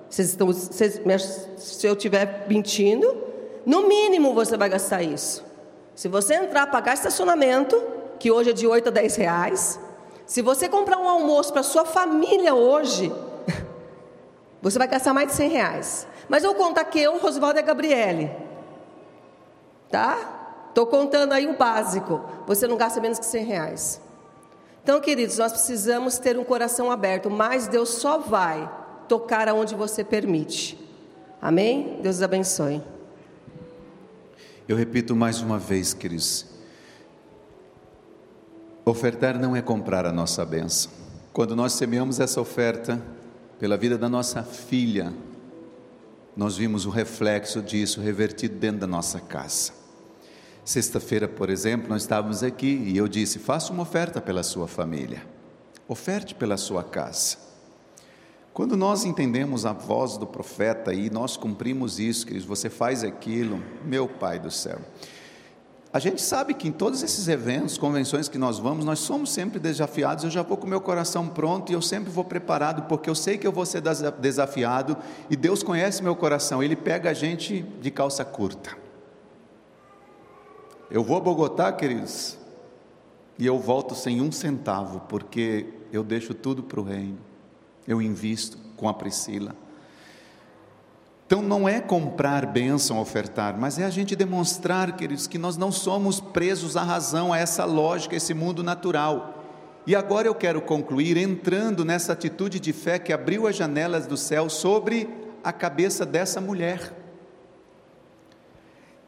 Vocês 0.09 0.29
estão, 0.29 0.47
vocês, 0.47 1.01
se 1.57 1.87
eu 1.87 1.93
estiver 1.93 2.45
mentindo, 2.47 3.17
no 3.65 3.87
mínimo 3.87 4.33
você 4.33 4.55
vai 4.57 4.69
gastar 4.69 5.01
isso. 5.01 5.43
Se 5.95 6.07
você 6.07 6.35
entrar, 6.35 6.67
pagar 6.67 6.93
estacionamento, 6.93 7.81
que 8.19 8.31
hoje 8.31 8.49
é 8.49 8.53
de 8.53 8.65
8 8.65 8.89
a 8.89 8.91
10 8.91 9.15
reais. 9.15 9.79
Se 10.25 10.41
você 10.41 10.67
comprar 10.67 10.97
um 10.97 11.07
almoço 11.07 11.53
para 11.53 11.61
sua 11.61 11.85
família 11.85 12.55
hoje, 12.55 13.13
você 14.61 14.79
vai 14.79 14.87
gastar 14.87 15.13
mais 15.13 15.27
de 15.27 15.33
100 15.33 15.49
reais. 15.49 16.07
Mas 16.27 16.43
eu 16.43 16.53
vou 16.53 16.63
contar 16.63 16.85
que 16.85 16.99
eu, 16.99 17.17
Rosvaldo 17.17 17.59
e 17.59 17.61
a 17.61 17.63
Gabriele. 17.63 18.31
Tá? 19.91 20.65
Estou 20.69 20.87
contando 20.87 21.33
aí 21.33 21.45
o 21.47 21.57
básico. 21.57 22.21
Você 22.47 22.65
não 22.65 22.77
gasta 22.77 22.99
menos 22.99 23.19
que 23.19 23.25
100 23.25 23.45
reais. 23.45 24.01
Então, 24.81 24.99
queridos, 24.99 25.37
nós 25.37 25.51
precisamos 25.51 26.17
ter 26.17 26.37
um 26.37 26.43
coração 26.43 26.91
aberto, 26.91 27.29
mas 27.29 27.67
Deus 27.67 27.89
só 27.89 28.17
vai 28.17 28.69
tocar 29.07 29.47
aonde 29.47 29.75
você 29.75 30.03
permite. 30.03 30.79
Amém? 31.41 31.99
Deus 32.01 32.21
abençoe. 32.21 32.81
Eu 34.67 34.77
repito 34.77 35.13
mais 35.13 35.41
uma 35.41 35.59
vez, 35.59 35.93
queridos. 35.93 36.45
Ofertar 38.85 39.37
não 39.37 39.53
é 39.55 39.61
comprar 39.61 40.05
a 40.05 40.11
nossa 40.11 40.45
bênção. 40.45 40.89
Quando 41.33 41.53
nós 41.53 41.73
semeamos 41.73 42.21
essa 42.21 42.39
oferta 42.39 43.01
pela 43.59 43.75
vida 43.75 43.97
da 43.97 44.07
nossa 44.07 44.41
filha, 44.41 45.13
nós 46.35 46.55
vimos 46.55 46.85
o 46.85 46.89
reflexo 46.89 47.61
disso 47.61 47.99
revertido 47.99 48.55
dentro 48.55 48.79
da 48.79 48.87
nossa 48.87 49.19
casa. 49.19 49.73
Sexta-feira, 50.63 51.27
por 51.27 51.49
exemplo, 51.49 51.89
nós 51.89 52.03
estávamos 52.03 52.41
aqui 52.41 52.83
e 52.85 52.95
eu 52.95 53.09
disse: 53.09 53.39
faça 53.39 53.73
uma 53.73 53.83
oferta 53.83 54.21
pela 54.21 54.43
sua 54.43 54.67
família, 54.67 55.25
oferte 55.89 56.33
pela 56.33 56.55
sua 56.55 56.85
casa. 56.85 57.37
Quando 58.53 58.77
nós 58.77 59.03
entendemos 59.03 59.65
a 59.65 59.73
voz 59.73 60.15
do 60.15 60.27
profeta 60.27 60.93
e 60.93 61.09
nós 61.09 61.35
cumprimos 61.35 61.99
isso, 61.99 62.27
que 62.27 62.39
você 62.41 62.69
faz 62.69 63.03
aquilo, 63.03 63.59
meu 63.83 64.07
Pai 64.07 64.37
do 64.37 64.51
céu. 64.51 64.79
A 65.91 65.97
gente 65.97 66.21
sabe 66.21 66.53
que 66.53 66.67
em 66.67 66.71
todos 66.71 67.01
esses 67.01 67.27
eventos, 67.27 67.79
convenções 67.79 68.29
que 68.29 68.37
nós 68.37 68.59
vamos, 68.59 68.85
nós 68.85 68.99
somos 68.99 69.31
sempre 69.31 69.59
desafiados. 69.59 70.23
Eu 70.23 70.29
já 70.29 70.43
vou 70.43 70.55
com 70.55 70.67
meu 70.67 70.79
coração 70.79 71.27
pronto 71.27 71.71
e 71.71 71.73
eu 71.75 71.81
sempre 71.81 72.11
vou 72.11 72.23
preparado, 72.23 72.83
porque 72.83 73.09
eu 73.09 73.15
sei 73.15 73.39
que 73.39 73.45
eu 73.45 73.51
vou 73.51 73.65
ser 73.65 73.81
desafiado 74.19 74.97
e 75.31 75.35
Deus 75.35 75.63
conhece 75.63 76.03
meu 76.03 76.15
coração. 76.15 76.61
Ele 76.61 76.75
pega 76.75 77.09
a 77.09 77.13
gente 77.13 77.63
de 77.81 77.89
calça 77.89 78.23
curta. 78.23 78.77
Eu 80.91 81.03
vou 81.03 81.17
a 81.17 81.19
Bogotá, 81.19 81.71
queridos, 81.71 82.37
e 83.39 83.47
eu 83.47 83.57
volto 83.57 83.95
sem 83.95 84.21
um 84.21 84.31
centavo, 84.31 84.99
porque 85.09 85.67
eu 85.91 86.03
deixo 86.03 86.35
tudo 86.35 86.61
para 86.61 86.79
o 86.79 86.83
reino 86.83 87.32
eu 87.87 88.01
invisto 88.01 88.57
com 88.77 88.87
a 88.87 88.93
Priscila. 88.93 89.55
Então 91.25 91.41
não 91.41 91.67
é 91.67 91.79
comprar 91.79 92.45
bênção, 92.45 92.99
ofertar, 92.99 93.57
mas 93.57 93.79
é 93.79 93.85
a 93.85 93.89
gente 93.89 94.15
demonstrar, 94.15 94.95
queridos, 94.95 95.25
que 95.25 95.37
nós 95.37 95.57
não 95.57 95.71
somos 95.71 96.19
presos 96.19 96.77
à 96.77 96.83
razão, 96.83 97.33
a 97.33 97.37
essa 97.37 97.65
lógica, 97.65 98.15
a 98.15 98.17
esse 98.17 98.33
mundo 98.33 98.61
natural. 98.61 99.43
E 99.87 99.95
agora 99.95 100.27
eu 100.27 100.35
quero 100.35 100.61
concluir 100.61 101.17
entrando 101.17 101.83
nessa 101.83 102.13
atitude 102.13 102.59
de 102.59 102.71
fé 102.71 102.99
que 102.99 103.11
abriu 103.11 103.47
as 103.47 103.55
janelas 103.55 104.05
do 104.05 104.15
céu 104.15 104.49
sobre 104.49 105.09
a 105.43 105.51
cabeça 105.51 106.05
dessa 106.05 106.39
mulher. 106.39 106.93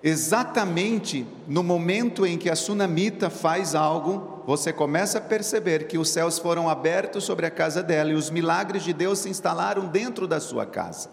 Exatamente 0.04 1.26
no 1.48 1.64
momento 1.64 2.26
em 2.26 2.38
que 2.38 2.50
a 2.50 2.56
sunamita 2.56 3.30
faz 3.30 3.74
algo, 3.74 4.35
você 4.46 4.72
começa 4.72 5.18
a 5.18 5.22
perceber 5.22 5.88
que 5.88 5.98
os 5.98 6.10
céus 6.10 6.38
foram 6.38 6.70
abertos 6.70 7.24
sobre 7.24 7.46
a 7.46 7.52
casa 7.52 7.82
dela 7.82 8.12
e 8.12 8.16
os 8.16 8.30
milagres 8.30 8.84
de 8.84 8.94
Deus 8.94 9.20
se 9.20 9.30
instalaram 9.30 9.88
dentro 9.88 10.28
da 10.28 10.40
sua 10.40 10.66
casa. 10.66 11.10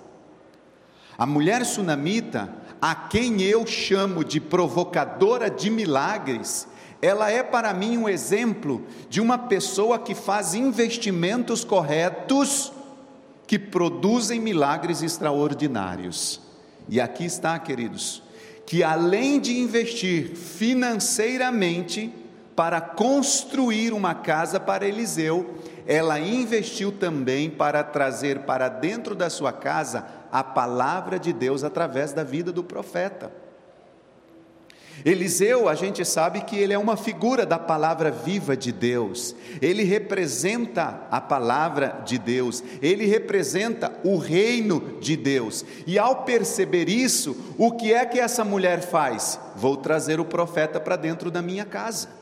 A 1.17 1.25
mulher 1.25 1.65
sunamita, 1.65 2.53
a 2.81 2.95
quem 2.95 3.43
eu 3.43 3.67
chamo 3.67 4.25
de 4.25 4.41
provocadora 4.41 5.49
de 5.49 5.71
milagres, 5.71 6.67
ela 7.01 7.31
é 7.31 7.43
para 7.43 7.73
mim 7.73 7.97
um 7.97 8.09
exemplo 8.09 8.87
de 9.09 9.21
uma 9.21 9.39
pessoa 9.39 9.99
que 9.99 10.15
faz 10.15 10.55
investimentos 10.55 11.65
corretos 11.65 12.73
que 13.47 13.59
produzem 13.59 14.41
milagres 14.41 15.03
extraordinários. 15.03 16.41
E 16.89 17.01
aqui 17.01 17.25
está, 17.25 17.59
queridos, 17.59 18.23
que 18.67 18.83
além 18.83 19.41
de 19.41 19.59
investir 19.59 20.37
financeiramente 20.37 22.22
para 22.55 22.81
construir 22.81 23.93
uma 23.93 24.15
casa 24.15 24.61
para 24.61 24.87
Eliseu, 24.87 25.55
ela 25.87 26.21
investiu 26.21 26.93
também 26.93 27.51
para 27.51 27.83
trazer 27.83 28.41
para 28.41 28.69
dentro 28.69 29.15
da 29.15 29.31
sua 29.31 29.53
casa 29.53 30.07
a 30.31 30.45
palavra 30.45 31.19
de 31.19 31.33
Deus 31.33 31.65
através 31.65 32.13
da 32.13 32.23
vida 32.23 32.53
do 32.53 32.63
profeta. 32.63 33.33
Eliseu, 35.05 35.69
a 35.69 35.75
gente 35.75 36.05
sabe 36.05 36.43
que 36.43 36.57
ele 36.57 36.73
é 36.73 36.79
uma 36.79 36.97
figura 36.97 37.45
da 37.45 37.59
palavra 37.59 38.11
viva 38.11 38.57
de 38.57 38.71
Deus, 38.71 39.35
ele 39.61 39.83
representa 39.83 41.01
a 41.11 41.21
palavra 41.21 42.03
de 42.05 42.19
Deus, 42.19 42.63
ele 42.81 43.07
representa 43.07 43.93
o 44.05 44.17
reino 44.17 44.99
de 45.01 45.17
Deus, 45.17 45.65
e 45.87 45.99
ao 45.99 46.23
perceber 46.23 46.89
isso, 46.89 47.55
o 47.59 47.73
que 47.73 47.93
é 47.93 48.07
que 48.07 48.21
essa 48.21 48.45
mulher 48.45 48.81
faz? 48.81 49.41
Vou 49.57 49.77
trazer 49.77 50.21
o 50.21 50.25
profeta 50.25 50.79
para 50.79 50.95
dentro 50.95 51.31
da 51.31 51.43
minha 51.43 51.65
casa. 51.65 52.22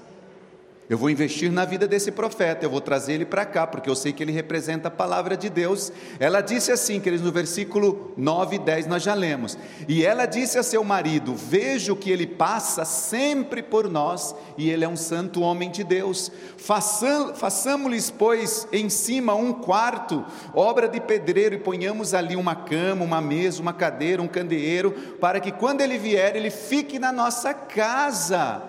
Eu 0.90 0.98
vou 0.98 1.08
investir 1.08 1.52
na 1.52 1.64
vida 1.64 1.86
desse 1.86 2.10
profeta, 2.10 2.66
eu 2.66 2.70
vou 2.70 2.80
trazer 2.80 3.12
ele 3.12 3.24
para 3.24 3.44
cá, 3.44 3.64
porque 3.64 3.88
eu 3.88 3.94
sei 3.94 4.12
que 4.12 4.24
ele 4.24 4.32
representa 4.32 4.88
a 4.88 4.90
palavra 4.90 5.36
de 5.36 5.48
Deus. 5.48 5.92
Ela 6.18 6.40
disse 6.40 6.72
assim, 6.72 6.98
queridos, 6.98 7.24
no 7.24 7.30
versículo 7.30 8.12
9 8.16 8.56
e 8.56 8.58
10 8.58 8.88
nós 8.88 9.00
já 9.00 9.14
lemos. 9.14 9.56
E 9.86 10.04
ela 10.04 10.26
disse 10.26 10.58
a 10.58 10.64
seu 10.64 10.82
marido: 10.82 11.32
Vejo 11.32 11.94
que 11.94 12.10
ele 12.10 12.26
passa 12.26 12.84
sempre 12.84 13.62
por 13.62 13.88
nós, 13.88 14.34
e 14.58 14.68
ele 14.68 14.84
é 14.84 14.88
um 14.88 14.96
santo 14.96 15.42
homem 15.42 15.70
de 15.70 15.84
Deus. 15.84 16.32
Façamos-lhes, 16.56 18.10
pois, 18.10 18.66
em 18.72 18.90
cima 18.90 19.32
um 19.32 19.52
quarto, 19.52 20.26
obra 20.52 20.88
de 20.88 21.00
pedreiro, 21.00 21.54
e 21.54 21.58
ponhamos 21.58 22.14
ali 22.14 22.34
uma 22.34 22.56
cama, 22.56 23.04
uma 23.04 23.20
mesa, 23.20 23.62
uma 23.62 23.72
cadeira, 23.72 24.20
um 24.20 24.26
candeeiro, 24.26 24.90
para 25.20 25.38
que 25.38 25.52
quando 25.52 25.82
ele 25.82 25.98
vier, 25.98 26.34
ele 26.34 26.50
fique 26.50 26.98
na 26.98 27.12
nossa 27.12 27.54
casa 27.54 28.60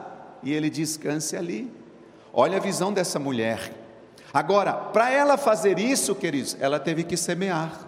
e 0.44 0.54
ele 0.54 0.70
descanse 0.70 1.36
ali. 1.36 1.81
Olha 2.34 2.58
a 2.58 2.62
visão 2.62 2.94
dessa 2.94 3.20
mulher. 3.20 3.72
Agora, 4.34 4.74
para 4.74 5.12
ela 5.12 5.38
fazer 5.38 5.78
isso, 5.78 6.16
queridos, 6.16 6.56
ela 6.60 6.80
teve 6.80 7.04
que 7.04 7.18
semear, 7.18 7.86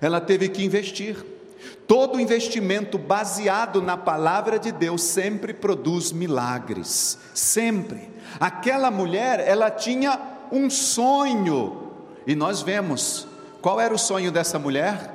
ela 0.00 0.20
teve 0.20 0.48
que 0.48 0.64
investir. 0.64 1.16
Todo 1.86 2.20
investimento 2.20 2.98
baseado 2.98 3.80
na 3.80 3.96
palavra 3.96 4.58
de 4.58 4.70
Deus 4.70 5.02
sempre 5.02 5.54
produz 5.54 6.12
milagres, 6.12 7.18
sempre. 7.34 8.10
Aquela 8.38 8.90
mulher, 8.90 9.40
ela 9.40 9.70
tinha 9.70 10.20
um 10.52 10.68
sonho, 10.68 11.92
e 12.26 12.34
nós 12.34 12.60
vemos 12.60 13.26
qual 13.60 13.80
era 13.80 13.92
o 13.92 13.98
sonho 13.98 14.30
dessa 14.30 14.58
mulher? 14.58 15.10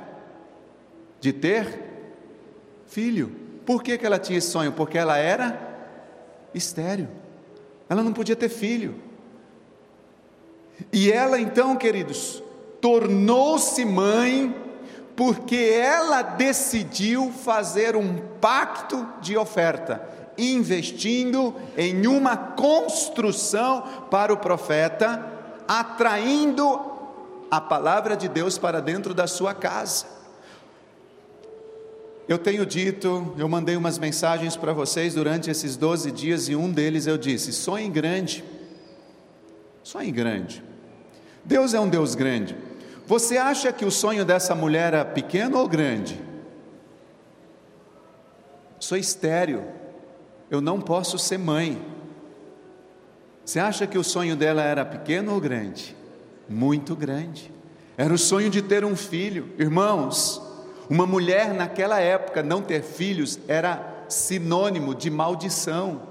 De 1.20 1.32
ter 1.32 1.82
filho. 2.86 3.34
Por 3.64 3.82
que, 3.82 3.96
que 3.96 4.04
ela 4.04 4.18
tinha 4.18 4.38
esse 4.38 4.50
sonho? 4.50 4.72
Porque 4.72 4.98
ela 4.98 5.16
era 5.16 5.58
estéreo. 6.52 7.08
Ela 7.88 8.02
não 8.02 8.12
podia 8.12 8.36
ter 8.36 8.48
filho. 8.48 8.94
E 10.92 11.10
ela 11.10 11.38
então, 11.38 11.76
queridos, 11.76 12.42
tornou-se 12.80 13.84
mãe 13.84 14.54
porque 15.16 15.72
ela 15.74 16.22
decidiu 16.22 17.30
fazer 17.30 17.94
um 17.94 18.16
pacto 18.40 19.06
de 19.20 19.36
oferta, 19.36 20.02
investindo 20.36 21.54
em 21.76 22.06
uma 22.06 22.36
construção 22.36 23.84
para 24.10 24.32
o 24.32 24.36
profeta, 24.36 25.24
atraindo 25.68 26.80
a 27.50 27.60
palavra 27.60 28.16
de 28.16 28.28
Deus 28.28 28.58
para 28.58 28.80
dentro 28.80 29.14
da 29.14 29.28
sua 29.28 29.54
casa. 29.54 30.13
Eu 32.26 32.38
tenho 32.38 32.64
dito, 32.64 33.34
eu 33.36 33.46
mandei 33.48 33.76
umas 33.76 33.98
mensagens 33.98 34.56
para 34.56 34.72
vocês 34.72 35.14
durante 35.14 35.50
esses 35.50 35.76
12 35.76 36.10
dias 36.10 36.48
e 36.48 36.56
um 36.56 36.70
deles 36.72 37.06
eu 37.06 37.18
disse: 37.18 37.52
sonhe 37.52 37.88
grande. 37.90 38.42
Sonhe 39.82 40.10
grande. 40.10 40.62
Deus 41.44 41.74
é 41.74 41.80
um 41.80 41.88
Deus 41.88 42.14
grande. 42.14 42.56
Você 43.06 43.36
acha 43.36 43.70
que 43.70 43.84
o 43.84 43.90
sonho 43.90 44.24
dessa 44.24 44.54
mulher 44.54 44.94
era 44.94 45.04
pequeno 45.04 45.58
ou 45.58 45.68
grande? 45.68 46.18
Sou 48.80 48.96
estéreo, 48.96 49.64
eu 50.50 50.62
não 50.62 50.80
posso 50.80 51.18
ser 51.18 51.38
mãe. 51.38 51.80
Você 53.44 53.60
acha 53.60 53.86
que 53.86 53.98
o 53.98 54.04
sonho 54.04 54.34
dela 54.34 54.62
era 54.62 54.84
pequeno 54.86 55.34
ou 55.34 55.40
grande? 55.40 55.94
Muito 56.48 56.96
grande. 56.96 57.52
Era 57.96 58.12
o 58.12 58.18
sonho 58.18 58.48
de 58.48 58.62
ter 58.62 58.82
um 58.82 58.96
filho. 58.96 59.52
Irmãos, 59.58 60.40
uma 60.88 61.06
mulher 61.06 61.54
naquela 61.54 62.00
época 62.00 62.42
não 62.42 62.60
ter 62.60 62.82
filhos 62.82 63.38
era 63.48 64.04
sinônimo 64.08 64.94
de 64.94 65.10
maldição. 65.10 66.02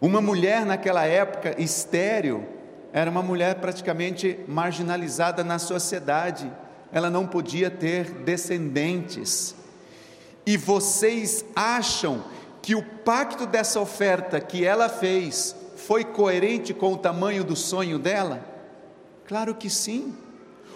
Uma 0.00 0.20
mulher 0.20 0.64
naquela 0.64 1.04
época 1.04 1.60
estéril 1.60 2.46
era 2.92 3.10
uma 3.10 3.22
mulher 3.22 3.56
praticamente 3.56 4.38
marginalizada 4.48 5.44
na 5.44 5.58
sociedade. 5.58 6.50
Ela 6.92 7.10
não 7.10 7.26
podia 7.26 7.70
ter 7.70 8.10
descendentes. 8.10 9.54
E 10.46 10.56
vocês 10.56 11.44
acham 11.54 12.24
que 12.62 12.74
o 12.74 12.82
pacto 12.82 13.46
dessa 13.46 13.80
oferta 13.80 14.40
que 14.40 14.64
ela 14.64 14.88
fez 14.88 15.54
foi 15.76 16.04
coerente 16.04 16.72
com 16.72 16.94
o 16.94 16.98
tamanho 16.98 17.44
do 17.44 17.54
sonho 17.54 17.98
dela? 17.98 18.40
Claro 19.26 19.54
que 19.54 19.68
sim. 19.68 20.16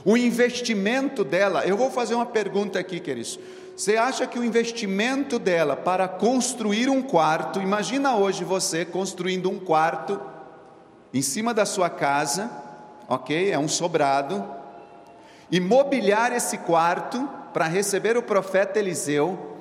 O 0.04 0.16
investimento 0.16 1.22
dela, 1.22 1.64
eu 1.64 1.76
vou 1.76 1.90
fazer 1.90 2.14
uma 2.14 2.26
pergunta 2.26 2.78
aqui, 2.78 2.98
queridos. 2.98 3.38
Você 3.76 3.96
acha 3.96 4.26
que 4.26 4.38
o 4.38 4.44
investimento 4.44 5.38
dela 5.38 5.76
para 5.76 6.08
construir 6.08 6.88
um 6.88 7.00
quarto, 7.00 7.60
imagina 7.60 8.16
hoje 8.16 8.44
você 8.44 8.84
construindo 8.84 9.48
um 9.48 9.58
quarto 9.58 10.20
em 11.14 11.22
cima 11.22 11.54
da 11.54 11.64
sua 11.64 11.88
casa, 11.88 12.50
ok? 13.08 13.50
É 13.50 13.58
um 13.58 13.68
sobrado, 13.68 14.44
e 15.50 15.60
mobiliar 15.60 16.32
esse 16.32 16.58
quarto 16.58 17.28
para 17.52 17.66
receber 17.66 18.16
o 18.16 18.22
profeta 18.22 18.78
Eliseu. 18.78 19.58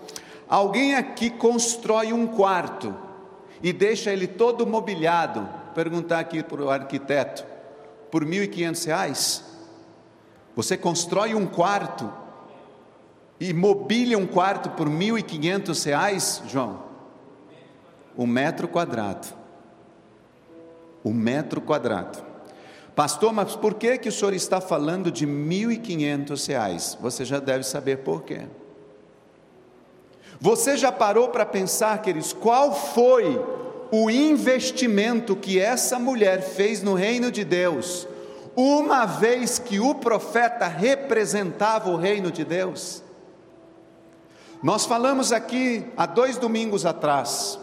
Alguém 0.48 0.96
aqui 0.96 1.30
constrói 1.30 2.14
um 2.14 2.26
quarto 2.26 2.96
e 3.62 3.72
deixa 3.72 4.12
ele 4.12 4.28
todo 4.28 4.66
mobiliado. 4.66 5.48
Perguntar 5.76 6.20
aqui 6.20 6.42
para 6.44 6.62
o 6.62 6.70
arquiteto, 6.70 7.46
por 8.10 8.24
R$ 8.24 8.48
1.500? 8.48 9.51
Você 10.56 10.78
constrói 10.78 11.34
um 11.34 11.46
quarto 11.46 12.12
e 13.40 13.54
mobília 13.54 14.18
um 14.18 14.28
quarto 14.28 14.70
por 14.72 14.88
R$ 14.88 14.94
1.500, 14.94 16.48
João? 16.48 16.84
Um 18.18 18.28
metro 18.28 18.68
quadrado. 18.68 19.28
Um 21.04 21.14
metro 21.14 21.62
quadrado. 21.62 22.24
Pastor, 22.96 23.32
mas 23.32 23.56
por 23.56 23.76
que, 23.76 23.98
que 23.98 24.10
o 24.10 24.12
senhor 24.12 24.34
está 24.34 24.60
falando 24.60 25.10
de 25.12 25.26
R$ 25.26 25.32
1.500? 25.32 26.98
Você 27.00 27.26
já 27.26 27.40
deve 27.40 27.64
saber 27.64 28.00
por 28.00 28.24
quê. 28.24 28.48
Você 30.40 30.76
já 30.76 30.92
parou 30.92 31.30
para 31.30 31.46
pensar, 31.46 32.02
queridos, 32.02 32.34
qual 32.34 32.74
foi 32.74 33.40
o 33.92 34.10
investimento 34.10 35.36
que 35.36 35.60
essa 35.60 36.00
mulher 36.00 36.42
fez 36.42 36.82
no 36.82 36.94
reino 36.94 37.32
de 37.32 37.44
Deus, 37.44 38.08
uma 38.56 39.06
vez 39.06 39.60
que 39.60 39.80
o 39.80 39.96
profeta 39.96 40.68
representava 40.68 41.90
o 41.90 41.96
reino 41.96 42.32
de 42.32 42.44
Deus? 42.44 43.04
Nós 44.62 44.86
falamos 44.86 45.32
aqui 45.32 45.86
há 45.98 46.06
dois 46.06 46.38
domingos 46.38 46.86
atrás, 46.86 47.60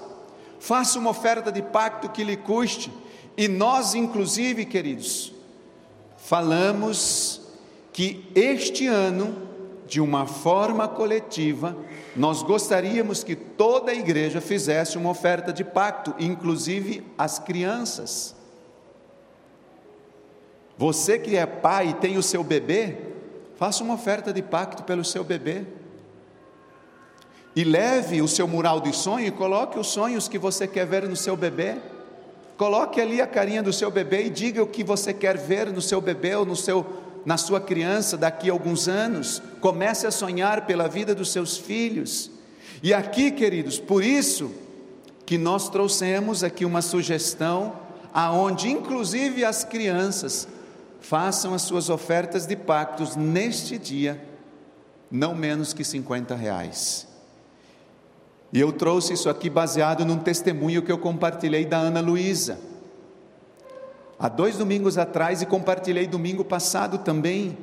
faça 0.59 0.99
uma 0.99 1.11
oferta 1.11 1.53
de 1.53 1.63
pacto 1.63 2.09
que 2.09 2.25
lhe 2.25 2.37
custe, 2.37 2.93
e 3.37 3.47
nós, 3.47 3.95
inclusive, 3.95 4.65
queridos, 4.65 5.33
falamos 6.17 7.41
que 7.93 8.29
este 8.35 8.87
ano 8.87 9.49
de 9.89 10.01
uma 10.01 10.27
forma 10.27 10.87
coletiva, 10.87 11.75
nós 12.15 12.43
gostaríamos 12.43 13.25
que 13.25 13.35
toda 13.35 13.91
a 13.91 13.95
igreja 13.95 14.41
fizesse 14.41 14.99
uma 14.99 15.11
oferta 15.11 15.53
de 15.53 15.65
pacto, 15.65 16.15
inclusive 16.19 17.03
as 17.17 17.39
crianças. 17.39 18.37
Você 20.79 21.19
que 21.19 21.37
é 21.37 21.45
pai 21.45 21.89
e 21.89 21.95
tem 21.95 22.17
o 22.17 22.23
seu 22.23 22.45
bebê, 22.45 22.97
faça 23.57 23.83
uma 23.83 23.95
oferta 23.95 24.33
de 24.33 24.41
pacto 24.41 24.85
pelo 24.85 25.05
seu 25.05 25.25
bebê. 25.25 25.65
E 27.57 27.65
leve 27.65 28.23
o 28.23 28.29
seu 28.29 28.47
mural 28.47 28.81
de 28.81 28.95
sonho 28.95 29.27
e 29.27 29.33
coloque 29.33 29.77
os 29.77 29.89
sonhos 29.89 30.29
que 30.29 30.39
você 30.39 30.69
quer 30.69 30.87
ver 30.87 31.09
no 31.09 31.17
seu 31.17 31.37
bebê. 31.37 31.77
Coloque 32.57 33.01
ali 33.01 33.21
a 33.21 33.27
carinha 33.27 33.61
do 33.61 33.73
seu 33.73 33.91
bebê 33.91 34.27
e 34.27 34.31
diga 34.31 34.63
o 34.63 34.69
que 34.69 34.85
você 34.85 35.13
quer 35.13 35.37
ver 35.37 35.73
no 35.73 35.83
seu 35.83 36.01
bebê 36.01 36.37
ou 36.37 36.47
no 36.47 36.55
seu 36.55 36.87
na 37.27 37.37
sua 37.37 37.61
criança 37.61 38.17
daqui 38.17 38.49
a 38.49 38.53
alguns 38.53 38.89
anos, 38.89 39.43
comece 39.61 40.07
a 40.07 40.11
sonhar 40.11 40.65
pela 40.65 40.89
vida 40.89 41.15
dos 41.15 41.31
seus 41.31 41.59
filhos. 41.59 42.31
E 42.83 42.95
aqui, 42.95 43.31
queridos, 43.31 43.79
por 43.79 44.03
isso 44.03 44.51
que 45.27 45.37
nós 45.37 45.69
trouxemos 45.69 46.43
aqui 46.43 46.65
uma 46.65 46.81
sugestão 46.81 47.75
aonde 48.15 48.71
inclusive 48.71 49.45
as 49.45 49.63
crianças 49.63 50.49
façam 51.01 51.55
as 51.55 51.63
suas 51.63 51.89
ofertas 51.89 52.47
de 52.47 52.57
pactos 52.57 53.17
neste 53.17 53.79
dia, 53.79 54.23
não 55.11 55.35
menos 55.35 55.73
que 55.73 55.85
50 55.85 56.35
reais. 56.35 57.07
E 58.53 58.61
eu 58.61 58.73
trouxe 58.73 59.13
isso 59.13 59.29
aqui 59.29 59.51
baseado 59.51 60.05
num 60.05 60.19
testemunho 60.19 60.83
que 60.83 60.91
eu 60.91 60.99
compartilhei 60.99 61.67
da 61.67 61.79
Ana 61.79 62.01
Luísa. 62.01 62.59
Há 64.19 64.29
dois 64.29 64.57
domingos 64.57 64.99
atrás 64.99 65.43
e 65.43 65.47
compartilhei 65.47 66.07
domingo 66.07 66.45
passado 66.45 66.99
também, 66.99 67.57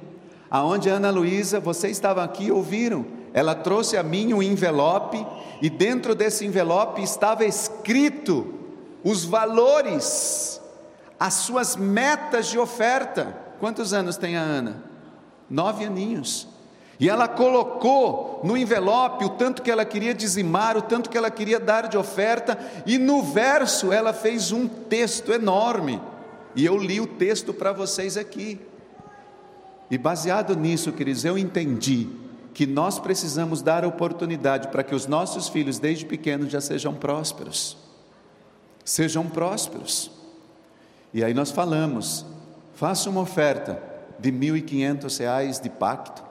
aonde 0.50 0.90
a 0.90 0.94
Ana 0.94 1.10
Luísa, 1.10 1.60
vocês 1.60 1.94
estavam 1.94 2.24
aqui 2.24 2.52
ouviram, 2.52 3.06
ela 3.34 3.54
trouxe 3.54 3.98
a 3.98 4.04
mim 4.04 4.34
um 4.34 4.42
envelope 4.42 5.26
e 5.62 5.70
dentro 5.70 6.16
desse 6.16 6.46
envelope 6.46 7.02
estava 7.02 7.44
escrito 7.44 8.54
os 9.04 9.26
valores, 9.26 10.62
as 11.20 11.36
suas 11.36 11.76
metas 11.76 12.48
de 12.48 12.58
oferta. 12.58 13.36
Quantos 13.60 13.94
anos 13.94 14.18
tem 14.18 14.36
a 14.36 14.42
Ana? 14.42 14.84
Nove 15.50 15.86
aninhos. 15.86 16.48
E 17.00 17.10
ela 17.10 17.28
colocou 17.28 18.42
no 18.44 18.56
envelope 18.56 19.26
o 19.26 19.30
tanto 19.30 19.62
que 19.62 19.70
ela 19.70 19.84
queria 19.84 20.14
dizimar, 20.14 20.78
o 20.78 20.82
tanto 20.82 21.10
que 21.10 21.18
ela 21.18 21.30
queria 21.30 21.60
dar 21.60 21.88
de 21.88 21.98
oferta, 21.98 22.58
e 22.86 22.98
no 22.98 23.22
verso 23.22 23.92
ela 23.92 24.14
fez 24.14 24.52
um 24.52 24.68
texto 24.68 25.34
enorme 25.34 26.02
e 26.56 26.66
eu 26.66 26.78
li 26.78 27.02
o 27.02 27.06
texto 27.06 27.54
para 27.54 27.74
vocês 27.74 28.16
aqui. 28.16 28.60
E 29.92 29.98
baseado 29.98 30.56
nisso, 30.56 30.92
queridos, 30.94 31.26
eu 31.26 31.38
entendi 31.38 32.08
que 32.54 32.66
nós 32.66 32.98
precisamos 32.98 33.62
dar 33.62 33.84
oportunidade 33.84 34.70
para 34.70 34.82
que 34.82 34.96
os 34.96 35.06
nossos 35.06 35.50
filhos, 35.50 35.78
desde 35.78 36.06
pequenos, 36.06 36.50
já 36.50 36.62
sejam 36.62 36.94
prósperos. 36.94 37.78
Sejam 38.86 39.28
prósperos. 39.28 40.10
E 41.16 41.24
aí 41.24 41.34
nós 41.34 41.50
falamos: 41.50 42.24
faça 42.76 43.10
uma 43.10 43.22
oferta 43.22 43.82
de 44.20 44.30
R$ 44.30 44.64
reais 45.18 45.60
de 45.60 45.70
pacto, 45.70 46.24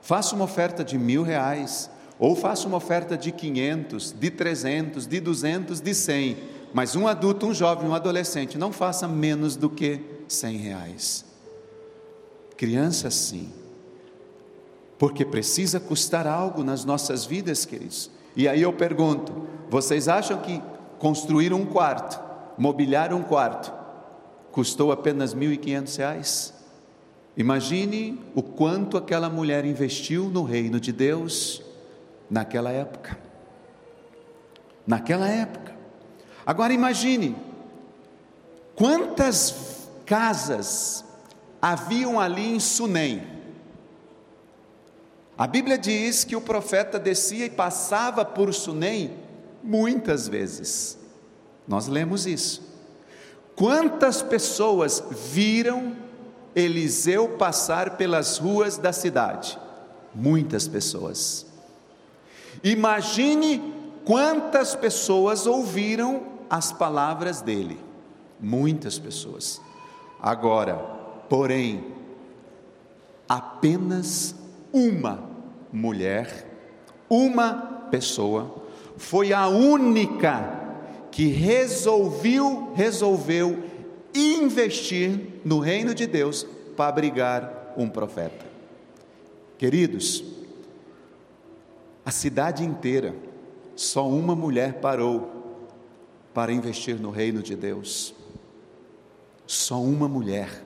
faça 0.00 0.34
uma 0.34 0.46
oferta 0.46 0.82
de 0.82 0.96
mil 0.96 1.22
reais, 1.22 1.90
ou 2.18 2.34
faça 2.34 2.66
uma 2.66 2.78
oferta 2.78 3.18
de 3.18 3.32
500, 3.32 4.12
de 4.12 4.30
300, 4.30 5.06
de 5.06 5.20
200, 5.20 5.80
de 5.80 5.94
100 5.94 6.36
mas 6.72 6.94
um 6.94 7.06
adulto, 7.06 7.46
um 7.46 7.54
jovem, 7.54 7.88
um 7.88 7.94
adolescente, 7.94 8.58
não 8.58 8.72
faça 8.72 9.08
menos 9.08 9.56
do 9.56 9.70
que 9.70 10.00
cem 10.28 10.56
reais. 10.56 11.24
Criança, 12.56 13.10
sim, 13.10 13.50
porque 14.98 15.24
precisa 15.24 15.80
custar 15.80 16.26
algo 16.26 16.62
nas 16.62 16.84
nossas 16.84 17.24
vidas, 17.24 17.64
queridos. 17.64 18.10
E 18.36 18.46
aí 18.48 18.62
eu 18.62 18.72
pergunto: 18.72 19.32
vocês 19.70 20.08
acham 20.08 20.38
que 20.38 20.60
construir 20.98 21.52
um 21.52 21.64
quarto, 21.64 22.20
mobiliar 22.58 23.14
um 23.14 23.22
quarto, 23.22 23.72
custou 24.58 24.90
apenas 24.90 25.34
quinhentos 25.56 25.94
reais? 25.94 26.52
Imagine 27.36 28.20
o 28.34 28.42
quanto 28.42 28.96
aquela 28.96 29.30
mulher 29.30 29.64
investiu 29.64 30.24
no 30.24 30.42
reino 30.42 30.80
de 30.80 30.90
Deus 30.90 31.62
naquela 32.28 32.72
época. 32.72 33.16
Naquela 34.84 35.28
época. 35.28 35.76
Agora 36.44 36.72
imagine, 36.72 37.36
quantas 38.74 39.86
casas 40.04 41.04
haviam 41.62 42.18
ali 42.18 42.56
em 42.56 42.58
Sunem? 42.58 43.22
A 45.38 45.46
Bíblia 45.46 45.78
diz 45.78 46.24
que 46.24 46.34
o 46.34 46.40
profeta 46.40 46.98
descia 46.98 47.46
e 47.46 47.50
passava 47.50 48.24
por 48.24 48.52
Sunem 48.52 49.12
muitas 49.62 50.26
vezes. 50.26 50.98
Nós 51.68 51.86
lemos 51.86 52.26
isso. 52.26 52.66
Quantas 53.58 54.22
pessoas 54.22 55.02
viram 55.10 55.96
Eliseu 56.54 57.30
passar 57.30 57.96
pelas 57.96 58.38
ruas 58.38 58.78
da 58.78 58.92
cidade? 58.92 59.58
Muitas 60.14 60.68
pessoas. 60.68 61.44
Imagine 62.62 63.74
quantas 64.04 64.76
pessoas 64.76 65.44
ouviram 65.44 66.22
as 66.48 66.70
palavras 66.70 67.40
dele. 67.40 67.80
Muitas 68.38 68.96
pessoas. 68.96 69.60
Agora, 70.22 70.76
porém, 71.28 71.84
apenas 73.28 74.36
uma 74.72 75.18
mulher, 75.72 76.46
uma 77.10 77.54
pessoa, 77.90 78.62
foi 78.96 79.32
a 79.32 79.48
única 79.48 80.67
que 81.10 81.28
resolveu, 81.28 82.72
resolveu 82.74 83.62
investir 84.14 85.40
no 85.44 85.58
reino 85.58 85.94
de 85.94 86.06
Deus 86.06 86.46
para 86.76 86.88
abrigar 86.88 87.74
um 87.76 87.88
profeta. 87.88 88.46
Queridos, 89.56 90.24
a 92.04 92.10
cidade 92.10 92.64
inteira, 92.64 93.14
só 93.74 94.08
uma 94.08 94.34
mulher 94.34 94.74
parou 94.74 95.38
para 96.32 96.52
investir 96.52 96.98
no 96.98 97.10
reino 97.10 97.42
de 97.42 97.56
Deus. 97.56 98.14
Só 99.46 99.80
uma 99.80 100.08
mulher. 100.08 100.64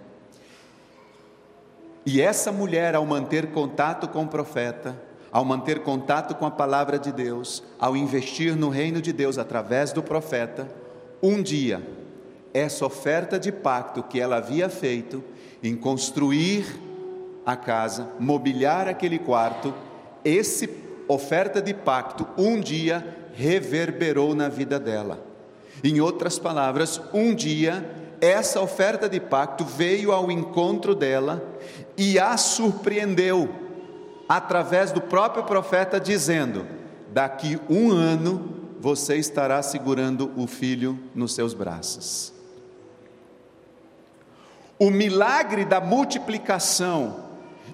E 2.05 2.20
essa 2.20 2.51
mulher, 2.51 2.95
ao 2.95 3.07
manter 3.07 3.53
contato 3.53 4.09
com 4.09 4.24
o 4.24 4.28
profeta, 4.28 5.01
ao 5.33 5.45
manter 5.45 5.80
contato 5.80 6.35
com 6.35 6.45
a 6.45 6.51
palavra 6.51 6.99
de 6.99 7.11
Deus, 7.11 7.62
ao 7.78 7.97
investir 7.97 8.55
no 8.55 8.68
reino 8.68 9.01
de 9.01 9.12
Deus 9.12 9.39
através 9.39 9.91
do 9.91 10.03
profeta, 10.03 10.68
um 11.22 11.43
dia, 11.43 11.83
essa 12.53 12.85
oferta 12.85 13.39
de 13.41 13.51
pacto 13.51 14.03
que 14.03 14.20
ela 14.20 14.37
havia 14.37 14.68
feito 14.68 15.24
em 15.62 15.74
construir 15.74 16.66
a 17.47 17.57
casa, 17.57 18.11
mobiliar 18.20 18.87
aquele 18.87 19.18
quarto, 19.18 19.72
esse 20.22 20.68
oferta 21.09 21.62
de 21.62 21.72
pacto 21.72 22.26
um 22.37 22.61
dia 22.61 23.05
reverberou 23.33 24.35
na 24.35 24.51
vida 24.51 24.78
dela. 24.78 25.18
Em 25.83 26.01
outras 26.01 26.39
palavras, 26.39 27.01
um 27.12 27.35
dia 27.35 27.85
essa 28.20 28.61
oferta 28.61 29.09
de 29.09 29.18
pacto 29.18 29.64
veio 29.64 30.12
ao 30.12 30.30
encontro 30.30 30.95
dela 30.95 31.43
e 31.97 32.20
a 32.20 32.37
surpreendeu 32.37 33.62
através 34.37 34.91
do 34.93 35.01
próprio 35.01 35.45
profeta, 35.45 36.01
dizendo: 36.01 36.66
Daqui 37.12 37.61
um 37.68 37.91
ano 37.91 38.62
você 38.80 39.16
estará 39.16 39.62
segurando 39.62 40.33
o 40.37 40.47
filho 40.47 40.99
nos 41.14 41.35
seus 41.35 41.53
braços. 41.53 42.33
O 44.78 44.91
milagre 44.91 45.64
da 45.64 45.80
multiplicação 45.80 47.16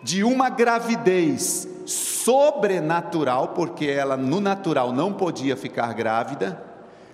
de 0.02 0.24
uma 0.24 0.50
gravidez 0.50 1.66
sobrenatural, 1.86 3.48
porque 3.48 3.86
ela 3.86 4.16
no 4.16 4.40
natural 4.40 4.92
não 4.92 5.12
podia 5.12 5.56
ficar 5.56 5.94
grávida, 5.94 6.62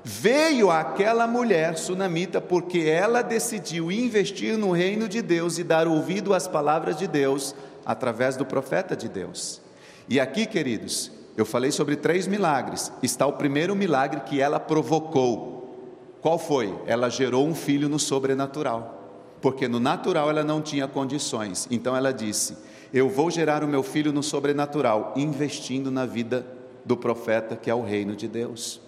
veio 0.02 0.70
aquela 0.70 1.26
mulher 1.26 1.76
sunamita 1.76 2.40
porque 2.40 2.80
ela 2.80 3.22
decidiu 3.22 3.92
investir 3.92 4.56
no 4.56 4.72
reino 4.72 5.06
de 5.08 5.22
Deus 5.22 5.58
e 5.58 5.64
dar 5.64 5.86
ouvido 5.86 6.34
às 6.34 6.48
palavras 6.48 6.96
de 6.96 7.06
Deus 7.06 7.54
através 7.84 8.36
do 8.36 8.44
profeta 8.44 8.96
de 8.96 9.08
Deus. 9.08 9.60
E 10.08 10.20
aqui, 10.20 10.46
queridos, 10.46 11.10
eu 11.36 11.44
falei 11.44 11.70
sobre 11.72 11.96
três 11.96 12.26
milagres. 12.26 12.92
Está 13.02 13.26
o 13.26 13.32
primeiro 13.32 13.74
milagre 13.74 14.20
que 14.20 14.40
ela 14.40 14.60
provocou. 14.60 15.54
Qual 16.20 16.38
foi? 16.38 16.74
Ela 16.86 17.08
gerou 17.08 17.46
um 17.46 17.54
filho 17.54 17.88
no 17.88 17.98
sobrenatural. 17.98 19.02
Porque 19.40 19.68
no 19.68 19.80
natural 19.80 20.30
ela 20.30 20.44
não 20.44 20.62
tinha 20.62 20.86
condições. 20.86 21.66
Então 21.70 21.96
ela 21.96 22.12
disse: 22.12 22.56
Eu 22.92 23.08
vou 23.08 23.30
gerar 23.30 23.64
o 23.64 23.68
meu 23.68 23.82
filho 23.82 24.12
no 24.12 24.22
sobrenatural, 24.22 25.12
investindo 25.16 25.90
na 25.90 26.06
vida 26.06 26.46
do 26.84 26.96
profeta, 26.96 27.56
que 27.56 27.70
é 27.70 27.74
o 27.74 27.82
reino 27.82 28.14
de 28.14 28.28
Deus. 28.28 28.80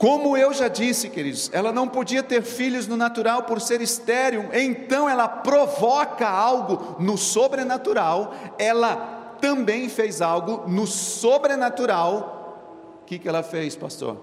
Como 0.00 0.34
eu 0.34 0.50
já 0.54 0.66
disse, 0.66 1.10
queridos, 1.10 1.50
ela 1.52 1.70
não 1.70 1.86
podia 1.86 2.22
ter 2.22 2.40
filhos 2.40 2.86
no 2.86 2.96
natural 2.96 3.42
por 3.42 3.60
ser 3.60 3.82
estéril, 3.82 4.48
então 4.50 5.06
ela 5.06 5.28
provoca 5.28 6.26
algo 6.26 6.96
no 6.98 7.18
sobrenatural, 7.18 8.34
ela 8.58 9.36
também 9.42 9.90
fez 9.90 10.22
algo 10.22 10.66
no 10.66 10.86
sobrenatural. 10.86 13.02
O 13.02 13.04
que, 13.04 13.18
que 13.18 13.28
ela 13.28 13.42
fez, 13.42 13.76
pastor? 13.76 14.16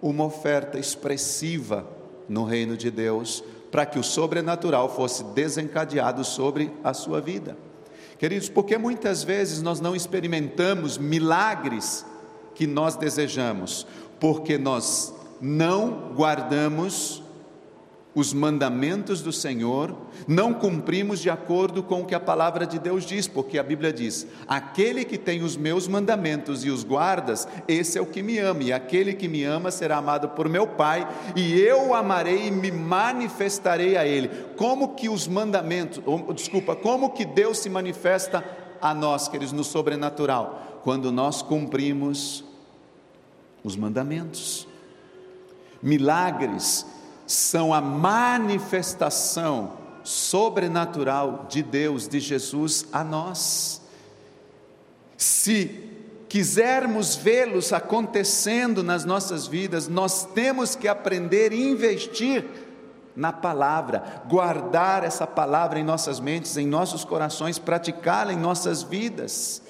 Uma 0.00 0.26
oferta 0.26 0.78
expressiva 0.78 1.84
no 2.28 2.44
reino 2.44 2.76
de 2.76 2.88
Deus, 2.88 3.42
para 3.72 3.84
que 3.84 3.98
o 3.98 4.04
sobrenatural 4.04 4.88
fosse 4.88 5.24
desencadeado 5.24 6.22
sobre 6.22 6.72
a 6.84 6.94
sua 6.94 7.20
vida. 7.20 7.58
Queridos, 8.16 8.48
porque 8.48 8.78
muitas 8.78 9.24
vezes 9.24 9.60
nós 9.60 9.80
não 9.80 9.96
experimentamos 9.96 10.96
milagres 10.96 12.06
que 12.54 12.64
nós 12.64 12.94
desejamos, 12.94 13.88
porque 14.20 14.56
nós 14.56 15.15
não 15.40 16.12
guardamos 16.14 17.22
os 18.16 18.32
mandamentos 18.32 19.20
do 19.20 19.30
Senhor, 19.30 19.94
não 20.26 20.54
cumprimos 20.54 21.20
de 21.20 21.28
acordo 21.28 21.82
com 21.82 22.00
o 22.00 22.06
que 22.06 22.14
a 22.14 22.20
palavra 22.20 22.66
de 22.66 22.78
Deus 22.78 23.04
diz, 23.04 23.28
porque 23.28 23.58
a 23.58 23.62
Bíblia 23.62 23.92
diz: 23.92 24.26
aquele 24.48 25.04
que 25.04 25.18
tem 25.18 25.42
os 25.42 25.54
meus 25.54 25.86
mandamentos 25.86 26.64
e 26.64 26.70
os 26.70 26.82
guardas, 26.82 27.46
esse 27.68 27.98
é 27.98 28.00
o 28.00 28.06
que 28.06 28.22
me 28.22 28.38
ama, 28.38 28.62
e 28.62 28.72
aquele 28.72 29.12
que 29.12 29.28
me 29.28 29.44
ama 29.44 29.70
será 29.70 29.98
amado 29.98 30.30
por 30.30 30.48
meu 30.48 30.66
Pai, 30.66 31.06
e 31.36 31.60
eu 31.60 31.88
o 31.88 31.94
amarei 31.94 32.46
e 32.46 32.50
me 32.50 32.72
manifestarei 32.72 33.98
a 33.98 34.06
ele. 34.06 34.30
Como 34.56 34.94
que 34.94 35.10
os 35.10 35.28
mandamentos, 35.28 36.00
ou, 36.06 36.32
desculpa, 36.32 36.74
como 36.74 37.10
que 37.10 37.26
Deus 37.26 37.58
se 37.58 37.68
manifesta 37.68 38.42
a 38.80 38.94
nós, 38.94 39.28
queridos, 39.28 39.52
no 39.52 39.62
sobrenatural? 39.62 40.80
Quando 40.82 41.12
nós 41.12 41.42
cumprimos 41.42 42.42
os 43.62 43.76
mandamentos. 43.76 44.66
Milagres 45.82 46.86
são 47.26 47.74
a 47.74 47.80
manifestação 47.80 49.72
sobrenatural 50.04 51.46
de 51.48 51.62
Deus, 51.62 52.06
de 52.06 52.20
Jesus 52.20 52.86
a 52.92 53.02
nós. 53.02 53.80
Se 55.16 55.84
quisermos 56.28 57.16
vê-los 57.16 57.72
acontecendo 57.72 58.82
nas 58.82 59.04
nossas 59.04 59.46
vidas, 59.46 59.88
nós 59.88 60.24
temos 60.24 60.76
que 60.76 60.86
aprender 60.86 61.52
a 61.52 61.56
investir 61.56 62.44
na 63.16 63.32
palavra, 63.32 64.22
guardar 64.28 65.02
essa 65.02 65.26
palavra 65.26 65.78
em 65.78 65.84
nossas 65.84 66.20
mentes, 66.20 66.56
em 66.56 66.66
nossos 66.66 67.04
corações, 67.04 67.58
praticá-la 67.58 68.32
em 68.32 68.36
nossas 68.36 68.82
vidas, 68.82 69.62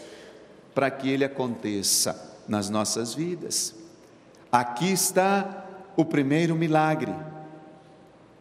para 0.75 0.91
que 0.91 1.09
ele 1.09 1.25
aconteça 1.25 2.35
nas 2.49 2.69
nossas 2.69 3.15
vidas. 3.15 3.75
Aqui 4.51 4.93
está 4.93 5.66
o 5.97 6.05
primeiro 6.05 6.55
milagre 6.55 7.14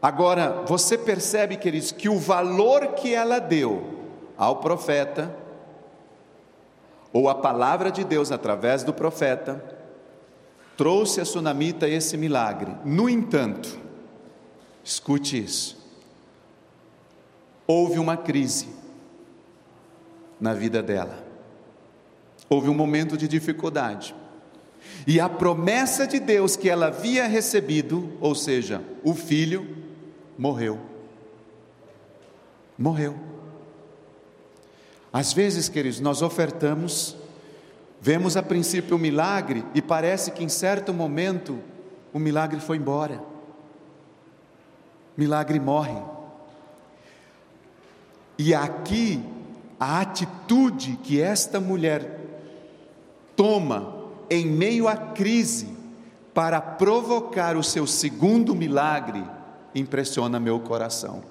Agora, 0.06 0.64
você 0.68 1.00
percebe, 1.00 1.58
queridos, 1.58 1.92
que 1.92 2.08
o 2.08 2.20
valor 2.20 2.90
que 2.90 3.12
ela 3.12 3.40
deu 3.40 4.06
ao 4.38 4.58
profeta, 4.58 5.36
ou 7.12 7.28
a 7.28 7.34
palavra 7.34 7.90
de 7.90 8.04
Deus 8.04 8.32
através 8.32 8.84
do 8.84 8.94
profeta, 8.94 9.64
trouxe 10.78 11.22
a 11.22 11.26
sunamita 11.26 11.88
esse 11.90 12.18
milagre. 12.18 12.76
No 12.86 13.10
entanto, 13.10 13.80
escute 14.84 15.44
isso, 15.44 15.76
houve 17.66 17.98
uma 17.98 18.16
crise 18.16 18.70
na 20.40 20.54
vida 20.54 20.84
dela, 20.84 21.18
houve 22.48 22.70
um 22.70 22.76
momento 22.76 23.18
de 23.18 23.28
dificuldade. 23.28 24.14
E 25.08 25.20
a 25.20 25.30
promessa 25.30 26.08
de 26.08 26.20
Deus 26.20 26.56
que 26.56 26.70
ela 26.70 26.88
havia 26.88 27.28
recebido, 27.28 28.14
ou 28.20 28.34
seja, 28.34 28.82
o 29.04 29.14
filho, 29.14 29.68
morreu. 30.38 30.80
Morreu. 32.78 33.16
Às 35.14 35.32
vezes, 35.32 35.70
queridos, 35.70 36.00
nós 36.00 36.22
ofertamos, 36.22 37.16
vemos 38.02 38.36
a 38.36 38.44
princípio 38.44 38.98
o 38.98 39.00
milagre 39.00 39.64
e 39.74 39.82
parece 39.82 40.32
que 40.32 40.44
em 40.44 40.50
certo 40.50 40.94
momento 40.94 41.60
o 42.12 42.20
milagre 42.20 42.60
foi 42.60 42.78
embora. 42.78 43.22
milagre 45.16 45.60
morre. 45.60 46.02
E 48.38 48.54
aqui 48.54 49.24
a 49.80 50.02
atitude 50.02 50.98
que 51.04 51.22
esta 51.22 51.60
mulher 51.60 52.20
toma 53.36 53.95
em 54.30 54.46
meio 54.46 54.88
à 54.88 54.96
crise 54.96 55.68
para 56.34 56.60
provocar 56.60 57.56
o 57.56 57.64
seu 57.64 57.88
segundo 57.88 58.54
milagre 58.54 59.24
impressiona 59.74 60.40
meu 60.40 60.60
coração. 60.60 61.24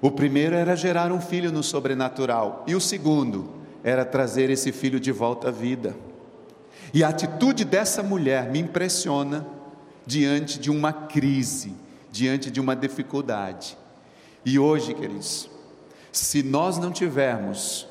O 0.00 0.10
primeiro 0.10 0.54
era 0.54 0.74
gerar 0.76 1.12
um 1.12 1.20
filho 1.20 1.52
no 1.52 1.62
sobrenatural, 1.62 2.64
e 2.66 2.74
o 2.74 2.80
segundo 2.80 3.50
era 3.84 4.04
trazer 4.04 4.48
esse 4.50 4.72
filho 4.72 4.98
de 4.98 5.12
volta 5.12 5.48
à 5.48 5.50
vida. 5.50 5.94
E 6.92 7.04
a 7.04 7.08
atitude 7.08 7.64
dessa 7.64 8.02
mulher 8.02 8.50
me 8.50 8.58
impressiona 8.58 9.46
diante 10.06 10.58
de 10.58 10.70
uma 10.70 10.92
crise, 10.92 11.74
diante 12.10 12.50
de 12.50 12.60
uma 12.60 12.74
dificuldade. 12.74 13.76
E 14.44 14.58
hoje, 14.58 14.94
queridos, 14.94 15.50
se 16.10 16.42
nós 16.42 16.78
não 16.78 16.90
tivermos 16.90 17.86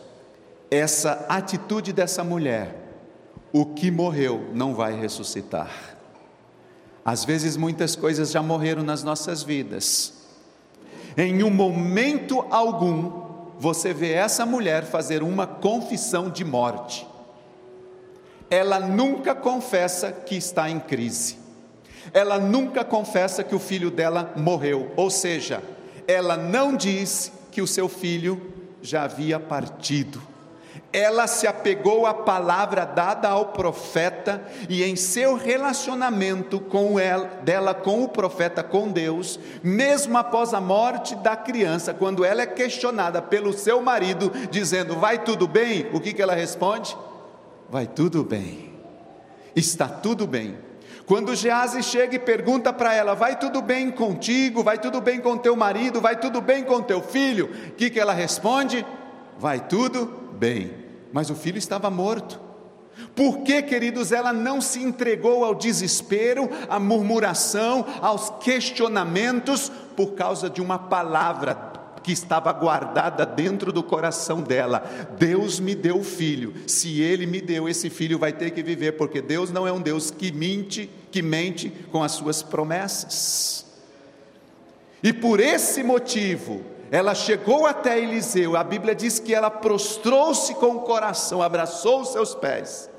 essa 0.72 1.26
atitude 1.30 1.94
dessa 1.94 2.24
mulher, 2.24 2.89
o 3.52 3.66
que 3.66 3.90
morreu 3.90 4.50
não 4.54 4.74
vai 4.74 5.00
ressuscitar. 5.00 5.98
Às 7.04 7.26
vezes 7.26 7.58
muitas 7.58 7.96
coisas 7.96 8.32
já 8.32 8.42
morreram 8.42 8.84
nas 8.84 9.04
nossas 9.04 9.42
vidas. 9.42 10.14
Em 11.18 11.44
um 11.44 11.50
momento 11.50 12.46
algum, 12.52 13.24
você 13.58 13.94
vê 13.94 14.14
essa 14.14 14.46
mulher 14.46 14.86
fazer 14.86 15.24
uma 15.24 15.48
confissão 15.48 16.30
de 16.30 16.46
morte. 16.46 17.08
Ela 18.50 18.80
nunca 18.80 19.34
confessa 19.34 20.12
que 20.12 20.36
está 20.36 20.70
em 20.70 20.80
crise. 20.80 21.38
Ela 22.14 22.40
nunca 22.40 22.84
confessa 22.84 23.44
que 23.44 23.56
o 23.56 23.60
filho 23.60 23.92
dela 23.92 24.34
morreu, 24.36 24.92
ou 24.96 25.10
seja, 25.10 25.62
ela 26.08 26.38
não 26.38 26.76
diz 26.76 27.32
que 27.52 27.62
o 27.62 27.68
seu 27.68 27.88
filho 27.88 28.54
já 28.82 29.04
havia 29.04 29.40
partido 29.40 30.29
ela 30.92 31.28
se 31.28 31.46
apegou 31.46 32.08
à 32.08 32.14
palavra 32.14 32.84
dada 32.86 33.30
ao 33.30 33.48
profeta 33.48 34.44
e 34.68 34.84
em 34.84 34.96
seu 34.96 35.36
relacionamento 35.36 36.60
com 36.60 37.00
ela, 37.00 37.28
dela 37.44 37.74
com 37.76 38.04
o 38.04 38.10
profeta, 38.10 38.64
com 38.64 38.90
Deus, 38.90 39.40
mesmo 39.62 40.18
após 40.18 40.54
a 40.54 40.60
morte 40.60 41.16
da 41.16 41.36
criança, 41.36 41.94
quando 41.94 42.26
ela 42.26 42.42
é 42.42 42.48
questionada 42.48 43.22
pelo 43.22 43.54
seu 43.54 43.82
marido, 43.82 44.32
dizendo: 44.50 44.96
Vai 44.96 45.20
tudo 45.20 45.48
bem? 45.48 45.88
O 45.94 46.00
que, 46.00 46.12
que 46.14 46.22
ela 46.22 46.34
responde? 46.34 46.98
Vai 47.70 47.86
tudo 47.86 48.24
bem, 48.24 48.74
está 49.56 49.88
tudo 49.88 50.26
bem. 50.26 50.58
Quando 51.06 51.36
Gease 51.36 51.82
chega 51.84 52.16
e 52.16 52.20
pergunta 52.20 52.74
para 52.74 52.96
ela: 52.96 53.14
Vai 53.14 53.38
tudo 53.38 53.62
bem 53.62 53.92
contigo? 53.92 54.64
Vai 54.64 54.80
tudo 54.80 55.00
bem 55.00 55.20
com 55.20 55.38
teu 55.38 55.56
marido? 55.56 56.02
Vai 56.02 56.16
tudo 56.16 56.42
bem 56.42 56.64
com 56.64 56.82
teu 56.82 57.02
filho? 57.02 57.50
O 57.68 57.72
que, 57.72 57.92
que 57.92 58.00
ela 58.00 58.14
responde? 58.14 58.84
Vai 59.40 59.66
tudo 59.68 60.06
bem, 60.38 60.72
mas 61.14 61.30
o 61.30 61.36
filho 61.36 61.58
estava 61.58 61.90
morto. 61.90 62.40
Por 63.16 63.40
que, 63.40 63.62
queridos, 63.62 64.12
ela 64.12 64.34
não 64.34 64.60
se 64.60 64.84
entregou 64.84 65.46
ao 65.46 65.56
desespero, 65.56 66.50
à 66.68 66.78
murmuração, 66.78 67.86
aos 68.02 68.30
questionamentos, 68.42 69.72
por 69.96 70.14
causa 70.14 70.50
de 70.50 70.62
uma 70.62 70.78
palavra 70.78 71.70
que 72.04 72.12
estava 72.12 72.52
guardada 72.52 73.26
dentro 73.26 73.72
do 73.72 73.82
coração 73.82 74.42
dela. 74.42 74.84
Deus 75.18 75.58
me 75.58 75.74
deu 75.74 76.00
o 76.00 76.04
filho. 76.04 76.54
Se 76.68 77.02
ele 77.02 77.26
me 77.26 77.40
deu 77.40 77.70
esse 77.70 77.90
filho, 77.90 78.20
vai 78.20 78.34
ter 78.34 78.52
que 78.52 78.62
viver, 78.62 78.94
porque 78.94 79.22
Deus 79.22 79.52
não 79.52 79.66
é 79.66 79.72
um 79.72 79.82
Deus 79.82 80.12
que 80.12 80.34
mente, 80.34 80.90
que 81.12 81.22
mente 81.22 81.70
com 81.92 82.04
as 82.04 82.12
suas 82.12 82.44
promessas. 82.44 83.66
E 85.02 85.14
por 85.14 85.40
esse 85.40 85.82
motivo, 85.82 86.62
ela 86.92 87.14
chegou 87.14 87.66
até 87.66 88.00
Eliseu, 88.00 88.56
a 88.56 88.64
Bíblia 88.64 88.96
diz 88.96 89.20
que 89.20 89.34
ela 89.34 89.50
prostrou-se 89.50 90.54
com 90.56 90.78
o 90.78 90.82
coração, 90.82 91.42
abraçou 91.42 92.02
os 92.02 92.10
seus 92.10 92.34
pés. 92.34 92.90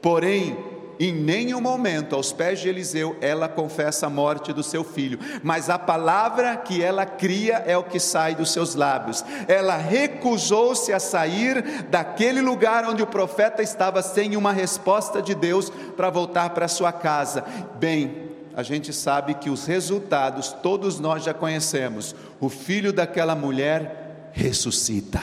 Porém, 0.00 0.56
em 1.00 1.12
nenhum 1.12 1.62
momento, 1.62 2.14
aos 2.14 2.30
pés 2.30 2.60
de 2.60 2.68
Eliseu, 2.68 3.16
ela 3.22 3.48
confessa 3.48 4.06
a 4.06 4.10
morte 4.10 4.52
do 4.52 4.62
seu 4.62 4.84
filho, 4.84 5.18
mas 5.42 5.70
a 5.70 5.78
palavra 5.78 6.58
que 6.58 6.82
ela 6.82 7.06
cria 7.06 7.64
é 7.66 7.74
o 7.74 7.82
que 7.82 7.98
sai 7.98 8.34
dos 8.34 8.52
seus 8.52 8.74
lábios. 8.74 9.24
Ela 9.48 9.78
recusou-se 9.78 10.92
a 10.92 11.00
sair 11.00 11.62
daquele 11.88 12.42
lugar 12.42 12.84
onde 12.84 13.02
o 13.02 13.06
profeta 13.06 13.62
estava 13.62 14.02
sem 14.02 14.36
uma 14.36 14.52
resposta 14.52 15.22
de 15.22 15.34
Deus 15.34 15.70
para 15.96 16.10
voltar 16.10 16.50
para 16.50 16.68
sua 16.68 16.92
casa. 16.92 17.44
Bem, 17.76 18.30
a 18.60 18.62
gente 18.62 18.92
sabe 18.92 19.34
que 19.34 19.48
os 19.48 19.64
resultados 19.64 20.52
todos 20.62 21.00
nós 21.00 21.24
já 21.24 21.32
conhecemos. 21.32 22.14
O 22.38 22.50
filho 22.50 22.92
daquela 22.92 23.34
mulher 23.34 24.30
ressuscita. 24.32 25.20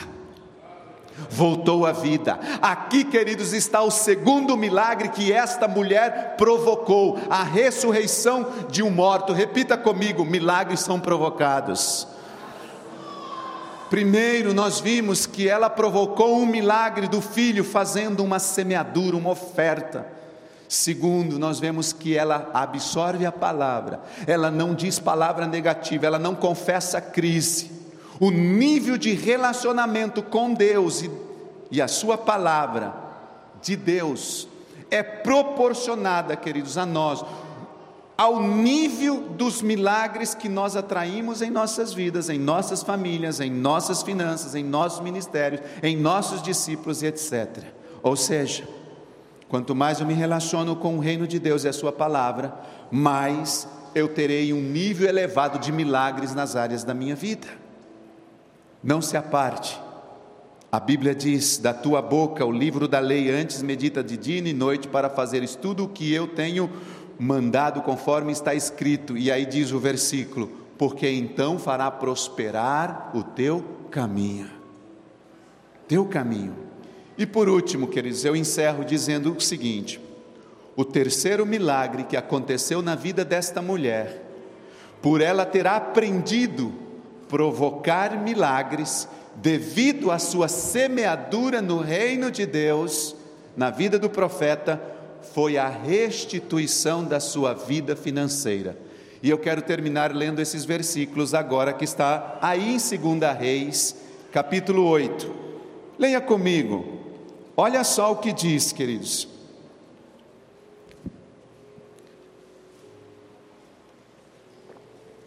Voltou 1.30 1.86
à 1.86 1.92
vida. 1.92 2.38
Aqui, 2.60 3.04
queridos, 3.04 3.52
está 3.52 3.80
o 3.82 3.90
segundo 3.90 4.56
milagre 4.56 5.08
que 5.08 5.32
esta 5.32 5.68
mulher 5.68 6.34
provocou: 6.36 7.18
a 7.30 7.44
ressurreição 7.44 8.46
de 8.68 8.82
um 8.82 8.90
morto. 8.90 9.32
Repita 9.32 9.76
comigo: 9.76 10.24
milagres 10.24 10.80
são 10.80 10.98
provocados. 10.98 12.06
Primeiro, 13.88 14.52
nós 14.52 14.80
vimos 14.80 15.26
que 15.26 15.48
ela 15.48 15.70
provocou 15.70 16.38
um 16.38 16.46
milagre 16.46 17.06
do 17.06 17.20
filho, 17.20 17.64
fazendo 17.64 18.22
uma 18.22 18.38
semeadura, 18.38 19.16
uma 19.16 19.30
oferta. 19.30 20.17
Segundo, 20.68 21.38
nós 21.38 21.58
vemos 21.58 21.94
que 21.94 22.14
ela 22.14 22.50
absorve 22.52 23.24
a 23.24 23.32
palavra, 23.32 24.02
ela 24.26 24.50
não 24.50 24.74
diz 24.74 24.98
palavra 24.98 25.46
negativa, 25.46 26.06
ela 26.06 26.18
não 26.18 26.34
confessa 26.34 27.00
crise. 27.00 27.70
O 28.20 28.30
nível 28.30 28.98
de 28.98 29.14
relacionamento 29.14 30.22
com 30.22 30.52
Deus 30.52 31.02
e, 31.02 31.10
e 31.70 31.80
a 31.80 31.88
sua 31.88 32.18
palavra 32.18 32.94
de 33.62 33.76
Deus 33.76 34.46
é 34.90 35.02
proporcionada, 35.02 36.36
queridos, 36.36 36.76
a 36.76 36.84
nós, 36.84 37.24
ao 38.16 38.42
nível 38.42 39.20
dos 39.20 39.62
milagres 39.62 40.34
que 40.34 40.48
nós 40.48 40.76
atraímos 40.76 41.40
em 41.40 41.50
nossas 41.50 41.94
vidas, 41.94 42.28
em 42.28 42.38
nossas 42.38 42.82
famílias, 42.82 43.40
em 43.40 43.50
nossas 43.50 44.02
finanças, 44.02 44.54
em 44.54 44.64
nossos 44.64 45.00
ministérios, 45.00 45.62
em 45.82 45.96
nossos 45.96 46.42
discípulos 46.42 47.02
e 47.02 47.06
etc. 47.06 47.64
Ou 48.02 48.16
seja, 48.16 48.66
Quanto 49.48 49.74
mais 49.74 50.00
eu 50.00 50.06
me 50.06 50.14
relaciono 50.14 50.76
com 50.76 50.96
o 50.96 51.00
reino 51.00 51.26
de 51.26 51.38
Deus 51.38 51.64
e 51.64 51.68
a 51.68 51.72
Sua 51.72 51.90
palavra, 51.90 52.54
mais 52.90 53.66
eu 53.94 54.08
terei 54.08 54.52
um 54.52 54.60
nível 54.60 55.08
elevado 55.08 55.58
de 55.58 55.72
milagres 55.72 56.34
nas 56.34 56.54
áreas 56.54 56.84
da 56.84 56.92
minha 56.92 57.16
vida. 57.16 57.46
Não 58.82 59.00
se 59.00 59.16
aparte. 59.16 59.80
A 60.70 60.78
Bíblia 60.78 61.14
diz: 61.14 61.58
da 61.58 61.72
tua 61.72 62.02
boca 62.02 62.44
o 62.44 62.52
livro 62.52 62.86
da 62.86 62.98
lei, 62.98 63.30
antes 63.30 63.62
medita 63.62 64.04
de 64.04 64.16
dia 64.16 64.38
e 64.38 64.52
noite 64.52 64.86
para 64.86 65.08
fazeres 65.08 65.56
tudo 65.56 65.84
o 65.84 65.88
que 65.88 66.12
eu 66.12 66.28
tenho 66.28 66.70
mandado 67.18 67.80
conforme 67.80 68.32
está 68.32 68.54
escrito. 68.54 69.16
E 69.16 69.32
aí 69.32 69.46
diz 69.46 69.72
o 69.72 69.78
versículo: 69.78 70.50
porque 70.76 71.08
então 71.10 71.58
fará 71.58 71.90
prosperar 71.90 73.10
o 73.14 73.22
teu 73.22 73.64
caminho. 73.90 74.50
Teu 75.88 76.04
caminho. 76.04 76.67
E 77.18 77.26
por 77.26 77.48
último, 77.48 77.88
queridos, 77.88 78.24
eu 78.24 78.36
encerro 78.36 78.84
dizendo 78.84 79.34
o 79.34 79.40
seguinte: 79.40 80.00
o 80.76 80.84
terceiro 80.84 81.44
milagre 81.44 82.04
que 82.04 82.16
aconteceu 82.16 82.80
na 82.80 82.94
vida 82.94 83.24
desta 83.24 83.60
mulher, 83.60 84.22
por 85.02 85.20
ela 85.20 85.44
ter 85.44 85.66
aprendido 85.66 86.72
provocar 87.28 88.16
milagres, 88.16 89.08
devido 89.34 90.12
à 90.12 90.18
sua 90.18 90.46
semeadura 90.46 91.60
no 91.60 91.80
reino 91.80 92.30
de 92.30 92.46
Deus, 92.46 93.16
na 93.56 93.68
vida 93.68 93.98
do 93.98 94.08
profeta, 94.08 94.80
foi 95.34 95.58
a 95.58 95.68
restituição 95.68 97.04
da 97.04 97.18
sua 97.18 97.52
vida 97.52 97.96
financeira. 97.96 98.78
E 99.20 99.28
eu 99.28 99.38
quero 99.38 99.60
terminar 99.60 100.14
lendo 100.14 100.40
esses 100.40 100.64
versículos 100.64 101.34
agora 101.34 101.72
que 101.72 101.84
está 101.84 102.38
aí 102.40 102.76
em 102.76 102.78
2 103.18 103.36
Reis, 103.36 103.96
capítulo 104.30 104.84
8. 104.86 105.34
Leia 105.98 106.20
comigo. 106.20 106.97
Olha 107.60 107.82
só 107.82 108.12
o 108.12 108.16
que 108.18 108.32
diz, 108.32 108.70
queridos. 108.70 109.26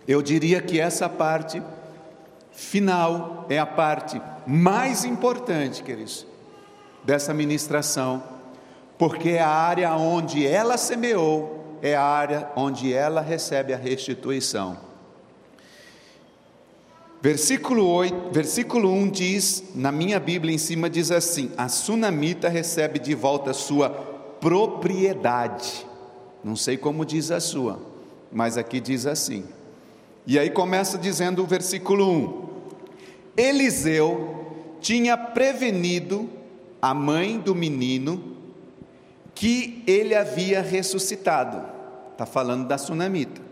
Eu 0.07 0.21
diria 0.21 0.61
que 0.61 0.79
essa 0.79 1.09
parte 1.09 1.61
final 2.53 3.45
é 3.49 3.59
a 3.59 3.65
parte 3.65 4.21
mais 4.47 5.03
importante, 5.03 5.83
queridos, 5.83 6.25
dessa 7.03 7.33
ministração, 7.33 8.23
porque 8.97 9.31
é 9.31 9.41
a 9.41 9.49
área 9.49 9.93
onde 9.95 10.47
ela 10.47 10.77
semeou, 10.77 11.79
é 11.81 11.97
a 11.97 12.03
área 12.03 12.49
onde 12.55 12.93
ela 12.93 13.19
recebe 13.19 13.73
a 13.73 13.77
restituição. 13.77 14.77
Versículo, 17.21 17.87
8, 17.87 18.31
versículo 18.31 18.91
1 18.91 19.09
diz, 19.09 19.63
na 19.75 19.91
minha 19.91 20.19
Bíblia 20.19 20.55
em 20.55 20.57
cima 20.57 20.89
diz 20.89 21.11
assim: 21.11 21.51
A 21.55 21.69
sunamita 21.69 22.49
recebe 22.49 22.97
de 22.97 23.13
volta 23.13 23.53
sua 23.53 23.89
propriedade. 24.39 25.85
Não 26.43 26.55
sei 26.55 26.77
como 26.77 27.05
diz 27.05 27.29
a 27.29 27.39
sua, 27.39 27.79
mas 28.31 28.57
aqui 28.57 28.79
diz 28.79 29.05
assim. 29.05 29.45
E 30.25 30.39
aí 30.39 30.49
começa 30.49 30.97
dizendo 30.97 31.43
o 31.43 31.45
versículo 31.45 32.09
1: 32.09 32.49
Eliseu 33.37 34.75
tinha 34.79 35.15
prevenido 35.15 36.27
a 36.81 36.91
mãe 36.91 37.39
do 37.39 37.53
menino 37.53 38.35
que 39.35 39.83
ele 39.85 40.15
havia 40.15 40.59
ressuscitado. 40.59 41.63
Está 42.13 42.25
falando 42.25 42.67
da 42.67 42.79
sunamita. 42.79 43.50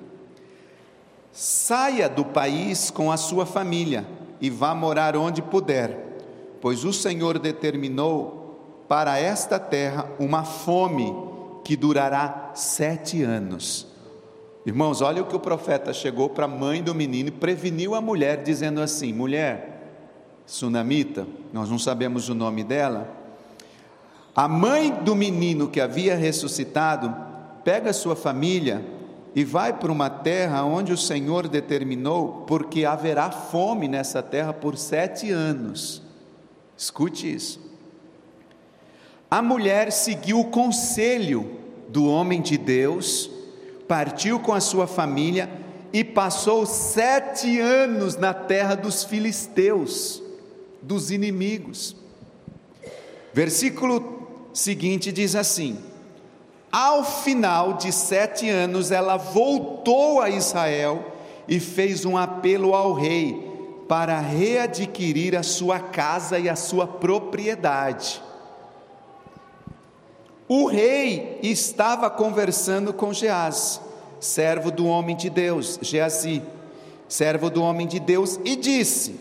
Saia 1.32 2.09
do 2.09 2.25
país 2.25 2.89
com 2.89 3.11
a 3.11 3.17
sua 3.17 3.45
família 3.45 4.05
e 4.41 4.49
vá 4.49 4.73
morar 4.73 5.15
onde 5.15 5.41
puder, 5.41 6.17
pois 6.59 6.84
o 6.84 6.91
Senhor 6.91 7.38
determinou 7.39 8.84
para 8.88 9.19
esta 9.19 9.59
terra 9.59 10.07
uma 10.19 10.43
fome 10.43 11.13
que 11.63 11.75
durará 11.75 12.51
sete 12.55 13.21
anos. 13.21 13.88
Irmãos, 14.65 15.01
olha 15.01 15.21
o 15.21 15.25
que 15.25 15.36
o 15.36 15.39
profeta 15.39 15.93
chegou 15.93 16.30
para 16.30 16.45
a 16.45 16.47
mãe 16.47 16.82
do 16.82 16.93
menino 16.93 17.30
e 17.30 17.32
preveniu 17.32 17.95
a 17.95 18.01
mulher, 18.01 18.43
dizendo 18.43 18.82
assim: 18.82 19.13
mulher, 19.13 19.80
sunamita, 20.45 21.27
nós 21.53 21.69
não 21.69 21.80
sabemos 21.80 22.27
o 22.27 22.36
nome 22.36 22.63
dela, 22.63 23.07
a 24.36 24.47
mãe 24.47 24.91
do 24.91 25.15
menino 25.15 25.67
que 25.67 25.80
havia 25.80 26.15
ressuscitado, 26.15 27.15
pega 27.63 27.93
sua 27.93 28.15
família 28.15 28.84
e 29.36 29.43
vai 29.43 29.73
para 29.73 29.91
uma 29.91 30.09
terra 30.09 30.63
onde 30.63 30.91
o 30.91 30.97
Senhor 30.97 31.47
determinou, 31.47 32.43
porque 32.47 32.86
haverá 32.86 33.30
fome 33.30 33.88
nessa 33.88 34.23
terra 34.23 34.53
por 34.53 34.77
sete 34.77 35.30
anos. 35.30 36.01
Escute 36.77 37.34
isso. 37.34 37.59
A 39.30 39.41
mulher 39.41 39.91
seguiu 39.91 40.39
o 40.39 40.49
conselho 40.49 41.59
do 41.88 42.05
homem 42.07 42.41
de 42.41 42.57
Deus, 42.57 43.30
partiu 43.88 44.39
com 44.39 44.53
a 44.53 44.59
sua 44.59 44.88
família 44.88 45.49
e 45.93 46.03
passou 46.03 46.65
sete 46.65 47.59
anos 47.59 48.15
na 48.15 48.34
terra 48.34 48.75
dos 48.75 49.03
filisteus, 49.03 50.21
dos 50.82 51.11
inimigos. 51.11 51.95
Versículo 53.34 54.27
seguinte 54.53 55.11
diz 55.11 55.36
assim: 55.36 55.77
ao 56.72 57.03
final 57.03 57.74
de 57.74 57.91
sete 57.91 58.49
anos, 58.49 58.91
ela 58.91 59.17
voltou 59.17 60.22
a 60.22 60.30
Israel 60.30 61.03
e 61.47 61.59
fez 61.59 62.05
um 62.05 62.15
apelo 62.15 62.76
ao 62.76 62.93
rei 62.93 63.47
para 63.88 64.20
readquirir 64.20 65.36
a 65.36 65.41
sua 65.41 65.80
casa 65.80 66.38
e 66.38 66.47
a 66.47 66.55
sua 66.55 66.86
propriedade. 66.86 68.22
O 70.47 70.65
rei 70.67 71.39
estava 71.41 72.09
conversando 72.09 72.93
com 72.93 73.11
Geás, 73.11 73.82
servo 74.20 74.70
do 74.70 74.86
homem 74.86 75.15
de 75.15 75.30
Deus, 75.30 75.80
Geazi, 75.82 76.41
servo 77.07 77.49
do 77.49 77.63
homem 77.63 77.88
de 77.88 77.99
Deus, 77.99 78.39
e 78.45 78.55
disse: 78.55 79.20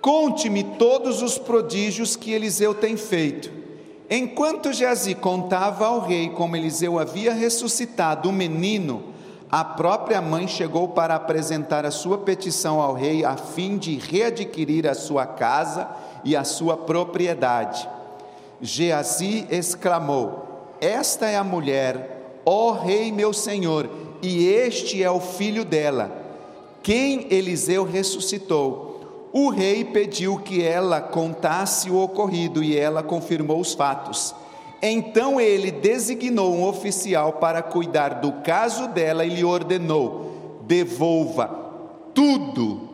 Conte-me 0.00 0.62
todos 0.62 1.20
os 1.20 1.36
prodígios 1.36 2.14
que 2.14 2.32
Eliseu 2.32 2.74
tem 2.74 2.96
feito. 2.96 3.65
Enquanto 4.08 4.72
Geazi 4.72 5.14
contava 5.16 5.86
ao 5.86 6.00
rei 6.00 6.28
como 6.30 6.56
Eliseu 6.56 6.98
havia 6.98 7.34
ressuscitado 7.34 8.28
o 8.28 8.32
menino, 8.32 9.02
a 9.50 9.64
própria 9.64 10.20
mãe 10.20 10.46
chegou 10.46 10.88
para 10.88 11.16
apresentar 11.16 11.84
a 11.84 11.90
sua 11.90 12.18
petição 12.18 12.80
ao 12.80 12.94
rei 12.94 13.24
a 13.24 13.36
fim 13.36 13.76
de 13.76 13.96
readquirir 13.96 14.86
a 14.86 14.94
sua 14.94 15.26
casa 15.26 15.88
e 16.24 16.36
a 16.36 16.44
sua 16.44 16.76
propriedade. 16.76 17.88
Geazi 18.60 19.46
exclamou: 19.50 20.76
Esta 20.80 21.26
é 21.26 21.36
a 21.36 21.44
mulher, 21.44 22.40
ó 22.44 22.72
rei 22.72 23.10
meu 23.10 23.32
senhor, 23.32 23.90
e 24.22 24.46
este 24.46 25.02
é 25.02 25.10
o 25.10 25.20
filho 25.20 25.64
dela. 25.64 26.24
quem 26.82 27.26
Eliseu 27.28 27.84
ressuscitou. 27.84 28.85
O 29.38 29.50
rei 29.50 29.84
pediu 29.84 30.38
que 30.38 30.62
ela 30.62 30.98
contasse 30.98 31.90
o 31.90 32.02
ocorrido 32.02 32.64
e 32.64 32.74
ela 32.74 33.02
confirmou 33.02 33.60
os 33.60 33.74
fatos. 33.74 34.34
Então 34.80 35.38
ele 35.38 35.70
designou 35.70 36.54
um 36.54 36.64
oficial 36.66 37.34
para 37.34 37.60
cuidar 37.60 38.14
do 38.14 38.32
caso 38.40 38.88
dela 38.88 39.26
e 39.26 39.28
lhe 39.28 39.44
ordenou: 39.44 40.62
devolva 40.66 41.48
tudo 42.14 42.88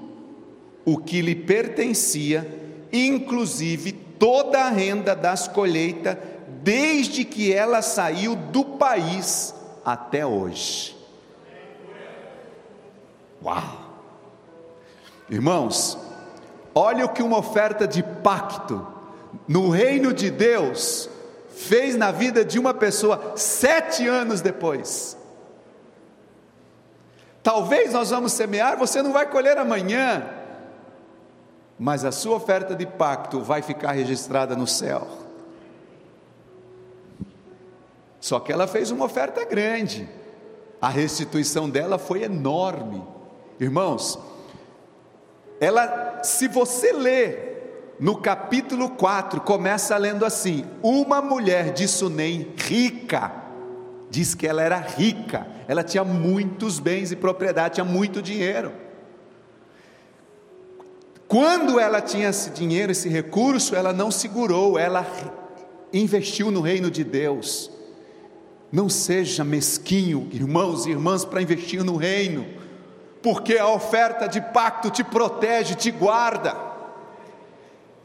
o 0.84 0.98
que 0.98 1.22
lhe 1.22 1.36
pertencia, 1.36 2.44
inclusive 2.92 3.92
toda 3.92 4.64
a 4.64 4.68
renda 4.68 5.14
das 5.14 5.46
colheitas, 5.46 6.18
desde 6.60 7.24
que 7.24 7.52
ela 7.52 7.80
saiu 7.82 8.34
do 8.34 8.64
país 8.64 9.54
até 9.84 10.26
hoje. 10.26 10.96
Uau! 13.40 13.62
Irmãos, 15.30 16.10
olha 16.74 17.04
o 17.04 17.08
que 17.08 17.22
uma 17.22 17.38
oferta 17.38 17.86
de 17.86 18.02
pacto 18.02 18.86
no 19.46 19.70
reino 19.70 20.12
de 20.12 20.30
Deus 20.30 21.08
fez 21.50 21.96
na 21.96 22.10
vida 22.10 22.44
de 22.44 22.58
uma 22.58 22.74
pessoa 22.74 23.32
sete 23.36 24.06
anos 24.06 24.40
depois. 24.40 25.16
Talvez 27.42 27.92
nós 27.92 28.10
vamos 28.10 28.32
semear, 28.32 28.78
você 28.78 29.02
não 29.02 29.12
vai 29.12 29.28
colher 29.28 29.58
amanhã, 29.58 30.28
mas 31.78 32.04
a 32.04 32.12
sua 32.12 32.36
oferta 32.36 32.74
de 32.74 32.86
pacto 32.86 33.40
vai 33.40 33.62
ficar 33.62 33.92
registrada 33.92 34.54
no 34.54 34.66
céu. 34.66 35.06
Só 38.20 38.38
que 38.38 38.52
ela 38.52 38.68
fez 38.68 38.92
uma 38.92 39.04
oferta 39.04 39.44
grande, 39.44 40.08
a 40.80 40.88
restituição 40.88 41.68
dela 41.68 41.98
foi 41.98 42.22
enorme. 42.22 43.02
Irmãos, 43.58 44.16
ela, 45.62 46.18
se 46.24 46.48
você 46.48 46.92
ler 46.92 47.94
no 48.00 48.16
capítulo 48.16 48.90
4, 48.90 49.40
começa 49.42 49.96
lendo 49.96 50.24
assim: 50.24 50.64
Uma 50.82 51.22
mulher 51.22 51.72
de 51.72 51.86
Sunem 51.86 52.48
rica, 52.56 53.30
diz 54.10 54.34
que 54.34 54.44
ela 54.44 54.60
era 54.60 54.76
rica, 54.76 55.46
ela 55.68 55.84
tinha 55.84 56.02
muitos 56.02 56.80
bens 56.80 57.12
e 57.12 57.16
propriedade, 57.16 57.74
tinha 57.74 57.84
muito 57.84 58.20
dinheiro. 58.20 58.72
Quando 61.28 61.78
ela 61.78 62.00
tinha 62.00 62.30
esse 62.30 62.50
dinheiro, 62.50 62.90
esse 62.90 63.08
recurso, 63.08 63.76
ela 63.76 63.92
não 63.92 64.10
segurou, 64.10 64.76
ela 64.76 65.06
investiu 65.92 66.50
no 66.50 66.60
reino 66.60 66.90
de 66.90 67.04
Deus. 67.04 67.70
Não 68.72 68.88
seja 68.88 69.44
mesquinho, 69.44 70.28
irmãos 70.32 70.86
e 70.86 70.90
irmãs, 70.90 71.24
para 71.24 71.40
investir 71.40 71.84
no 71.84 71.94
reino 71.94 72.61
porque 73.22 73.56
a 73.56 73.68
oferta 73.68 74.28
de 74.28 74.40
pacto 74.40 74.90
te 74.90 75.04
protege, 75.04 75.74
te 75.74 75.90
guarda. 75.90 76.56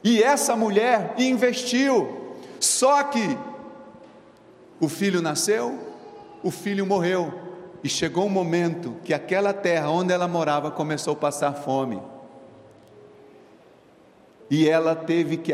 E 0.03 0.21
essa 0.21 0.55
mulher 0.55 1.15
investiu, 1.17 2.35
só 2.59 3.03
que 3.03 3.37
o 4.79 4.87
filho 4.87 5.21
nasceu, 5.21 5.77
o 6.43 6.51
filho 6.51 6.85
morreu, 6.85 7.33
e 7.83 7.89
chegou 7.89 8.25
um 8.25 8.29
momento 8.29 8.95
que 9.03 9.13
aquela 9.13 9.53
terra 9.53 9.89
onde 9.89 10.13
ela 10.13 10.27
morava 10.27 10.69
começou 10.69 11.13
a 11.13 11.17
passar 11.17 11.53
fome. 11.53 12.01
E 14.49 14.69
ela 14.69 14.95
teve 14.95 15.37
que 15.37 15.51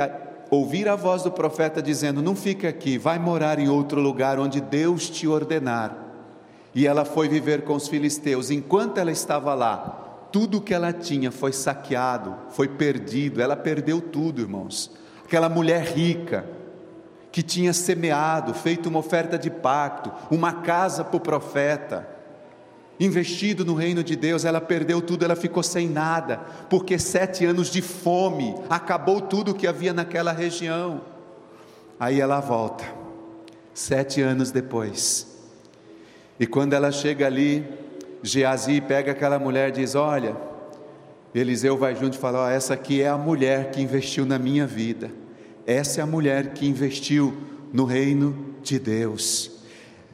ouvir 0.49 0.87
a 0.87 0.95
voz 0.95 1.23
do 1.23 1.31
profeta 1.31 1.81
dizendo: 1.81 2.21
Não 2.21 2.35
fica 2.35 2.69
aqui, 2.69 2.97
vai 2.97 3.17
morar 3.17 3.59
em 3.59 3.69
outro 3.69 3.99
lugar 3.99 4.39
onde 4.39 4.61
Deus 4.61 5.09
te 5.09 5.27
ordenar. 5.27 6.02
E 6.75 6.87
ela 6.87 7.05
foi 7.05 7.27
viver 7.27 7.63
com 7.63 7.75
os 7.75 7.87
filisteus. 7.87 8.49
Enquanto 8.49 8.97
ela 8.97 9.11
estava 9.11 9.53
lá, 9.53 10.27
tudo 10.31 10.61
que 10.61 10.73
ela 10.73 10.91
tinha 10.91 11.31
foi 11.31 11.53
saqueado, 11.53 12.35
foi 12.49 12.67
perdido. 12.67 13.41
Ela 13.41 13.55
perdeu 13.55 14.01
tudo, 14.01 14.41
irmãos. 14.41 14.91
Aquela 15.23 15.47
mulher 15.47 15.83
rica, 15.83 16.45
que 17.31 17.43
tinha 17.43 17.73
semeado, 17.73 18.53
feito 18.53 18.89
uma 18.89 18.99
oferta 18.99 19.37
de 19.37 19.49
pacto, 19.49 20.11
uma 20.31 20.53
casa 20.53 21.03
para 21.03 21.17
o 21.17 21.19
profeta, 21.19 22.07
investido 22.99 23.65
no 23.65 23.73
reino 23.73 24.03
de 24.03 24.15
Deus, 24.15 24.45
ela 24.45 24.61
perdeu 24.61 25.01
tudo, 25.01 25.25
ela 25.25 25.35
ficou 25.35 25.63
sem 25.63 25.89
nada, 25.89 26.37
porque 26.69 26.99
sete 26.99 27.43
anos 27.43 27.71
de 27.71 27.81
fome 27.81 28.55
acabou 28.69 29.19
tudo 29.19 29.55
que 29.55 29.65
havia 29.65 29.93
naquela 29.93 30.31
região. 30.31 31.01
Aí 31.99 32.21
ela 32.21 32.39
volta, 32.39 32.83
sete 33.73 34.21
anos 34.21 34.51
depois 34.51 35.32
e 36.39 36.47
quando 36.47 36.73
ela 36.73 36.91
chega 36.91 37.25
ali, 37.27 37.65
Geazi 38.21 38.81
pega 38.81 39.11
aquela 39.11 39.37
mulher 39.37 39.69
e 39.69 39.73
diz: 39.73 39.95
Olha, 39.95 40.35
Eliseu 41.33 41.77
vai 41.77 41.95
junto 41.95 42.15
e 42.15 42.19
fala: 42.19 42.45
oh, 42.45 42.49
Essa 42.49 42.73
aqui 42.73 43.01
é 43.01 43.07
a 43.07 43.17
mulher 43.17 43.71
que 43.71 43.81
investiu 43.81 44.25
na 44.25 44.39
minha 44.39 44.65
vida, 44.65 45.11
essa 45.65 45.99
é 45.99 46.03
a 46.03 46.07
mulher 46.07 46.53
que 46.53 46.67
investiu 46.67 47.33
no 47.71 47.85
reino 47.85 48.55
de 48.61 48.79
Deus. 48.79 49.51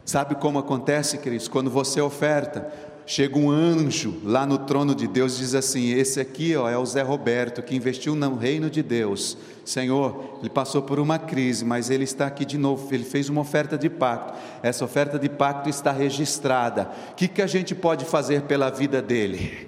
Sabe 0.05 0.34
como 0.36 0.57
acontece, 0.57 1.20
queridos? 1.20 1.47
Quando 1.47 1.70
você 1.70 2.01
oferta, 2.01 2.72
chega 3.10 3.39
um 3.39 3.49
anjo 3.49 4.22
lá 4.24 4.45
no 4.45 4.60
trono 4.60 4.93
de 4.93 5.07
Deus 5.07 5.36
e 5.36 5.39
diz 5.39 5.55
assim: 5.55 5.89
Esse 5.93 6.20
aqui 6.20 6.55
ó, 6.55 6.70
é 6.70 6.78
o 6.78 6.86
Zé 6.86 7.01
Roberto 7.01 7.64
que 7.64 7.76
investiu 7.76 8.14
no 8.14 8.36
reino 8.36 8.70
de 8.70 8.84
Deus. 8.84 9.36
Senhor, 9.66 10.38
ele 10.39 10.49
passou 10.49 10.84
por 10.84 10.99
uma 10.99 11.18
crise, 11.18 11.66
mas 11.66 11.89
ele 11.89 12.03
está 12.03 12.28
aqui 12.28 12.45
de 12.45 12.55
novo. 12.55 12.88
Ele 12.93 13.03
fez 13.03 13.28
uma 13.28 13.41
oferta 13.41 13.80
de 13.80 13.89
pacto. 13.89 14.38
Essa 14.62 14.86
oferta 14.86 15.18
de 15.18 15.28
pacto 15.28 15.68
está 15.68 15.91
registrada. 15.91 16.88
O 17.12 17.16
que, 17.16 17.28
que 17.28 17.41
a 17.41 17.47
gente 17.47 17.74
pode 17.74 18.05
fazer 18.05 18.43
pela 18.43 18.70
vida 18.70 19.01
dele? 19.01 19.68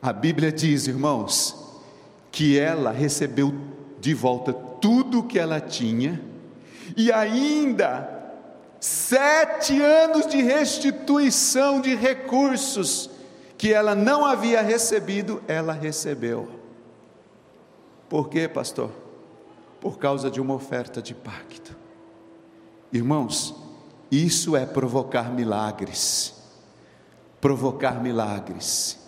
A 0.00 0.12
Bíblia 0.12 0.52
diz, 0.52 0.86
irmãos, 0.86 1.80
que 2.30 2.56
ela 2.56 2.92
recebeu 2.92 3.52
de 4.00 4.14
volta 4.14 4.52
tudo 4.52 5.20
o 5.20 5.22
que 5.24 5.40
ela 5.40 5.60
tinha 5.60 6.20
e 6.96 7.10
ainda 7.10 8.11
sete 8.82 9.80
anos 9.80 10.26
de 10.26 10.42
restituição 10.42 11.80
de 11.80 11.94
recursos 11.94 13.08
que 13.56 13.72
ela 13.72 13.94
não 13.94 14.26
havia 14.26 14.60
recebido, 14.60 15.40
ela 15.46 15.72
recebeu. 15.72 16.48
Por 18.08 18.28
quê, 18.28 18.48
pastor? 18.48 18.90
Por 19.80 19.98
causa 19.98 20.28
de 20.28 20.40
uma 20.40 20.54
oferta 20.54 21.00
de 21.00 21.14
pacto. 21.14 21.76
Irmãos, 22.92 23.54
isso 24.10 24.56
é 24.56 24.66
provocar 24.66 25.32
milagres. 25.32 26.34
Provocar 27.40 28.02
milagres. 28.02 28.98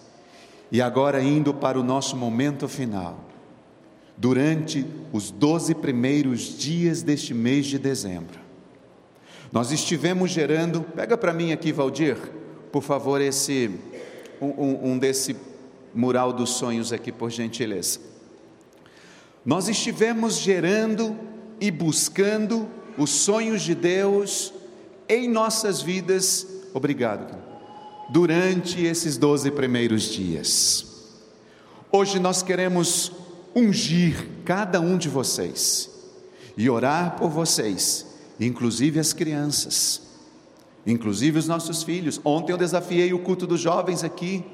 E 0.71 0.81
agora, 0.81 1.21
indo 1.21 1.53
para 1.53 1.81
o 1.81 1.83
nosso 1.83 2.17
momento 2.17 2.69
final, 2.69 3.19
durante 4.17 4.87
os 5.13 5.33
doze 5.33 5.75
primeiros 5.75 6.57
dias 6.57 7.03
deste 7.03 7.35
mês 7.35 7.67
de 7.67 7.77
dezembro, 7.77 8.44
nós 9.55 9.71
estivemos 9.71 10.33
gerando, 10.33 10.81
pega 10.81 11.17
para 11.17 11.33
mim 11.33 11.53
aqui, 11.53 11.71
Valdir, 11.71 12.17
por 12.73 12.83
favor, 12.83 13.21
esse 13.21 13.71
um, 14.41 14.91
um 14.91 14.99
desse 14.99 15.37
mural 15.95 16.33
dos 16.33 16.51
sonhos 16.51 16.93
aqui, 16.93 17.13
por 17.13 17.31
gentileza. 17.31 18.01
Nós 19.47 19.69
estivemos 19.69 20.39
gerando 20.39 21.17
e 21.61 21.71
buscando 21.71 22.69
os 22.99 23.11
sonhos 23.11 23.63
de 23.63 23.77
Deus 23.77 24.53
em 25.09 25.29
nossas 25.29 25.81
vidas, 25.81 26.45
obrigado, 26.73 27.39
durante 28.11 28.85
esses 28.85 29.17
doze 29.17 29.53
primeiros 29.53 30.03
dias. 30.03 31.13
Hoje 31.93 32.19
nós 32.19 32.43
queremos 32.43 33.13
ungir 33.55 34.27
cada 34.45 34.81
um 34.81 34.99
de 34.99 35.09
vocês 35.09 35.89
e 36.57 36.69
orar 36.69 37.15
por 37.17 37.31
vocês 37.31 38.14
inclusive 38.39 38.99
as 38.99 39.13
crianças, 39.13 40.03
inclusive 40.87 41.39
os 41.39 41.47
nossos 41.47 41.83
filhos. 41.83 42.21
Ontem 42.25 42.53
eu 42.53 42.59
desafiei 42.59 43.13
o 43.13 43.19
culto 43.19 43.47
dos 43.47 43.61
jovens 43.61 44.05
aqui. 44.05 44.45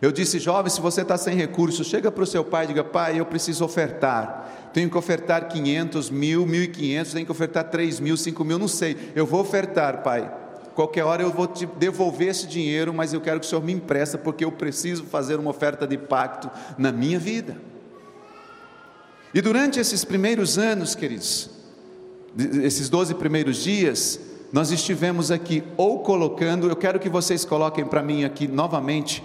Eu 0.00 0.12
disse, 0.12 0.38
jovem, 0.38 0.70
se 0.70 0.80
você 0.80 1.02
está 1.02 1.16
sem 1.16 1.36
recursos, 1.36 1.86
chega 1.86 2.10
para 2.10 2.24
o 2.24 2.26
seu 2.26 2.44
pai 2.44 2.64
e 2.64 2.68
diga, 2.68 2.84
pai, 2.84 3.18
eu 3.18 3.24
preciso 3.24 3.64
ofertar. 3.64 4.70
Tenho 4.72 4.90
que 4.90 4.98
ofertar 4.98 5.48
500, 5.48 6.10
mil, 6.10 6.44
1.500, 6.46 7.12
tenho 7.12 7.26
que 7.26 7.32
ofertar 7.32 7.70
3 7.70 8.00
mil, 8.00 8.16
5 8.16 8.44
mil, 8.44 8.58
não 8.58 8.68
sei. 8.68 9.12
Eu 9.14 9.24
vou 9.24 9.40
ofertar, 9.40 10.02
pai. 10.02 10.30
Qualquer 10.74 11.04
hora 11.04 11.22
eu 11.22 11.30
vou 11.30 11.46
te 11.46 11.64
devolver 11.64 12.28
esse 12.28 12.48
dinheiro, 12.48 12.92
mas 12.92 13.12
eu 13.12 13.20
quero 13.20 13.38
que 13.38 13.46
o 13.46 13.48
Senhor 13.48 13.62
me 13.62 13.72
empresta, 13.72 14.18
porque 14.18 14.44
eu 14.44 14.50
preciso 14.50 15.04
fazer 15.04 15.38
uma 15.38 15.50
oferta 15.50 15.86
de 15.86 15.96
pacto 15.96 16.50
na 16.76 16.90
minha 16.90 17.18
vida. 17.18 17.56
E 19.32 19.40
durante 19.40 19.78
esses 19.78 20.04
primeiros 20.04 20.58
anos, 20.58 20.94
queridos, 20.94 21.48
esses 22.62 22.88
12 22.88 23.14
primeiros 23.14 23.58
dias, 23.58 24.18
nós 24.52 24.70
estivemos 24.70 25.30
aqui 25.30 25.62
ou 25.76 26.00
colocando, 26.00 26.68
eu 26.68 26.76
quero 26.76 26.98
que 26.98 27.08
vocês 27.08 27.44
coloquem 27.44 27.84
para 27.84 28.02
mim 28.02 28.24
aqui 28.24 28.46
novamente, 28.46 29.22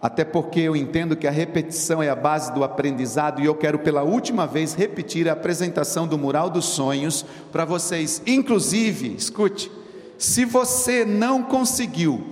até 0.00 0.24
porque 0.24 0.60
eu 0.60 0.76
entendo 0.76 1.16
que 1.16 1.26
a 1.26 1.30
repetição 1.30 2.02
é 2.02 2.08
a 2.08 2.16
base 2.16 2.52
do 2.52 2.62
aprendizado 2.62 3.40
e 3.40 3.46
eu 3.46 3.54
quero 3.54 3.78
pela 3.78 4.02
última 4.02 4.46
vez 4.46 4.74
repetir 4.74 5.28
a 5.28 5.32
apresentação 5.32 6.06
do 6.06 6.18
mural 6.18 6.50
dos 6.50 6.66
sonhos 6.66 7.24
para 7.50 7.64
vocês. 7.64 8.20
Inclusive, 8.26 9.14
escute, 9.14 9.70
se 10.18 10.44
você 10.44 11.04
não 11.04 11.42
conseguiu 11.42 12.22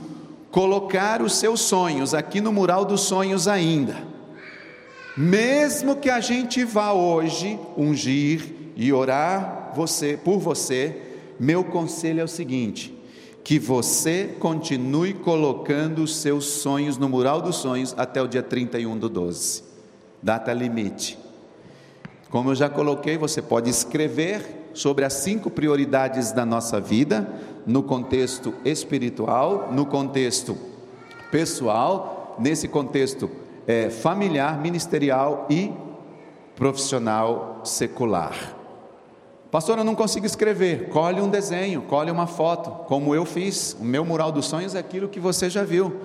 colocar 0.50 1.22
os 1.22 1.34
seus 1.36 1.62
sonhos 1.62 2.12
aqui 2.12 2.40
no 2.40 2.52
mural 2.52 2.84
dos 2.84 3.00
sonhos 3.00 3.48
ainda. 3.48 3.96
Mesmo 5.16 5.96
que 5.96 6.10
a 6.10 6.20
gente 6.20 6.64
vá 6.64 6.92
hoje 6.92 7.58
ungir 7.76 8.52
e 8.76 8.92
orar 8.92 9.61
você 9.74 10.16
por 10.16 10.38
você, 10.38 10.96
meu 11.38 11.64
conselho 11.64 12.20
é 12.20 12.24
o 12.24 12.28
seguinte: 12.28 12.96
que 13.44 13.58
você 13.58 14.36
continue 14.38 15.14
colocando 15.14 16.02
os 16.02 16.16
seus 16.16 16.44
sonhos 16.44 16.96
no 16.96 17.08
mural 17.08 17.40
dos 17.40 17.56
sonhos 17.56 17.94
até 17.96 18.22
o 18.22 18.28
dia 18.28 18.42
31 18.42 18.98
do 18.98 19.08
12. 19.08 19.64
Data 20.22 20.52
limite. 20.52 21.18
Como 22.30 22.50
eu 22.50 22.54
já 22.54 22.68
coloquei, 22.68 23.18
você 23.18 23.42
pode 23.42 23.68
escrever 23.68 24.70
sobre 24.72 25.04
as 25.04 25.12
cinco 25.14 25.50
prioridades 25.50 26.32
da 26.32 26.46
nossa 26.46 26.80
vida, 26.80 27.28
no 27.66 27.82
contexto 27.82 28.54
espiritual, 28.64 29.70
no 29.72 29.84
contexto 29.84 30.56
pessoal, 31.30 32.36
nesse 32.38 32.68
contexto 32.68 33.30
é, 33.66 33.90
familiar, 33.90 34.60
ministerial 34.60 35.46
e 35.50 35.72
profissional 36.56 37.60
secular. 37.64 38.61
Pastor, 39.52 39.76
eu 39.76 39.84
não 39.84 39.94
consigo 39.94 40.24
escrever. 40.24 40.88
Colhe 40.88 41.20
um 41.20 41.28
desenho, 41.28 41.82
colhe 41.82 42.10
uma 42.10 42.26
foto, 42.26 42.70
como 42.86 43.14
eu 43.14 43.26
fiz. 43.26 43.76
O 43.78 43.84
meu 43.84 44.02
mural 44.02 44.32
dos 44.32 44.46
sonhos 44.46 44.74
é 44.74 44.78
aquilo 44.78 45.10
que 45.10 45.20
você 45.20 45.50
já 45.50 45.62
viu. 45.62 46.00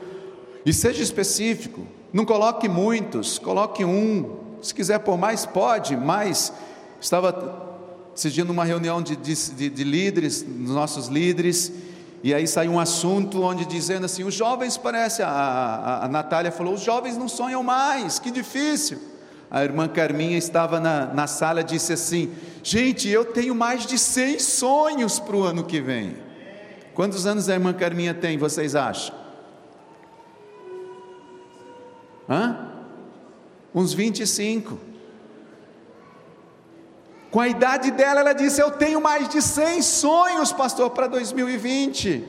E 0.66 0.74
seja 0.74 1.02
específico. 1.02 1.88
Não 2.12 2.26
coloque 2.26 2.68
muitos, 2.68 3.40
coloque 3.40 3.86
um. 3.86 4.36
Se 4.62 4.76
quiser 4.76 5.00
pôr 5.00 5.18
mais, 5.18 5.46
pode, 5.46 5.96
mas 5.96 6.52
estava 7.00 7.66
assistindo 8.14 8.50
uma 8.50 8.66
reunião 8.66 9.02
de, 9.02 9.16
de, 9.16 9.70
de 9.70 9.84
líderes, 9.86 10.42
dos 10.42 10.76
nossos 10.76 11.08
líderes, 11.08 11.72
e 12.22 12.34
aí 12.34 12.48
saiu 12.48 12.74
um 12.74 12.80
assunto 12.82 13.42
onde 13.44 13.64
dizendo 13.66 14.08
assim: 14.08 14.26
os 14.26 14.34
jovens, 14.34 14.76
parece, 14.76 15.24
a, 15.24 15.30
a, 15.30 16.06
a 16.06 16.08
Natália 16.10 16.52
falou, 16.52 16.74
os 16.74 16.82
jovens 16.82 17.16
não 17.16 17.30
sonham 17.30 17.64
mais, 17.64 18.20
que 18.20 18.30
difícil. 18.30 19.00
A 19.50 19.64
irmã 19.64 19.88
Carminha 19.88 20.38
estava 20.38 20.80
na, 20.80 21.06
na 21.06 21.28
sala 21.28 21.62
e 21.62 21.64
disse 21.64 21.94
assim: 21.94 22.34
Gente, 22.62 23.08
eu 23.08 23.26
tenho 23.26 23.56
mais 23.56 23.86
de 23.86 23.98
100 23.98 24.40
sonhos 24.40 25.20
para 25.20 25.36
o 25.36 25.44
ano 25.44 25.64
que 25.64 25.80
vem. 25.80 26.18
Quantos 26.94 27.26
anos 27.26 27.48
a 27.48 27.54
irmã 27.54 27.74
Carminha 27.74 28.14
tem, 28.14 28.38
vocês 28.38 28.76
acham? 28.76 29.16
Hã? 32.30 32.72
Uns 33.74 33.94
25. 33.94 34.78
Com 37.32 37.40
a 37.40 37.48
idade 37.48 37.92
dela, 37.92 38.22
ela 38.22 38.34
disse: 38.34 38.62
Eu 38.62 38.72
tenho 38.72 39.00
mais 39.00 39.30
de 39.30 39.42
100 39.42 39.82
sonhos, 39.82 40.52
pastor, 40.52 40.90
para 40.90 41.08
2020. 41.08 42.24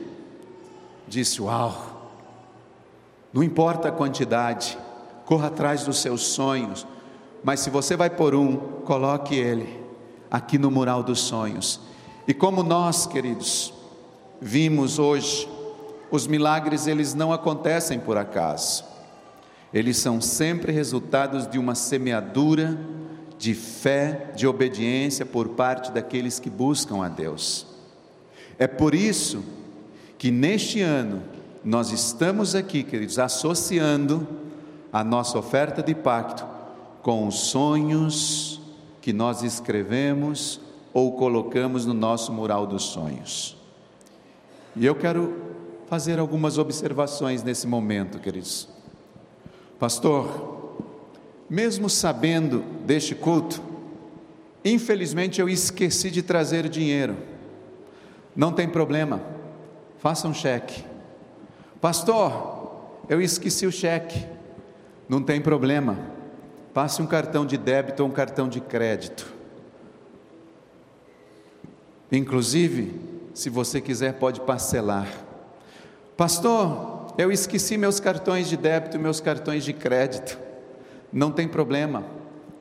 Disse: 1.07 1.41
Uau, 1.41 2.11
não 3.33 3.43
importa 3.43 3.89
a 3.89 3.91
quantidade, 3.91 4.77
corra 5.25 5.47
atrás 5.47 5.83
dos 5.83 5.99
seus 5.99 6.21
sonhos, 6.21 6.85
mas 7.43 7.61
se 7.61 7.69
você 7.69 7.95
vai 7.95 8.09
por 8.09 8.35
um, 8.35 8.55
coloque 8.85 9.35
ele 9.35 9.79
aqui 10.29 10.57
no 10.57 10.69
mural 10.69 11.01
dos 11.01 11.19
sonhos. 11.19 11.79
E 12.27 12.33
como 12.33 12.63
nós, 12.63 13.07
queridos, 13.07 13.73
vimos 14.41 14.99
hoje, 14.99 15.49
os 16.11 16.27
milagres 16.27 16.87
eles 16.87 17.13
não 17.13 17.31
acontecem 17.31 17.99
por 17.99 18.17
acaso. 18.17 18.83
Eles 19.73 19.97
são 19.97 20.19
sempre 20.19 20.71
resultados 20.71 21.47
de 21.47 21.57
uma 21.57 21.75
semeadura 21.75 22.77
de 23.37 23.53
fé, 23.53 24.31
de 24.35 24.45
obediência 24.45 25.25
por 25.25 25.49
parte 25.49 25.91
daqueles 25.91 26.39
que 26.39 26.49
buscam 26.49 27.03
a 27.03 27.07
Deus. 27.07 27.65
É 28.57 28.67
por 28.67 28.93
isso 28.93 29.43
que 30.17 30.29
neste 30.29 30.81
ano 30.81 31.23
nós 31.63 31.91
estamos 31.91 32.53
aqui, 32.55 32.83
queridos, 32.83 33.17
associando 33.17 34.27
a 34.91 35.03
nossa 35.03 35.37
oferta 35.37 35.81
de 35.81 35.95
pacto 35.95 36.45
com 37.09 37.27
os 37.27 37.39
sonhos 37.39 38.61
que 39.01 39.11
nós 39.11 39.41
escrevemos 39.41 40.61
ou 40.93 41.13
colocamos 41.13 41.83
no 41.83 41.93
nosso 41.95 42.31
mural 42.31 42.67
dos 42.67 42.83
sonhos. 42.83 43.57
E 44.75 44.85
eu 44.85 44.93
quero 44.93 45.33
fazer 45.87 46.19
algumas 46.19 46.59
observações 46.59 47.41
nesse 47.41 47.65
momento, 47.65 48.19
queridos. 48.19 48.69
Pastor, 49.79 50.75
mesmo 51.49 51.89
sabendo 51.89 52.63
deste 52.85 53.15
culto, 53.15 53.59
infelizmente 54.63 55.41
eu 55.41 55.49
esqueci 55.49 56.11
de 56.11 56.21
trazer 56.21 56.69
dinheiro. 56.69 57.17
Não 58.35 58.51
tem 58.51 58.69
problema, 58.69 59.19
faça 59.97 60.27
um 60.27 60.33
cheque. 60.35 60.85
Pastor, 61.81 62.71
eu 63.09 63.19
esqueci 63.19 63.65
o 63.65 63.71
cheque. 63.71 64.27
Não 65.09 65.23
tem 65.23 65.41
problema, 65.41 66.18
passe 66.73 67.01
um 67.01 67.05
cartão 67.05 67.45
de 67.45 67.57
débito 67.57 68.03
ou 68.03 68.09
um 68.09 68.11
cartão 68.11 68.47
de 68.47 68.59
crédito. 68.59 69.31
Inclusive, 72.11 72.99
se 73.33 73.49
você 73.49 73.79
quiser, 73.79 74.13
pode 74.13 74.41
parcelar. 74.41 75.07
Pastor, 76.17 77.13
eu 77.17 77.31
esqueci 77.31 77.77
meus 77.77 77.99
cartões 77.99 78.47
de 78.47 78.57
débito 78.57 78.97
e 78.97 78.99
meus 78.99 79.19
cartões 79.19 79.63
de 79.63 79.73
crédito. 79.73 80.39
Não 81.11 81.31
tem 81.31 81.47
problema, 81.47 82.03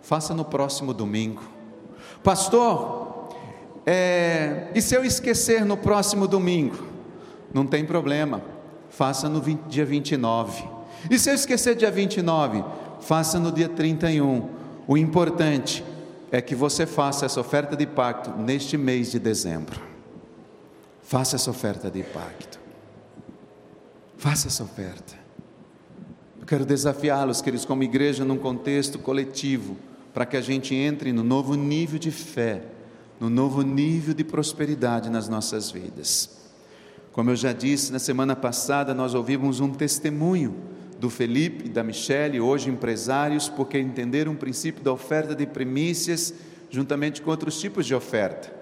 faça 0.03 0.35
no 0.35 0.45
próximo 0.45 0.95
domingo. 0.95 1.43
Pastor, 2.23 3.29
é, 3.87 4.69
e 4.75 4.83
se 4.83 4.95
eu 4.95 5.05
esquecer 5.05 5.65
no 5.65 5.77
próximo 5.77 6.27
domingo? 6.29 6.87
Não 7.53 7.67
tem 7.67 7.85
problema, 7.85 8.43
faça 8.91 9.29
no 9.29 9.41
20, 9.41 9.63
dia 9.63 9.85
29. 9.85 10.63
E 11.11 11.19
se 11.19 11.31
eu 11.31 11.35
esquecer 11.35 11.75
dia 11.75 11.91
29? 11.91 12.65
Faça 13.01 13.38
no 13.38 13.53
dia 13.53 13.68
31. 13.68 14.49
O 14.86 14.96
importante 14.96 15.84
é 16.30 16.40
que 16.40 16.55
você 16.55 16.86
faça 16.86 17.26
essa 17.26 17.40
oferta 17.40 17.76
de 17.76 17.86
pacto 17.86 18.30
neste 18.30 18.76
mês 18.76 19.11
de 19.11 19.18
dezembro. 19.18 19.80
Faça 21.03 21.36
essa 21.36 21.51
oferta 21.51 21.90
de 21.90 22.03
pacto. 22.03 22.59
Faça 24.16 24.49
essa 24.49 24.62
oferta. 24.62 25.14
Quero 26.46 26.64
desafiá-los, 26.64 27.40
queridos, 27.40 27.64
como 27.64 27.82
igreja, 27.82 28.24
num 28.24 28.38
contexto 28.38 28.99
coletivo, 28.99 29.76
para 30.12 30.26
que 30.26 30.36
a 30.36 30.40
gente 30.40 30.74
entre 30.74 31.12
no 31.12 31.22
novo 31.22 31.55
nível 31.55 31.99
de 31.99 32.11
fé, 32.11 32.62
no 33.20 33.28
novo 33.28 33.62
nível 33.62 34.14
de 34.14 34.24
prosperidade 34.24 35.11
nas 35.11 35.28
nossas 35.28 35.70
vidas. 35.70 36.30
Como 37.12 37.30
eu 37.30 37.36
já 37.36 37.53
disse, 37.53 37.92
na 37.92 37.99
semana 37.99 38.34
passada 38.34 38.94
nós 38.94 39.14
ouvimos 39.14 39.61
um 39.61 39.70
testemunho 39.70 40.55
do 40.99 41.09
Felipe 41.09 41.66
e 41.66 41.68
da 41.68 41.82
Michele, 41.82 42.40
hoje 42.40 42.70
empresários, 42.70 43.49
porque 43.49 43.78
entenderam 43.78 44.32
o 44.32 44.36
princípio 44.36 44.82
da 44.82 44.92
oferta 44.92 45.34
de 45.34 45.46
primícias 45.46 46.34
juntamente 46.70 47.22
com 47.22 47.30
outros 47.30 47.61
tipos 47.61 47.86
de 47.86 47.94
oferta. 47.94 48.53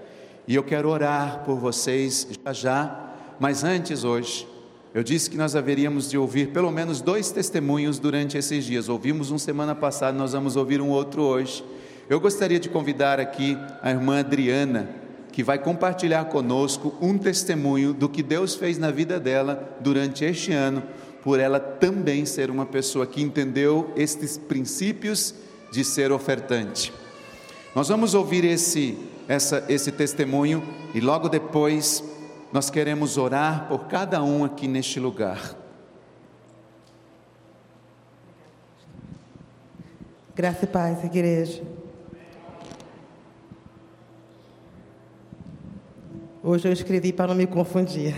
E 0.47 0.55
eu 0.55 0.63
quero 0.63 0.89
orar 0.89 1.43
por 1.45 1.57
vocês 1.59 2.29
já 2.45 2.53
já, 2.53 3.15
mas 3.41 3.65
antes 3.65 4.05
hoje, 4.05 4.47
eu 4.95 5.03
disse 5.03 5.29
que 5.29 5.37
nós 5.37 5.57
haveríamos 5.57 6.09
de 6.09 6.17
ouvir 6.17 6.49
pelo 6.49 6.71
menos 6.71 7.01
dois 7.01 7.31
testemunhos 7.31 7.99
durante 7.99 8.39
esses 8.39 8.65
dias. 8.65 8.89
Ouvimos 8.89 9.31
um 9.31 9.39
semana 9.39 9.75
passada, 9.75 10.17
nós 10.17 10.33
vamos 10.33 10.57
ouvir 10.57 10.81
um 10.81 10.89
outro 10.89 11.23
hoje. 11.23 11.65
Eu 12.09 12.21
gostaria 12.21 12.61
de 12.61 12.69
convidar 12.69 13.19
aqui 13.19 13.59
a 13.83 13.91
irmã 13.91 14.21
Adriana, 14.21 14.89
que 15.33 15.43
vai 15.43 15.59
compartilhar 15.59 16.25
conosco 16.27 16.95
um 17.01 17.19
testemunho 17.19 17.93
do 17.93 18.09
que 18.09 18.23
Deus 18.23 18.55
fez 18.55 18.79
na 18.79 18.91
vida 18.91 19.19
dela 19.19 19.77
durante 19.81 20.25
este 20.25 20.53
ano, 20.53 20.83
por 21.27 21.41
ela 21.41 21.59
também 21.59 22.25
ser 22.25 22.53
uma 22.53 22.65
pessoa 22.65 23.05
que 23.05 23.21
entendeu 23.21 23.93
estes 23.97 24.39
princípios 24.39 25.35
de 25.73 25.83
ser 25.83 26.13
ofertante. 26.13 26.93
Nós 27.75 27.89
vamos 27.89 28.15
ouvir 28.15 28.45
esse, 28.45 28.97
essa, 29.27 29.67
esse 29.69 29.91
testemunho 29.91 30.63
e 30.95 31.01
logo 31.01 31.29
depois 31.29 32.05
nós 32.53 32.71
queremos 32.71 33.19
orar 33.19 33.67
por 33.67 33.89
cada 33.89 34.23
um 34.23 34.45
aqui 34.45 34.69
neste 34.69 35.01
lugar. 35.01 35.57
Graça 40.33 40.65
e 40.65 40.69
paz, 40.69 41.03
igreja. 41.03 41.61
Hoje 46.41 46.69
eu 46.69 46.73
escrevi 46.73 47.13
para 47.13 47.27
não 47.27 47.35
me 47.35 47.49
confundir. 47.49 48.15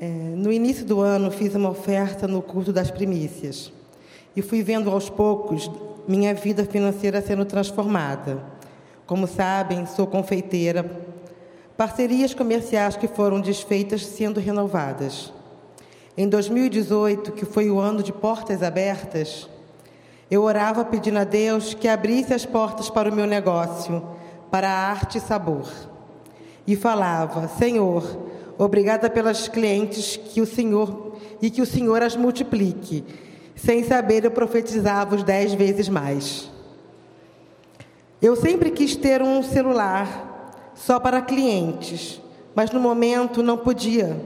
É, 0.00 0.06
no 0.06 0.52
início 0.52 0.84
do 0.84 1.00
ano, 1.00 1.30
fiz 1.30 1.54
uma 1.54 1.70
oferta 1.70 2.28
no 2.28 2.42
culto 2.42 2.72
das 2.72 2.90
primícias 2.90 3.72
e 4.34 4.42
fui 4.42 4.62
vendo 4.62 4.90
aos 4.90 5.08
poucos 5.08 5.70
minha 6.06 6.34
vida 6.34 6.64
financeira 6.64 7.22
sendo 7.22 7.44
transformada. 7.44 8.42
Como 9.06 9.26
sabem, 9.26 9.86
sou 9.86 10.06
confeiteira, 10.06 11.06
Parcerias 11.76 12.32
comerciais 12.32 12.96
que 12.96 13.06
foram 13.06 13.38
desfeitas 13.38 14.06
sendo 14.06 14.40
renovadas. 14.40 15.30
Em 16.16 16.26
2018, 16.26 17.32
que 17.32 17.44
foi 17.44 17.68
o 17.68 17.78
ano 17.78 18.02
de 18.02 18.14
portas 18.14 18.62
abertas, 18.62 19.46
eu 20.30 20.42
orava 20.42 20.86
pedindo 20.86 21.18
a 21.18 21.24
Deus 21.24 21.74
que 21.74 21.86
abrisse 21.86 22.32
as 22.32 22.46
portas 22.46 22.88
para 22.88 23.10
o 23.10 23.14
meu 23.14 23.26
negócio, 23.26 24.02
para 24.50 24.70
a 24.70 24.88
arte 24.88 25.18
e 25.18 25.20
sabor. 25.20 25.70
E 26.66 26.74
falava: 26.74 27.46
Senhor, 27.46 28.25
Obrigada 28.58 29.10
pelas 29.10 29.48
clientes 29.48 30.16
que 30.16 30.40
o 30.40 30.46
Senhor 30.46 31.16
e 31.42 31.50
que 31.50 31.60
o 31.60 31.66
Senhor 31.66 32.02
as 32.02 32.16
multiplique. 32.16 33.04
Sem 33.54 33.84
saber, 33.84 34.24
eu 34.24 34.30
profetizava 34.30 35.14
os 35.14 35.22
dez 35.22 35.52
vezes 35.54 35.88
mais. 35.88 36.50
Eu 38.20 38.34
sempre 38.34 38.70
quis 38.70 38.96
ter 38.96 39.22
um 39.22 39.42
celular 39.42 40.52
só 40.74 40.98
para 40.98 41.20
clientes, 41.20 42.20
mas 42.54 42.70
no 42.70 42.80
momento 42.80 43.42
não 43.42 43.58
podia 43.58 44.18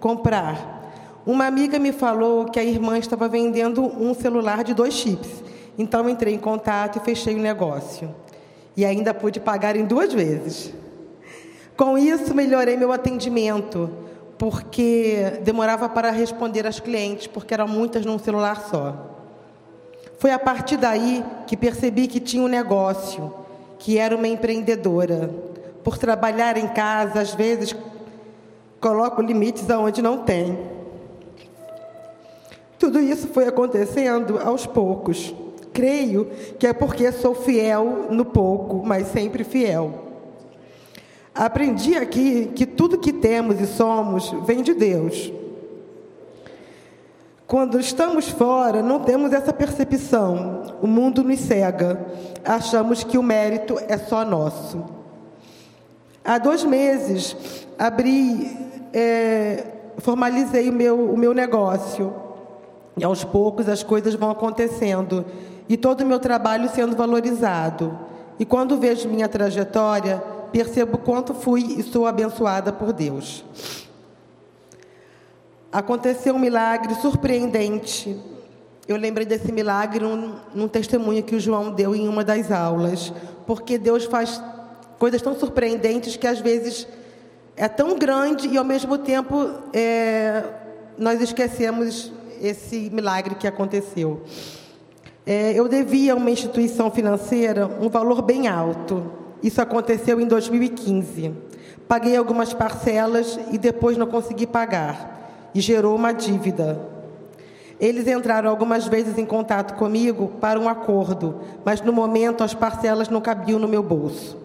comprar. 0.00 0.92
Uma 1.26 1.46
amiga 1.46 1.78
me 1.78 1.92
falou 1.92 2.46
que 2.46 2.58
a 2.58 2.64
irmã 2.64 2.98
estava 2.98 3.28
vendendo 3.28 3.82
um 3.82 4.14
celular 4.14 4.64
de 4.64 4.74
dois 4.74 4.94
chips. 4.94 5.42
Então 5.78 6.08
entrei 6.08 6.34
em 6.34 6.38
contato 6.38 6.98
e 6.98 7.00
fechei 7.00 7.34
o 7.34 7.38
negócio. 7.38 8.14
E 8.76 8.84
ainda 8.84 9.14
pude 9.14 9.40
pagar 9.40 9.76
em 9.76 9.84
duas 9.84 10.12
vezes. 10.12 10.72
Com 11.76 11.98
isso, 11.98 12.34
melhorei 12.34 12.76
meu 12.76 12.92
atendimento, 12.92 13.90
porque 14.38 15.40
demorava 15.42 15.88
para 15.88 16.10
responder 16.10 16.66
às 16.66 16.78
clientes, 16.78 17.26
porque 17.26 17.52
eram 17.52 17.66
muitas 17.66 18.06
num 18.06 18.18
celular 18.18 18.60
só. 18.70 18.94
Foi 20.18 20.30
a 20.30 20.38
partir 20.38 20.76
daí 20.76 21.24
que 21.46 21.56
percebi 21.56 22.06
que 22.06 22.20
tinha 22.20 22.42
um 22.42 22.48
negócio, 22.48 23.34
que 23.78 23.98
era 23.98 24.14
uma 24.14 24.28
empreendedora. 24.28 25.30
Por 25.82 25.98
trabalhar 25.98 26.56
em 26.56 26.68
casa, 26.68 27.20
às 27.20 27.34
vezes 27.34 27.74
coloco 28.80 29.20
limites 29.20 29.68
aonde 29.68 30.00
não 30.00 30.18
tem. 30.18 30.56
Tudo 32.78 33.00
isso 33.00 33.28
foi 33.28 33.48
acontecendo 33.48 34.38
aos 34.38 34.64
poucos. 34.64 35.34
Creio 35.72 36.30
que 36.58 36.66
é 36.66 36.72
porque 36.72 37.10
sou 37.10 37.34
fiel 37.34 38.06
no 38.10 38.24
pouco, 38.24 38.82
mas 38.84 39.08
sempre 39.08 39.42
fiel. 39.42 40.13
Aprendi 41.34 41.96
aqui 41.96 42.52
que 42.54 42.64
tudo 42.64 42.96
que 42.96 43.12
temos 43.12 43.60
e 43.60 43.66
somos 43.66 44.30
vem 44.46 44.62
de 44.62 44.72
Deus. 44.72 45.32
Quando 47.44 47.78
estamos 47.78 48.28
fora, 48.28 48.82
não 48.82 49.00
temos 49.00 49.32
essa 49.32 49.52
percepção. 49.52 50.76
O 50.80 50.86
mundo 50.86 51.24
nos 51.24 51.40
cega. 51.40 52.06
Achamos 52.44 53.02
que 53.02 53.18
o 53.18 53.22
mérito 53.22 53.78
é 53.88 53.98
só 53.98 54.24
nosso. 54.24 54.84
Há 56.24 56.38
dois 56.38 56.64
meses, 56.64 57.36
abri, 57.78 58.56
é, 58.92 59.64
formalizei 59.98 60.70
o 60.70 60.72
meu, 60.72 61.12
o 61.12 61.18
meu 61.18 61.34
negócio. 61.34 62.14
E 62.96 63.04
aos 63.04 63.24
poucos 63.24 63.68
as 63.68 63.82
coisas 63.82 64.14
vão 64.14 64.30
acontecendo. 64.30 65.24
E 65.68 65.76
todo 65.76 66.02
o 66.02 66.06
meu 66.06 66.20
trabalho 66.20 66.70
sendo 66.70 66.96
valorizado. 66.96 67.98
E 68.38 68.44
quando 68.44 68.78
vejo 68.78 69.08
minha 69.08 69.28
trajetória, 69.28 70.22
percebo 70.54 70.98
quanto 70.98 71.34
fui 71.34 71.62
e 71.78 71.82
sou 71.82 72.06
abençoada 72.06 72.72
por 72.72 72.92
Deus 72.92 73.44
aconteceu 75.74 76.36
um 76.36 76.38
milagre 76.38 76.94
surpreendente. 76.94 78.16
Eu 78.86 78.96
lembrei 78.96 79.26
desse 79.26 79.50
milagre 79.50 80.04
num, 80.04 80.36
num, 80.54 80.68
testemunho 80.68 81.20
que 81.20 81.34
o 81.34 81.40
João 81.40 81.72
deu 81.72 81.96
em 81.96 82.06
uma 82.06 82.22
das 82.22 82.52
aulas, 82.52 83.12
porque 83.44 83.76
Deus 83.76 84.04
faz 84.04 84.40
coisas 85.00 85.20
tão 85.20 85.36
surpreendentes 85.36 86.16
que 86.16 86.28
às 86.28 86.38
vezes 86.38 86.86
é 87.56 87.66
tão 87.66 87.98
grande 87.98 88.46
e 88.46 88.56
ao 88.56 88.64
mesmo 88.64 88.96
tempo 88.98 89.50
é, 89.72 90.44
nós 90.96 91.20
esquecemos 91.20 92.12
esse 92.40 92.88
milagre 92.90 93.34
que 93.34 93.48
aconteceu. 93.48 94.22
É, 95.26 95.58
eu 95.58 95.66
devia 95.66 96.12
a 96.12 96.16
uma 96.16 96.30
instituição 96.30 96.88
financeira 96.88 97.66
um 97.80 97.88
valor 97.88 98.22
bem 98.22 98.46
alto. 98.46 99.23
Isso 99.44 99.60
aconteceu 99.60 100.18
em 100.18 100.26
2015. 100.26 101.34
Paguei 101.86 102.16
algumas 102.16 102.54
parcelas 102.54 103.38
e 103.52 103.58
depois 103.58 103.94
não 103.98 104.06
consegui 104.06 104.46
pagar 104.46 105.50
e 105.54 105.60
gerou 105.60 105.94
uma 105.94 106.12
dívida. 106.12 106.80
Eles 107.78 108.08
entraram 108.08 108.48
algumas 108.48 108.88
vezes 108.88 109.18
em 109.18 109.26
contato 109.26 109.74
comigo 109.74 110.32
para 110.40 110.58
um 110.58 110.66
acordo, 110.66 111.42
mas 111.62 111.82
no 111.82 111.92
momento 111.92 112.42
as 112.42 112.54
parcelas 112.54 113.10
não 113.10 113.20
cabiam 113.20 113.58
no 113.58 113.68
meu 113.68 113.82
bolso. 113.82 114.38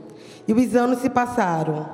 E 0.45 0.51
os 0.51 0.76
anos 0.76 0.99
se 0.99 1.09
passaram. 1.09 1.88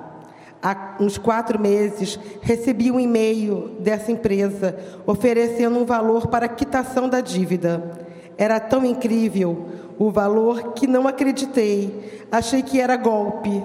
Há 0.60 0.96
uns 1.00 1.20
quatro 1.20 1.60
meses, 1.60 2.18
recebi 2.42 2.90
um 2.90 3.00
e-mail 3.00 3.76
dessa 3.82 4.12
empresa 4.12 4.80
oferecendo 5.06 5.78
um 5.78 5.86
valor 5.86 6.26
para 6.26 6.48
quitação 6.48 7.08
da 7.08 7.22
dívida. 7.22 8.04
Era 8.36 8.60
tão 8.60 8.84
incrível 8.84 9.68
o 9.98 10.12
valor 10.12 10.74
que 10.74 10.88
não 10.88 11.08
acreditei. 11.08 12.26
Achei 12.32 12.62
que 12.62 12.80
era 12.80 12.96
golpe. 12.96 13.64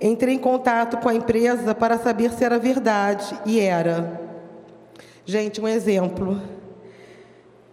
Entrei 0.00 0.34
em 0.34 0.38
contato 0.38 0.98
com 0.98 1.08
a 1.08 1.14
empresa 1.14 1.74
para 1.74 1.98
saber 1.98 2.32
se 2.32 2.44
era 2.44 2.58
verdade, 2.58 3.38
e 3.46 3.60
era. 3.60 4.20
Gente, 5.24 5.60
um 5.60 5.68
exemplo. 5.68 6.40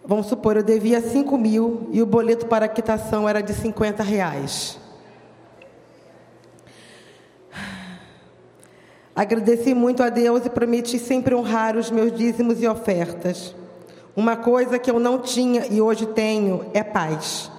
Vamos 0.06 0.28
supor, 0.28 0.58
eu 0.58 0.64
devia 0.64 1.02
5 1.02 1.38
mil 1.38 1.90
e 1.92 2.02
o 2.02 2.06
boleto 2.06 2.46
para 2.46 2.68
quitação 2.68 3.28
era 3.28 3.42
de 3.42 3.54
50 3.54 4.02
reais. 4.02 4.80
Agradeci 9.14 9.74
muito 9.74 10.02
a 10.02 10.10
Deus 10.10 10.46
e 10.46 10.50
prometi 10.50 10.98
sempre 10.98 11.36
honrar 11.36 11.76
os 11.76 11.92
meus 11.92 12.12
dízimos 12.12 12.62
e 12.64 12.68
ofertas. 12.68 13.54
Uma 14.16 14.36
coisa 14.36 14.80
que 14.80 14.90
eu 14.90 15.00
não 15.00 15.20
tinha 15.20 15.68
e 15.68 15.82
hoje 15.82 16.06
tenho 16.06 16.66
é 16.74 16.82
paz. 16.82 17.52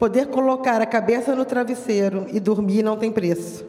Poder 0.00 0.28
colocar 0.28 0.80
a 0.80 0.86
cabeça 0.86 1.36
no 1.36 1.44
travesseiro 1.44 2.26
e 2.32 2.40
dormir 2.40 2.82
não 2.82 2.96
tem 2.96 3.12
preço. 3.12 3.64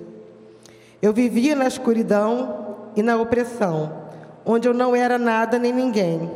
Eu 1.02 1.12
vivia 1.12 1.56
na 1.56 1.68
escuridão 1.68 2.78
e 2.95 3.03
na 3.03 3.18
opressão 3.18 4.02
onde 4.45 4.68
eu 4.68 4.74
não 4.74 4.95
era 4.95 5.18
nada 5.18 5.60
nem 5.60 5.74
ninguém. 5.74 6.32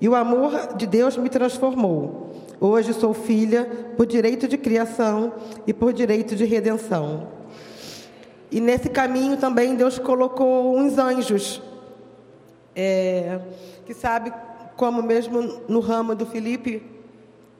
E 0.00 0.08
o 0.08 0.14
amor 0.14 0.74
de 0.76 0.86
Deus 0.86 1.16
me 1.16 1.28
transformou. 1.28 2.32
Hoje 2.60 2.92
sou 2.92 3.14
filha 3.14 3.64
por 3.96 4.04
direito 4.04 4.48
de 4.48 4.58
criação 4.58 5.32
e 5.64 5.72
por 5.72 5.92
direito 5.92 6.34
de 6.34 6.44
redenção. 6.44 7.28
E 8.50 8.60
nesse 8.60 8.88
caminho 8.88 9.36
também 9.36 9.74
Deus 9.76 9.96
colocou 9.98 10.76
uns 10.76 10.98
anjos, 10.98 11.62
é, 12.74 13.38
que 13.84 13.94
sabe 13.94 14.32
como 14.76 15.02
mesmo 15.02 15.60
no 15.68 15.80
ramo 15.80 16.14
do 16.16 16.26
Felipe, 16.26 16.95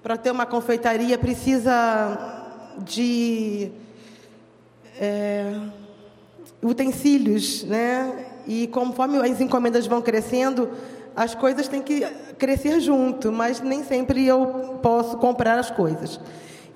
para 0.06 0.16
ter 0.16 0.30
uma 0.30 0.46
confeitaria 0.46 1.18
precisa 1.18 2.16
de 2.78 3.72
é, 5.00 5.52
utensílios, 6.62 7.64
né? 7.64 8.24
E 8.46 8.68
conforme 8.68 9.18
as 9.18 9.40
encomendas 9.40 9.84
vão 9.88 10.00
crescendo, 10.00 10.70
as 11.16 11.34
coisas 11.34 11.66
têm 11.66 11.82
que 11.82 12.06
crescer 12.38 12.78
junto, 12.78 13.32
mas 13.32 13.60
nem 13.60 13.82
sempre 13.82 14.24
eu 14.24 14.78
posso 14.80 15.16
comprar 15.16 15.58
as 15.58 15.72
coisas. 15.72 16.20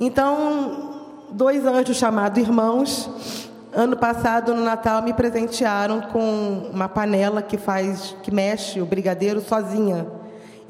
Então, 0.00 1.04
dois 1.30 1.64
anjos 1.64 1.98
chamados 1.98 2.36
irmãos, 2.36 3.48
ano 3.72 3.96
passado 3.96 4.52
no 4.56 4.64
Natal 4.64 5.02
me 5.02 5.14
presentearam 5.14 6.00
com 6.00 6.68
uma 6.72 6.88
panela 6.88 7.42
que 7.42 7.56
faz, 7.56 8.12
que 8.24 8.34
mexe 8.34 8.80
o 8.80 8.86
brigadeiro 8.86 9.40
sozinha. 9.40 10.18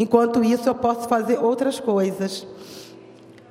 Enquanto 0.01 0.43
isso, 0.43 0.67
eu 0.67 0.75
posso 0.75 1.07
fazer 1.07 1.39
outras 1.39 1.79
coisas. 1.79 2.47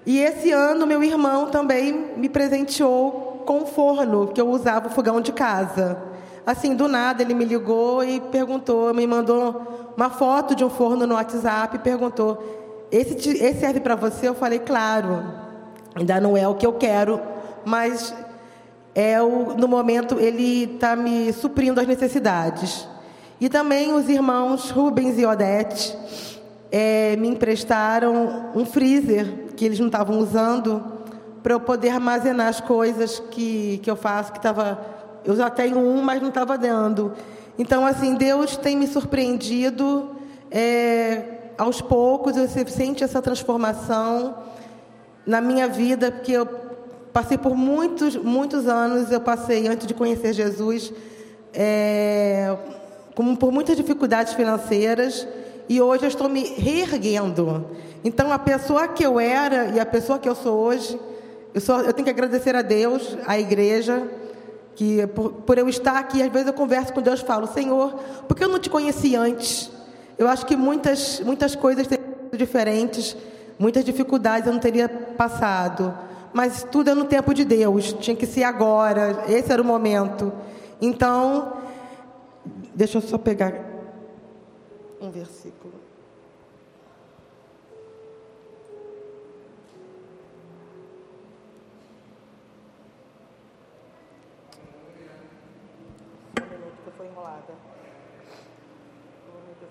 E 0.04 0.18
esse 0.18 0.52
ano 0.52 0.88
meu 0.88 1.04
irmão 1.04 1.52
também 1.52 2.16
me 2.18 2.28
presenteou 2.28 3.44
com 3.46 3.60
um 3.60 3.66
forno 3.68 4.30
que 4.30 4.42
eu 4.42 4.50
usava 4.50 4.88
o 4.88 4.90
fogão 4.90 5.22
de 5.22 5.32
casa. 5.32 6.02
Assim, 6.44 6.74
do 6.74 6.88
nada, 6.88 7.22
ele 7.22 7.36
me 7.36 7.46
ligou 7.46 8.04
e 8.04 8.20
perguntou, 8.20 8.92
me 8.96 9.06
mandou 9.06 9.94
uma 9.96 10.10
foto 10.10 10.56
de 10.56 10.66
um 10.66 10.72
forno 10.72 11.06
no 11.06 11.14
WhatsApp 11.14 11.76
e 11.76 11.80
perguntou: 11.80 12.88
esse, 12.92 13.30
esse 13.30 13.60
serve 13.60 13.80
para 13.80 13.94
você? 13.94 14.28
Eu 14.28 14.34
falei: 14.34 14.58
claro, 14.58 15.24
ainda 15.94 16.20
não 16.20 16.36
é 16.36 16.48
o 16.48 16.56
que 16.56 16.66
eu 16.66 16.74
quero, 16.74 17.22
mas 17.64 18.12
é 18.96 19.22
o, 19.22 19.54
no 19.56 19.68
momento 19.68 20.20
ele 20.20 20.64
está 20.64 20.96
me 20.96 21.32
suprindo 21.32 21.80
as 21.80 21.86
necessidades. 21.86 22.88
E 23.40 23.48
também 23.48 23.94
os 23.94 24.10
irmãos 24.10 24.72
Rubens 24.72 25.20
e 25.20 25.26
Odete 25.28 25.96
é, 26.72 27.16
me 27.16 27.28
emprestaram 27.30 28.52
um 28.56 28.66
freezer 28.66 29.54
que 29.56 29.66
eles 29.66 29.80
não 29.80 29.88
estavam 29.88 30.20
usando 30.20 30.84
para 31.42 31.54
eu 31.54 31.60
poder 31.60 31.90
armazenar 31.90 32.48
as 32.48 32.60
coisas 32.60 33.20
que, 33.32 33.80
que 33.82 33.90
eu 33.90 33.96
faço, 33.96 34.32
que 34.32 34.40
estava 34.40 34.80
eu 35.26 35.36
já 35.36 35.50
tenho 35.50 35.78
um, 35.78 36.02
mas 36.02 36.22
não 36.22 36.30
estava 36.30 36.58
dando. 36.58 37.14
Então, 37.58 37.86
assim, 37.86 38.16
Deus 38.16 38.56
tem 38.58 38.78
me 38.78 38.88
surpreendido. 38.88 40.16
É, 40.52 41.40
aos 41.58 41.82
poucos, 41.82 42.36
você 42.36 42.66
sente 42.68 43.04
essa 43.04 43.22
transformação 43.22 44.38
na 45.26 45.42
minha 45.42 45.68
vida, 45.68 46.12
porque 46.12 46.32
eu 46.32 46.48
passei 47.12 47.38
por 47.38 47.56
muitos, 47.56 48.16
muitos 48.16 48.68
anos, 48.68 49.12
eu 49.12 49.20
passei, 49.20 49.68
antes 49.68 49.86
de 49.86 49.94
conhecer 49.94 50.34
Jesus, 50.34 50.92
é, 51.54 52.56
por 53.14 53.52
muitas 53.52 53.76
dificuldades 53.76 54.34
financeiras, 54.34 55.28
e 55.70 55.80
hoje 55.80 56.04
eu 56.04 56.08
estou 56.08 56.28
me 56.28 56.44
reerguendo. 56.44 57.68
Então, 58.04 58.32
a 58.32 58.40
pessoa 58.40 58.88
que 58.88 59.06
eu 59.06 59.20
era 59.20 59.66
e 59.68 59.80
a 59.80 59.86
pessoa 59.86 60.18
que 60.18 60.28
eu 60.28 60.34
sou 60.34 60.58
hoje, 60.58 61.00
eu, 61.54 61.76
eu 61.84 61.94
tenho 61.94 62.06
que 62.06 62.10
agradecer 62.10 62.56
a 62.56 62.64
Deus, 62.64 63.16
à 63.28 63.40
igreja, 63.40 64.10
que 64.76 65.06
por, 65.08 65.32
por 65.32 65.58
eu 65.60 65.70
estar 65.70 65.98
aqui, 65.98 66.24
às 66.24 66.32
vezes 66.32 66.48
eu 66.48 66.54
converso 66.54 66.92
com 66.92 67.02
Deus 67.02 67.22
e 67.22 67.26
falo, 67.26 67.46
Senhor, 67.46 67.94
por 68.28 68.36
que 68.36 68.44
eu 68.44 68.50
não 68.50 68.58
te 68.58 68.70
conheci 68.70 69.16
antes? 69.16 69.70
Eu 70.18 70.28
acho 70.28 70.46
que 70.46 70.56
muitas, 70.56 71.20
muitas 71.20 71.56
coisas 71.56 71.86
teriam 71.86 72.08
sido 72.24 72.38
diferentes, 72.38 73.16
muitas 73.60 73.86
dificuldades 73.86 74.48
eu 74.48 74.54
não 74.54 74.60
teria 74.60 74.90
passado. 74.90 75.94
Mas 76.34 76.64
tudo 76.64 76.90
é 76.90 76.96
no 76.96 77.06
tempo 77.06 77.32
de 77.34 77.46
Deus, 77.46 77.94
tinha 77.94 78.16
que 78.16 78.26
ser 78.26 78.44
agora, 78.44 79.24
esse 79.28 79.52
era 79.52 79.62
o 79.62 79.66
momento. 79.66 80.34
Então, 80.82 81.54
deixa 82.74 82.98
eu 82.98 83.02
só 83.02 83.18
pegar 83.18 83.70
um 85.02 85.10
versículo. 85.10 85.59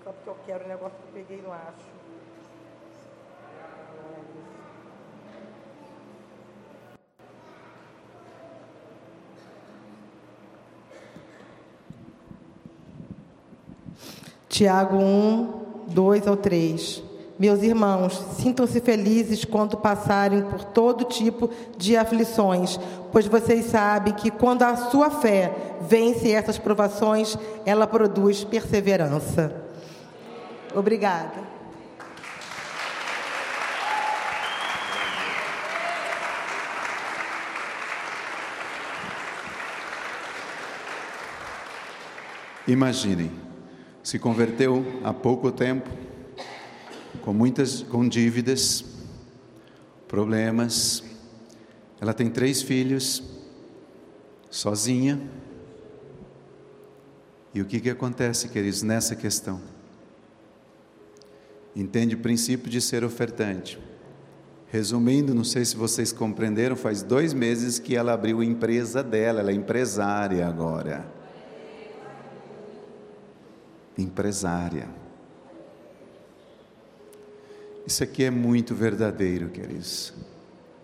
Só 0.09 0.13
porque 0.13 0.29
eu 0.29 0.37
quero 0.43 0.65
o 0.65 0.67
negócio 0.67 0.97
que 0.97 1.19
eu 1.19 1.23
peguei 1.23 1.43
não 1.43 1.53
acho. 1.53 1.99
Tiago 14.47 14.97
1, 14.97 15.63
2 15.89 16.27
ao 16.27 16.35
3. 16.35 17.03
Meus 17.37 17.61
irmãos, 17.61 18.13
sintam-se 18.35 18.81
felizes 18.81 19.45
quando 19.45 19.77
passarem 19.77 20.41
por 20.41 20.63
todo 20.63 21.05
tipo 21.05 21.51
de 21.77 21.95
aflições, 21.95 22.79
pois 23.11 23.27
vocês 23.27 23.65
sabem 23.65 24.15
que 24.15 24.31
quando 24.31 24.63
a 24.63 24.75
sua 24.75 25.11
fé 25.11 25.53
vence 25.81 26.31
essas 26.31 26.57
provações, 26.57 27.37
ela 27.63 27.85
produz 27.85 28.43
perseverança. 28.43 29.68
Obrigada. 30.73 31.59
Imaginem, 42.67 43.31
se 44.03 44.19
converteu 44.19 44.85
há 45.03 45.11
pouco 45.11 45.51
tempo, 45.51 45.89
com 47.21 47.33
muitas 47.33 47.81
com 47.81 48.07
dívidas, 48.07 48.85
problemas. 50.07 51.03
Ela 51.99 52.13
tem 52.13 52.29
três 52.29 52.61
filhos, 52.61 53.23
sozinha. 54.51 55.19
E 57.55 57.59
o 57.59 57.65
que, 57.65 57.79
que 57.79 57.89
acontece, 57.89 58.47
queridos, 58.49 58.83
nessa 58.83 59.15
questão? 59.15 59.78
Entende 61.75 62.15
o 62.15 62.19
princípio 62.19 62.69
de 62.69 62.81
ser 62.81 63.03
ofertante. 63.03 63.79
Resumindo, 64.71 65.33
não 65.33 65.43
sei 65.43 65.65
se 65.65 65.75
vocês 65.75 66.11
compreenderam, 66.11 66.75
faz 66.75 67.01
dois 67.01 67.33
meses 67.33 67.79
que 67.79 67.95
ela 67.95 68.13
abriu 68.13 68.39
a 68.39 68.45
empresa 68.45 69.01
dela, 69.01 69.39
ela 69.39 69.51
é 69.51 69.53
empresária 69.53 70.47
agora. 70.47 71.05
Empresária. 73.97 74.87
Isso 77.85 78.03
aqui 78.03 78.23
é 78.23 78.29
muito 78.29 78.75
verdadeiro, 78.75 79.49
queridos. 79.49 80.13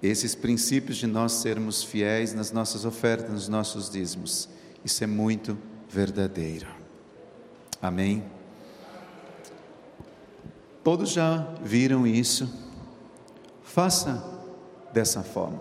Esses 0.01 0.33
princípios 0.33 0.97
de 0.97 1.07
nós 1.07 1.33
sermos 1.33 1.83
fiéis 1.83 2.33
nas 2.33 2.51
nossas 2.51 2.85
ofertas, 2.85 3.31
nos 3.31 3.47
nossos 3.47 3.89
dízimos, 3.89 4.49
isso 4.83 5.03
é 5.03 5.07
muito 5.07 5.57
verdadeiro. 5.89 6.67
Amém? 7.81 8.23
Todos 10.85 11.09
já 11.09 11.47
viram 11.63 12.05
isso. 12.05 12.47
Faça 13.63 14.23
dessa 14.93 15.23
forma. 15.23 15.59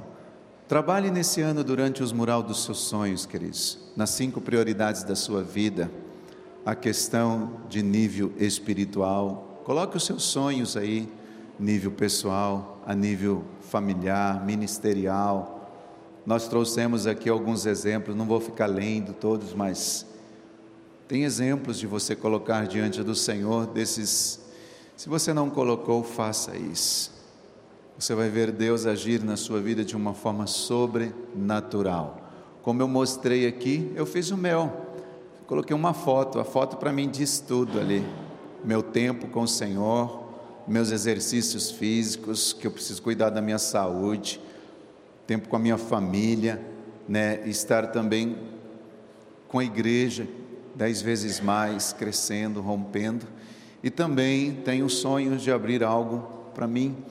Trabalhe 0.68 1.10
nesse 1.10 1.40
ano 1.40 1.64
durante 1.64 2.02
os 2.02 2.12
mural 2.12 2.42
dos 2.42 2.62
seus 2.62 2.80
sonhos, 2.80 3.24
queridos, 3.24 3.78
nas 3.96 4.10
cinco 4.10 4.38
prioridades 4.38 5.02
da 5.02 5.16
sua 5.16 5.42
vida, 5.42 5.90
a 6.62 6.74
questão 6.74 7.62
de 7.70 7.82
nível 7.82 8.34
espiritual. 8.36 9.62
Coloque 9.64 9.96
os 9.96 10.04
seus 10.04 10.24
sonhos 10.24 10.76
aí, 10.76 11.10
nível 11.58 11.92
pessoal, 11.92 12.82
a 12.84 12.94
nível 12.94 13.46
familiar, 13.62 14.44
ministerial. 14.44 15.70
Nós 16.26 16.48
trouxemos 16.48 17.06
aqui 17.06 17.30
alguns 17.30 17.64
exemplos, 17.64 18.14
não 18.14 18.26
vou 18.26 18.42
ficar 18.42 18.66
lendo 18.66 19.14
todos, 19.14 19.54
mas 19.54 20.04
tem 21.08 21.24
exemplos 21.24 21.78
de 21.78 21.86
você 21.86 22.14
colocar 22.14 22.66
diante 22.66 23.02
do 23.02 23.14
Senhor 23.14 23.66
desses 23.68 24.43
se 25.04 25.10
você 25.10 25.34
não 25.34 25.50
colocou, 25.50 26.02
faça 26.02 26.56
isso. 26.56 27.12
Você 27.98 28.14
vai 28.14 28.30
ver 28.30 28.50
Deus 28.50 28.86
agir 28.86 29.22
na 29.22 29.36
sua 29.36 29.60
vida 29.60 29.84
de 29.84 29.94
uma 29.94 30.14
forma 30.14 30.46
sobrenatural. 30.46 32.22
Como 32.62 32.80
eu 32.80 32.88
mostrei 32.88 33.46
aqui, 33.46 33.92
eu 33.94 34.06
fiz 34.06 34.30
o 34.30 34.36
meu. 34.38 34.72
Coloquei 35.46 35.76
uma 35.76 35.92
foto, 35.92 36.40
a 36.40 36.44
foto 36.44 36.78
para 36.78 36.90
mim 36.90 37.06
diz 37.06 37.38
tudo 37.38 37.78
ali. 37.78 38.02
Meu 38.64 38.82
tempo 38.82 39.28
com 39.28 39.42
o 39.42 39.46
Senhor, 39.46 40.24
meus 40.66 40.90
exercícios 40.90 41.70
físicos, 41.70 42.54
que 42.54 42.66
eu 42.66 42.70
preciso 42.70 43.02
cuidar 43.02 43.28
da 43.28 43.42
minha 43.42 43.58
saúde, 43.58 44.40
tempo 45.26 45.50
com 45.50 45.56
a 45.56 45.58
minha 45.58 45.76
família, 45.76 46.64
né? 47.06 47.46
estar 47.46 47.88
também 47.88 48.38
com 49.48 49.58
a 49.58 49.64
igreja, 49.64 50.26
dez 50.74 51.02
vezes 51.02 51.40
mais, 51.40 51.92
crescendo, 51.92 52.62
rompendo 52.62 53.26
e 53.84 53.90
também 53.90 54.50
tenho 54.62 54.88
sonhos 54.88 55.42
de 55.42 55.52
abrir 55.52 55.84
algo 55.84 56.26
para 56.54 56.66
mim. 56.66 57.04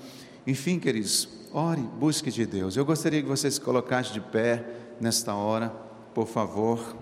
Enfim, 0.46 0.80
queridos, 0.80 1.30
ore, 1.54 1.82
busque 1.82 2.32
de 2.32 2.48
Deus. 2.48 2.76
Eu 2.76 2.84
gostaria 2.84 3.22
que 3.22 3.28
você 3.30 3.50
se 3.52 3.62
colocasse 3.62 4.12
de 4.12 4.20
pé 4.20 4.66
nesta 5.00 5.36
hora, 5.36 5.72
por 6.16 6.26
favor. 6.26 6.96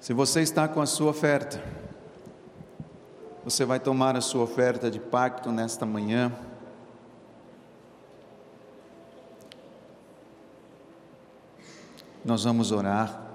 Se 0.00 0.14
você 0.14 0.42
está 0.42 0.68
com 0.68 0.80
a 0.80 0.86
sua 0.86 1.10
oferta, 1.10 1.60
você 3.42 3.64
vai 3.64 3.80
tomar 3.80 4.16
a 4.16 4.20
sua 4.20 4.44
oferta 4.44 4.88
de 4.88 5.00
pacto 5.00 5.50
nesta 5.50 5.84
manhã. 5.84 6.32
Nós 12.24 12.44
vamos 12.44 12.70
orar. 12.70 13.29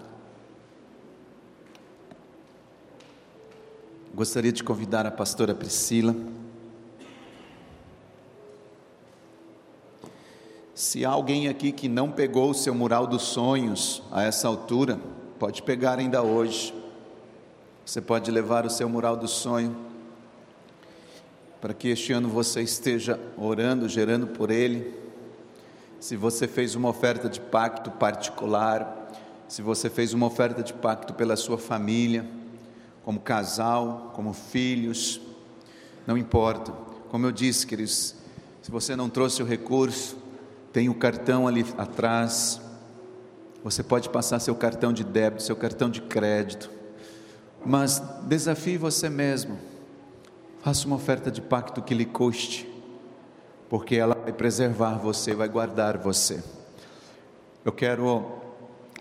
Gostaria 4.16 4.54
de 4.54 4.64
convidar 4.64 5.06
a 5.06 5.12
pastora 5.12 5.54
Priscila. 5.54 6.16
Se 10.74 11.04
há 11.04 11.10
alguém 11.10 11.50
aqui 11.50 11.74
que 11.74 11.90
não 11.90 12.10
pegou 12.10 12.52
o 12.52 12.54
seu 12.54 12.74
mural 12.74 13.06
dos 13.08 13.24
sonhos 13.24 14.02
a 14.10 14.24
essa 14.24 14.48
altura, 14.48 14.98
pode 15.38 15.62
pegar 15.64 16.00
ainda 16.00 16.24
hoje. 16.24 16.74
Você 17.86 18.00
pode 18.00 18.32
levar 18.32 18.66
o 18.66 18.70
seu 18.70 18.88
mural 18.88 19.18
do 19.18 19.28
sonho 19.28 19.76
para 21.60 21.74
que 21.74 21.90
este 21.90 22.14
ano 22.14 22.30
você 22.30 22.62
esteja 22.62 23.20
orando, 23.38 23.90
gerando 23.90 24.28
por 24.28 24.50
ele. 24.50 24.98
Se 26.00 26.16
você 26.16 26.48
fez 26.48 26.74
uma 26.74 26.88
oferta 26.88 27.28
de 27.28 27.42
pacto 27.42 27.92
particular, 27.92 29.12
se 29.50 29.62
você 29.62 29.90
fez 29.90 30.14
uma 30.14 30.28
oferta 30.28 30.64
de 30.64 30.72
pacto 30.72 31.14
pela 31.14 31.36
sua 31.36 31.58
família, 31.58 32.26
como 33.06 33.20
casal, 33.20 34.12
como 34.16 34.34
filhos, 34.34 35.22
não 36.08 36.18
importa. 36.18 36.72
Como 37.10 37.28
eu 37.28 37.32
disse, 37.32 37.68
queridos, 37.68 38.16
se 38.64 38.72
você 38.72 38.96
não 38.96 39.10
trouxe 39.12 39.44
o 39.44 39.46
recurso, 39.46 40.18
tem 40.74 40.90
o 40.90 40.96
cartão 40.96 41.48
ali 41.48 41.64
atrás. 41.78 42.60
Você 43.64 43.84
pode 43.84 44.10
passar 44.10 44.40
seu 44.40 44.56
cartão 44.56 44.92
de 44.92 45.04
débito, 45.04 45.44
seu 45.44 45.56
cartão 45.56 45.88
de 45.88 46.02
crédito. 46.02 46.72
Mas 47.64 48.02
desafie 48.24 48.76
você 48.76 49.08
mesmo. 49.08 49.60
Faça 50.64 50.88
uma 50.88 50.96
oferta 50.96 51.30
de 51.30 51.42
pacto 51.42 51.84
que 51.84 51.94
lhe 51.94 52.06
custe, 52.06 52.68
porque 53.70 53.96
ela 53.96 54.16
vai 54.16 54.34
preservar 54.34 54.96
você, 54.96 55.36
vai 55.36 55.48
guardar 55.48 56.00
você. 56.00 56.44
Eu 57.64 57.72
quero 57.72 58.42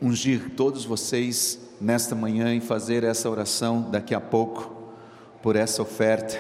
ungir 0.02 0.50
todos 0.54 0.84
vocês 0.84 1.63
nesta 1.80 2.14
manhã 2.14 2.54
e 2.54 2.60
fazer 2.60 3.04
essa 3.04 3.28
oração 3.28 3.90
daqui 3.90 4.14
a 4.14 4.20
pouco 4.20 4.74
por 5.42 5.56
essa 5.56 5.82
oferta 5.82 6.38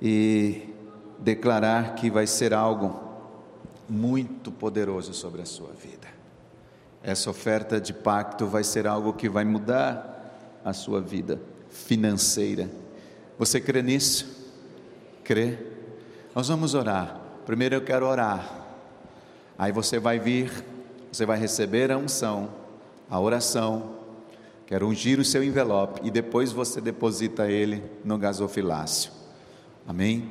e 0.00 0.74
declarar 1.18 1.94
que 1.94 2.10
vai 2.10 2.26
ser 2.26 2.54
algo 2.54 3.00
muito 3.88 4.50
poderoso 4.50 5.14
sobre 5.14 5.42
a 5.42 5.46
sua 5.46 5.72
vida. 5.72 6.08
Essa 7.02 7.30
oferta 7.30 7.80
de 7.80 7.92
pacto 7.92 8.46
vai 8.46 8.64
ser 8.64 8.86
algo 8.86 9.12
que 9.12 9.28
vai 9.28 9.44
mudar 9.44 10.60
a 10.64 10.72
sua 10.72 11.00
vida 11.00 11.40
financeira. 11.70 12.68
Você 13.38 13.60
crê 13.60 13.82
nisso? 13.82 14.46
Crê? 15.22 15.58
Nós 16.34 16.48
vamos 16.48 16.74
orar. 16.74 17.20
Primeiro 17.44 17.76
eu 17.76 17.80
quero 17.80 18.06
orar. 18.06 18.66
Aí 19.58 19.72
você 19.72 19.98
vai 19.98 20.18
vir, 20.18 20.50
você 21.10 21.24
vai 21.24 21.38
receber 21.38 21.92
a 21.92 21.96
unção, 21.96 22.50
a 23.08 23.20
oração. 23.20 23.95
Quero 24.66 24.88
ungir 24.88 25.20
o 25.20 25.24
seu 25.24 25.44
envelope 25.44 26.00
e 26.02 26.10
depois 26.10 26.50
você 26.50 26.80
deposita 26.80 27.48
ele 27.48 27.84
no 28.04 28.18
gasofilácio. 28.18 29.12
Amém? 29.86 30.28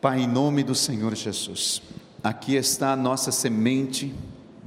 Pai, 0.00 0.22
em 0.22 0.26
nome 0.26 0.64
do 0.64 0.74
Senhor 0.74 1.14
Jesus, 1.14 1.80
aqui 2.22 2.56
está 2.56 2.92
a 2.92 2.96
nossa 2.96 3.30
semente, 3.30 4.12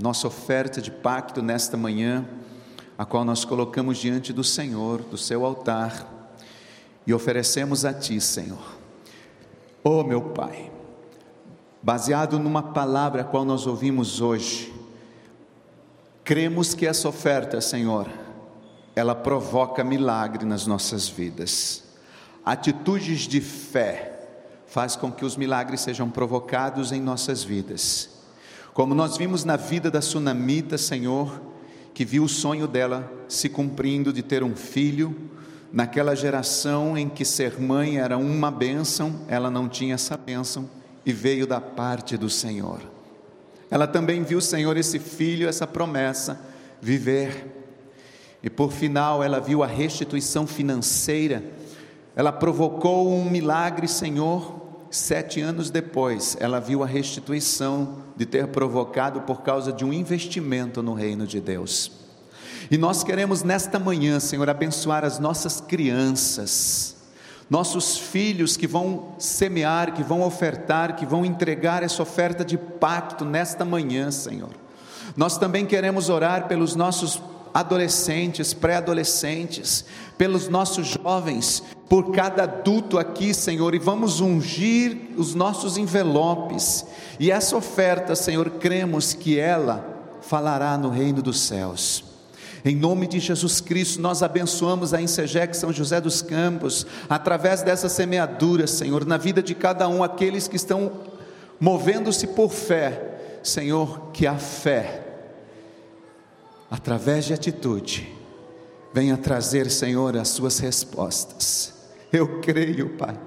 nossa 0.02 0.28
oferta 0.28 0.82
de 0.82 0.90
pacto 0.90 1.42
nesta 1.42 1.76
manhã, 1.76 2.26
a 2.98 3.04
qual 3.06 3.26
nós 3.26 3.44
colocamos 3.44 3.98
diante 3.98 4.32
do 4.32 4.44
Senhor, 4.44 5.02
do 5.02 5.18
seu 5.18 5.46
altar 5.46 6.34
e 7.06 7.14
oferecemos 7.14 7.84
a 7.84 7.94
Ti, 7.94 8.22
Senhor. 8.22 8.78
Oh, 9.84 10.04
meu 10.04 10.22
Pai, 10.22 10.72
baseado 11.84 12.40
numa 12.40 12.64
palavra 12.64 13.22
a 13.22 13.26
qual 13.26 13.44
nós 13.44 13.68
ouvimos 13.68 14.22
hoje, 14.22 14.74
cremos 16.24 16.74
que 16.74 16.86
essa 16.86 17.10
oferta, 17.10 17.60
Senhor, 17.60 18.08
ela 19.00 19.16
provoca 19.16 19.84
milagre 19.84 20.46
nas 20.46 20.68
nossas 20.68 21.08
vidas. 21.08 21.84
Atitudes 22.46 23.22
de 23.22 23.42
fé 23.42 24.28
faz 24.68 24.96
com 24.96 25.12
que 25.12 25.26
os 25.26 25.36
milagres 25.36 25.82
sejam 25.82 26.10
provocados 26.10 26.92
em 26.92 27.02
nossas 27.02 27.44
vidas. 27.44 28.10
Como 28.74 28.94
nós 28.94 29.18
vimos 29.18 29.44
na 29.44 29.56
vida 29.56 29.90
da 29.90 30.02
sunamita, 30.02 30.78
Senhor, 30.78 31.42
que 31.94 32.06
viu 32.06 32.24
o 32.24 32.30
sonho 32.30 32.68
dela 32.68 33.12
se 33.28 33.50
cumprindo 33.50 34.14
de 34.14 34.22
ter 34.22 34.44
um 34.44 34.56
filho, 34.56 35.30
Naquela 35.72 36.16
geração 36.16 36.98
em 36.98 37.08
que 37.08 37.24
ser 37.24 37.60
mãe 37.60 38.00
era 38.00 38.18
uma 38.18 38.50
bênção, 38.50 39.22
ela 39.28 39.52
não 39.52 39.70
tinha 39.70 39.94
essa 39.94 40.18
bênção 40.18 40.68
e 41.06 41.14
veio 41.14 41.46
da 41.46 41.62
parte 41.62 42.18
do 42.18 42.30
Senhor. 42.30 42.80
Ela 43.70 43.86
também 43.86 44.24
viu, 44.24 44.42
Senhor, 44.42 44.76
esse 44.78 44.98
filho, 44.98 45.48
essa 45.48 45.68
promessa, 45.68 46.42
viver. 46.82 47.59
E 48.42 48.50
por 48.50 48.72
final, 48.72 49.24
ela 49.24 49.40
viu 49.40 49.64
a 49.64 49.68
restituição 49.68 50.48
financeira. 50.48 51.44
Ela 52.16 52.32
provocou 52.32 53.12
um 53.12 53.30
milagre, 53.30 53.88
Senhor. 53.88 54.58
Sete 54.92 55.40
anos 55.40 55.70
depois, 55.70 56.36
ela 56.40 56.60
viu 56.60 56.82
a 56.82 56.88
restituição 56.88 57.98
de 58.16 58.26
ter 58.26 58.48
provocado 58.48 59.22
por 59.22 59.44
causa 59.44 59.72
de 59.72 59.86
um 59.86 59.94
investimento 59.94 60.82
no 60.82 60.94
reino 60.94 61.28
de 61.28 61.40
Deus. 61.40 61.92
E 62.72 62.78
nós 62.78 63.04
queremos 63.04 63.44
nesta 63.44 63.78
manhã, 63.78 64.20
Senhor, 64.20 64.50
abençoar 64.50 65.06
as 65.06 65.20
nossas 65.20 65.62
crianças, 65.62 66.96
nossos 67.50 67.98
filhos 67.98 68.58
que 68.58 68.66
vão 68.66 69.16
semear, 69.20 69.94
que 69.94 70.04
vão 70.04 70.22
ofertar, 70.22 70.96
que 70.96 71.06
vão 71.06 71.24
entregar 71.24 71.84
essa 71.84 72.02
oferta 72.02 72.44
de 72.44 72.58
pacto 72.58 73.24
nesta 73.26 73.64
manhã, 73.64 74.10
Senhor. 74.10 74.52
Nós 75.16 75.38
também 75.38 75.66
queremos 75.66 76.10
orar 76.10 76.48
pelos 76.48 76.76
nossos 76.76 77.22
adolescentes, 77.54 78.54
pré-adolescentes, 78.54 79.86
pelos 80.18 80.48
nossos 80.48 80.88
jovens, 80.88 81.64
por 81.88 82.12
cada 82.12 82.44
adulto 82.44 83.00
aqui, 83.00 83.34
Senhor, 83.34 83.74
e 83.74 83.80
vamos 83.80 84.20
ungir 84.20 85.12
os 85.18 85.34
nossos 85.34 85.78
envelopes. 85.78 86.86
E 87.20 87.32
essa 87.32 87.58
oferta, 87.58 88.16
Senhor, 88.16 88.50
cremos 88.52 89.14
que 89.14 89.40
ela 89.40 89.84
falará 90.22 90.78
no 90.78 90.90
reino 90.90 91.22
dos 91.22 91.40
céus. 91.40 92.04
Em 92.64 92.76
nome 92.76 93.08
de 93.08 93.20
Jesus 93.20 93.62
Cristo, 93.62 94.02
nós 94.02 94.22
abençoamos 94.22 94.94
a 94.94 95.02
Insegec 95.02 95.56
São 95.56 95.72
José 95.72 96.02
dos 96.02 96.22
Campos, 96.22 96.86
através 97.10 97.62
dessa 97.62 97.88
semeadura, 97.88 98.68
Senhor, 98.68 99.06
na 99.06 99.18
vida 99.18 99.42
de 99.42 99.56
cada 99.56 99.88
um, 99.88 100.04
aqueles 100.04 100.48
que 100.48 100.58
estão 100.58 100.92
movendo-se 101.60 102.28
por 102.28 102.50
fé, 102.50 103.40
Senhor, 103.42 104.10
que 104.12 104.28
a 104.28 104.36
fé, 104.36 104.99
através 106.70 107.26
de 107.26 107.34
atitude, 107.34 108.16
venha 108.94 109.18
trazer, 109.18 109.70
Senhor, 109.70 110.16
as 110.18 110.30
suas 110.30 110.60
respostas. 110.60 111.74
Eu 112.12 112.40
creio, 112.42 112.98
Pai, 112.98 113.20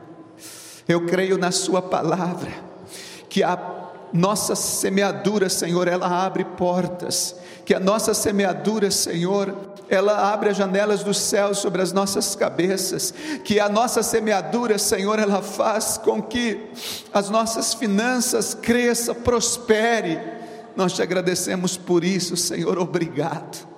eu 0.88 1.06
creio 1.06 1.38
na 1.38 1.50
Sua 1.52 1.80
palavra, 1.80 2.50
que 3.28 3.42
a 3.42 3.90
nossa 4.12 4.54
semeadura, 4.54 5.48
Senhor, 5.48 5.88
ela 5.88 6.24
abre 6.24 6.44
portas 6.44 7.36
que 7.64 7.74
a 7.74 7.80
nossa 7.80 8.12
semeadura, 8.12 8.90
Senhor, 8.90 9.54
ela 9.88 10.32
abre 10.32 10.50
as 10.50 10.56
janelas 10.56 11.02
dos 11.02 11.18
céus 11.18 11.58
sobre 11.58 11.82
as 11.82 11.92
nossas 11.92 12.34
cabeças, 12.34 13.14
que 13.44 13.60
a 13.60 13.68
nossa 13.68 14.02
semeadura, 14.02 14.78
Senhor, 14.78 15.18
ela 15.18 15.42
faz 15.42 15.96
com 15.98 16.20
que 16.20 16.70
as 17.12 17.30
nossas 17.30 17.74
finanças 17.74 18.54
cresçam, 18.54 19.14
prospere. 19.14 20.18
Nós 20.76 20.92
te 20.92 21.02
agradecemos 21.02 21.76
por 21.76 22.04
isso, 22.04 22.36
Senhor, 22.36 22.78
obrigado 22.78 23.71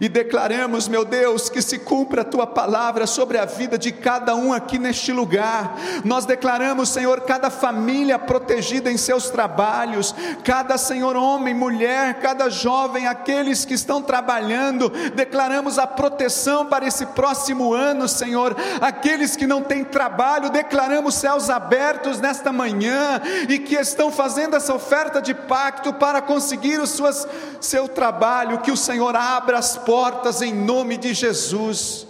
e 0.00 0.08
declaramos, 0.08 0.88
meu 0.88 1.04
Deus, 1.04 1.48
que 1.48 1.62
se 1.62 1.78
cumpra 1.78 2.22
a 2.22 2.24
tua 2.24 2.46
palavra 2.46 3.06
sobre 3.06 3.38
a 3.38 3.44
vida 3.44 3.78
de 3.78 3.90
cada 3.90 4.34
um 4.34 4.52
aqui 4.52 4.78
neste 4.78 5.12
lugar. 5.12 5.76
Nós 6.04 6.26
declaramos, 6.26 6.90
Senhor, 6.90 7.22
cada 7.22 7.50
família 7.50 8.18
protegida 8.18 8.90
em 8.90 8.96
seus 8.96 9.30
trabalhos, 9.30 10.14
cada 10.44 10.76
Senhor 10.76 11.16
homem, 11.16 11.54
mulher, 11.54 12.14
cada 12.20 12.50
jovem, 12.50 13.06
aqueles 13.06 13.64
que 13.64 13.74
estão 13.74 14.02
trabalhando, 14.02 14.90
declaramos 15.14 15.78
a 15.78 15.86
proteção 15.86 16.66
para 16.66 16.86
esse 16.86 17.06
próximo 17.06 17.72
ano, 17.72 18.06
Senhor. 18.08 18.54
Aqueles 18.80 19.36
que 19.36 19.46
não 19.46 19.62
têm 19.62 19.84
trabalho, 19.84 20.50
declaramos 20.50 21.14
céus 21.14 21.48
abertos 21.48 22.20
nesta 22.20 22.52
manhã 22.52 23.20
e 23.48 23.58
que 23.58 23.74
estão 23.74 24.10
fazendo 24.10 24.56
essa 24.56 24.74
oferta 24.74 25.20
de 25.20 25.34
pacto 25.34 25.92
para 25.94 26.20
conseguir 26.20 26.80
o 26.80 26.86
suas, 26.86 27.26
seu 27.60 27.88
trabalho, 27.88 28.60
que 28.60 28.70
o 28.70 28.76
Senhor 28.76 29.14
abra 29.16 29.58
as 29.58 29.79
portas 29.84 30.42
em 30.42 30.54
nome 30.54 30.96
de 30.96 31.14
Jesus. 31.14 32.06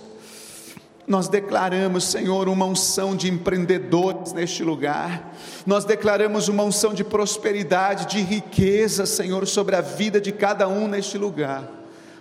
Nós 1.06 1.26
declaramos, 1.26 2.04
Senhor, 2.04 2.48
uma 2.48 2.64
unção 2.64 3.16
de 3.16 3.28
empreendedores 3.28 4.32
neste 4.32 4.62
lugar. 4.62 5.34
Nós 5.66 5.84
declaramos 5.84 6.46
uma 6.46 6.62
unção 6.62 6.94
de 6.94 7.02
prosperidade, 7.02 8.06
de 8.06 8.20
riqueza, 8.20 9.04
Senhor, 9.06 9.46
sobre 9.46 9.74
a 9.74 9.80
vida 9.80 10.20
de 10.20 10.30
cada 10.30 10.68
um 10.68 10.86
neste 10.86 11.18
lugar, 11.18 11.68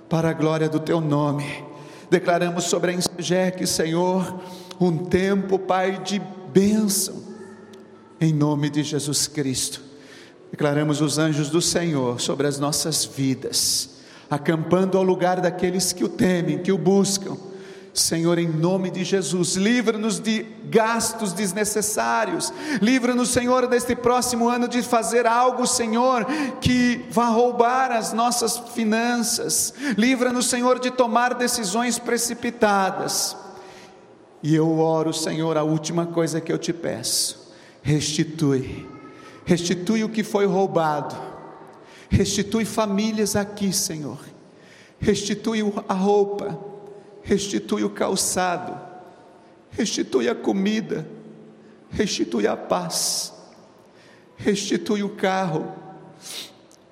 para 0.09 0.31
a 0.31 0.33
glória 0.33 0.67
do 0.67 0.79
Teu 0.79 0.99
nome. 0.99 1.63
Declaramos 2.09 2.63
sobre 2.63 2.91
a 2.91 2.93
Insegec, 2.95 3.67
Senhor, 3.67 4.41
um 4.81 4.97
tempo, 4.97 5.59
Pai, 5.59 6.01
de 6.01 6.19
bênção, 6.51 7.21
em 8.19 8.33
nome 8.33 8.71
de 8.71 8.81
Jesus 8.81 9.27
Cristo. 9.27 9.83
Declaramos 10.49 10.99
os 10.99 11.19
anjos 11.19 11.51
do 11.51 11.61
Senhor 11.61 12.19
sobre 12.19 12.47
as 12.47 12.57
nossas 12.57 13.05
vidas 13.05 13.98
acampando 14.29 14.97
ao 14.97 15.03
lugar 15.03 15.41
daqueles 15.41 15.91
que 15.91 16.03
o 16.03 16.09
temem, 16.09 16.59
que 16.59 16.71
o 16.71 16.77
buscam. 16.77 17.35
Senhor, 17.91 18.37
em 18.37 18.47
nome 18.47 18.91
de 18.91 19.03
Jesus, 19.03 19.55
livra-nos 19.55 20.19
de 20.19 20.45
gastos 20.65 21.33
desnecessários, 21.33 22.53
livra-nos, 22.81 23.29
Senhor, 23.29 23.67
deste 23.67 23.95
próximo 23.95 24.47
ano 24.47 24.67
de 24.67 24.83
fazer 24.83 25.25
algo, 25.25 25.65
Senhor, 25.65 26.25
que 26.61 27.05
vá 27.09 27.25
roubar 27.25 27.91
as 27.91 28.13
nossas 28.13 28.57
finanças, 28.73 29.73
livra-nos, 29.97 30.45
Senhor, 30.45 30.79
de 30.79 30.91
tomar 30.91 31.33
decisões 31.33 31.97
precipitadas. 31.97 33.35
E 34.43 34.55
eu 34.55 34.79
oro, 34.79 35.11
Senhor, 35.11 35.57
a 35.57 35.63
última 35.63 36.05
coisa 36.05 36.39
que 36.39 36.53
eu 36.53 36.57
te 36.59 36.71
peço: 36.71 37.51
restitui, 37.81 38.87
restitui 39.45 40.03
o 40.03 40.09
que 40.09 40.23
foi 40.23 40.45
roubado 40.45 41.28
Restitui 42.09 42.65
famílias 42.65 43.35
aqui, 43.35 43.71
Senhor. 43.71 44.17
Restitui 44.99 45.61
a 45.87 45.93
roupa, 45.93 46.59
restitui 47.21 47.83
o 47.83 47.89
calçado, 47.89 48.77
restitui 49.69 50.27
a 50.27 50.35
comida, 50.35 51.07
restitui 51.89 52.47
a 52.47 52.57
paz, 52.57 53.31
restitui 54.35 55.03
o 55.03 55.09
carro, 55.09 55.71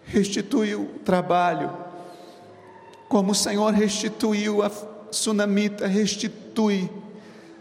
restitui 0.05 0.75
o 0.75 0.85
trabalho. 1.03 1.75
Como 3.09 3.31
o 3.31 3.35
Senhor 3.35 3.73
restituiu 3.73 4.61
a 4.61 4.71
sunamita, 5.11 5.87
restitui, 5.87 6.89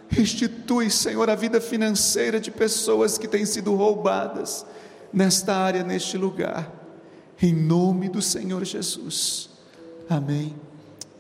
restitui, 0.09 0.91
Senhor, 0.91 1.29
a 1.31 1.35
vida 1.35 1.61
financeira 1.61 2.39
de 2.39 2.51
pessoas 2.51 3.17
que 3.17 3.27
têm 3.27 3.47
sido 3.47 3.75
roubadas 3.75 4.65
nesta 5.13 5.57
área, 5.57 5.83
neste 5.83 6.17
lugar 6.17 6.76
em 7.41 7.53
nome 7.53 8.09
do 8.09 8.23
Senhor 8.23 8.65
Jesus. 8.65 9.51
Amém 10.09 10.55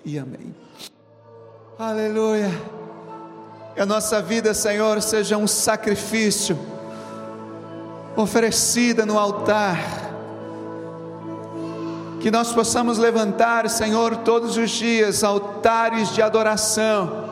e 0.04 0.18
amém. 0.18 0.54
Aleluia. 1.78 2.50
Que 3.74 3.80
a 3.80 3.86
nossa 3.86 4.22
vida, 4.22 4.54
Senhor, 4.54 5.02
seja 5.02 5.36
um 5.36 5.46
sacrifício 5.46 6.58
oferecida 8.16 9.04
no 9.04 9.18
altar. 9.18 9.78
Que 12.20 12.30
nós 12.30 12.52
possamos 12.52 12.96
levantar, 12.96 13.68
Senhor, 13.68 14.16
todos 14.18 14.56
os 14.56 14.70
dias 14.70 15.22
altares 15.22 16.14
de 16.14 16.22
adoração, 16.22 17.30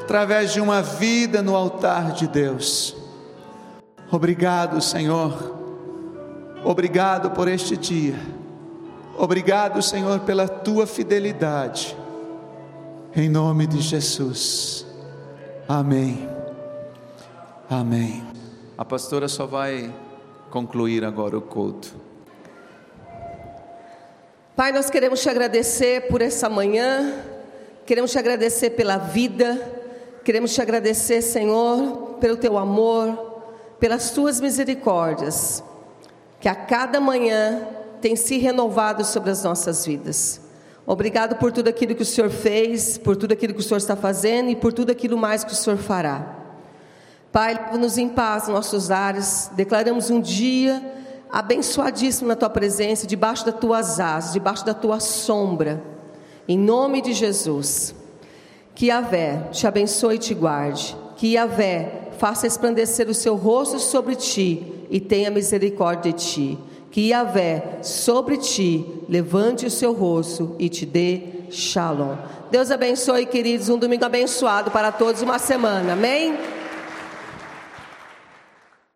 através 0.00 0.52
de 0.52 0.60
uma 0.60 0.80
vida 0.80 1.42
no 1.42 1.54
altar 1.54 2.12
de 2.12 2.26
Deus. 2.26 2.96
Obrigado, 4.10 4.80
Senhor. 4.80 5.61
Obrigado 6.64 7.32
por 7.32 7.48
este 7.48 7.76
dia. 7.76 8.14
Obrigado, 9.18 9.82
Senhor, 9.82 10.20
pela 10.20 10.46
tua 10.46 10.86
fidelidade. 10.86 11.96
Em 13.14 13.28
nome 13.28 13.66
de 13.66 13.80
Jesus. 13.80 14.86
Amém. 15.68 16.28
Amém. 17.68 18.22
A 18.78 18.84
pastora 18.84 19.28
só 19.28 19.46
vai 19.46 19.92
concluir 20.50 21.04
agora 21.04 21.36
o 21.36 21.42
culto. 21.42 21.94
Pai, 24.54 24.70
nós 24.70 24.88
queremos 24.88 25.20
te 25.20 25.28
agradecer 25.28 26.08
por 26.08 26.22
essa 26.22 26.48
manhã, 26.48 27.12
queremos 27.84 28.12
te 28.12 28.18
agradecer 28.18 28.70
pela 28.70 28.98
vida, 28.98 29.60
queremos 30.24 30.54
te 30.54 30.60
agradecer, 30.60 31.22
Senhor, 31.22 32.18
pelo 32.20 32.36
teu 32.36 32.56
amor, 32.56 33.42
pelas 33.80 34.10
tuas 34.10 34.40
misericórdias, 34.40 35.64
que 36.42 36.48
a 36.48 36.56
cada 36.56 37.00
manhã 37.00 37.68
tem 38.00 38.16
se 38.16 38.36
renovado 38.36 39.04
sobre 39.04 39.30
as 39.30 39.44
nossas 39.44 39.86
vidas. 39.86 40.40
Obrigado 40.84 41.36
por 41.36 41.52
tudo 41.52 41.68
aquilo 41.68 41.94
que 41.94 42.02
o 42.02 42.04
Senhor 42.04 42.30
fez, 42.30 42.98
por 42.98 43.16
tudo 43.16 43.30
aquilo 43.30 43.54
que 43.54 43.60
o 43.60 43.62
Senhor 43.62 43.78
está 43.78 43.94
fazendo 43.94 44.50
e 44.50 44.56
por 44.56 44.72
tudo 44.72 44.90
aquilo 44.90 45.16
mais 45.16 45.44
que 45.44 45.52
o 45.52 45.54
Senhor 45.54 45.78
fará. 45.78 46.34
Pai, 47.30 47.54
leva-nos 47.54 47.96
em 47.96 48.08
paz 48.08 48.48
nos 48.48 48.56
nossos 48.56 48.88
lares, 48.88 49.52
declaramos 49.54 50.10
um 50.10 50.20
dia 50.20 50.82
abençoadíssimo 51.30 52.26
na 52.26 52.34
tua 52.34 52.50
presença, 52.50 53.06
debaixo 53.06 53.46
das 53.46 53.54
tuas 53.54 54.00
asas, 54.00 54.32
debaixo 54.32 54.66
da 54.66 54.74
tua 54.74 54.98
sombra, 54.98 55.80
em 56.48 56.58
nome 56.58 57.00
de 57.00 57.12
Jesus. 57.12 57.94
Que 58.74 58.86
Yahvé 58.86 59.48
te 59.52 59.64
abençoe 59.64 60.16
e 60.16 60.18
te 60.18 60.34
guarde, 60.34 60.96
que 61.14 61.34
Yahvé 61.34 62.10
faça 62.18 62.48
resplandecer 62.48 63.08
o 63.08 63.14
seu 63.14 63.36
rosto 63.36 63.78
sobre 63.78 64.16
ti 64.16 64.81
e 64.92 65.00
tenha 65.00 65.30
misericórdia 65.30 66.12
de 66.12 66.18
ti. 66.18 66.58
Que 66.90 67.08
Yahvé 67.08 67.78
sobre 67.82 68.36
ti 68.36 68.84
levante 69.08 69.64
o 69.64 69.70
seu 69.70 69.94
rosto 69.94 70.54
e 70.58 70.68
te 70.68 70.84
dê 70.84 71.22
shalom. 71.50 72.14
Deus 72.50 72.70
abençoe, 72.70 73.24
queridos, 73.24 73.70
um 73.70 73.78
domingo 73.78 74.04
abençoado 74.04 74.70
para 74.70 74.92
todos, 74.92 75.22
uma 75.22 75.38
semana. 75.38 75.94
Amém? 75.94 76.36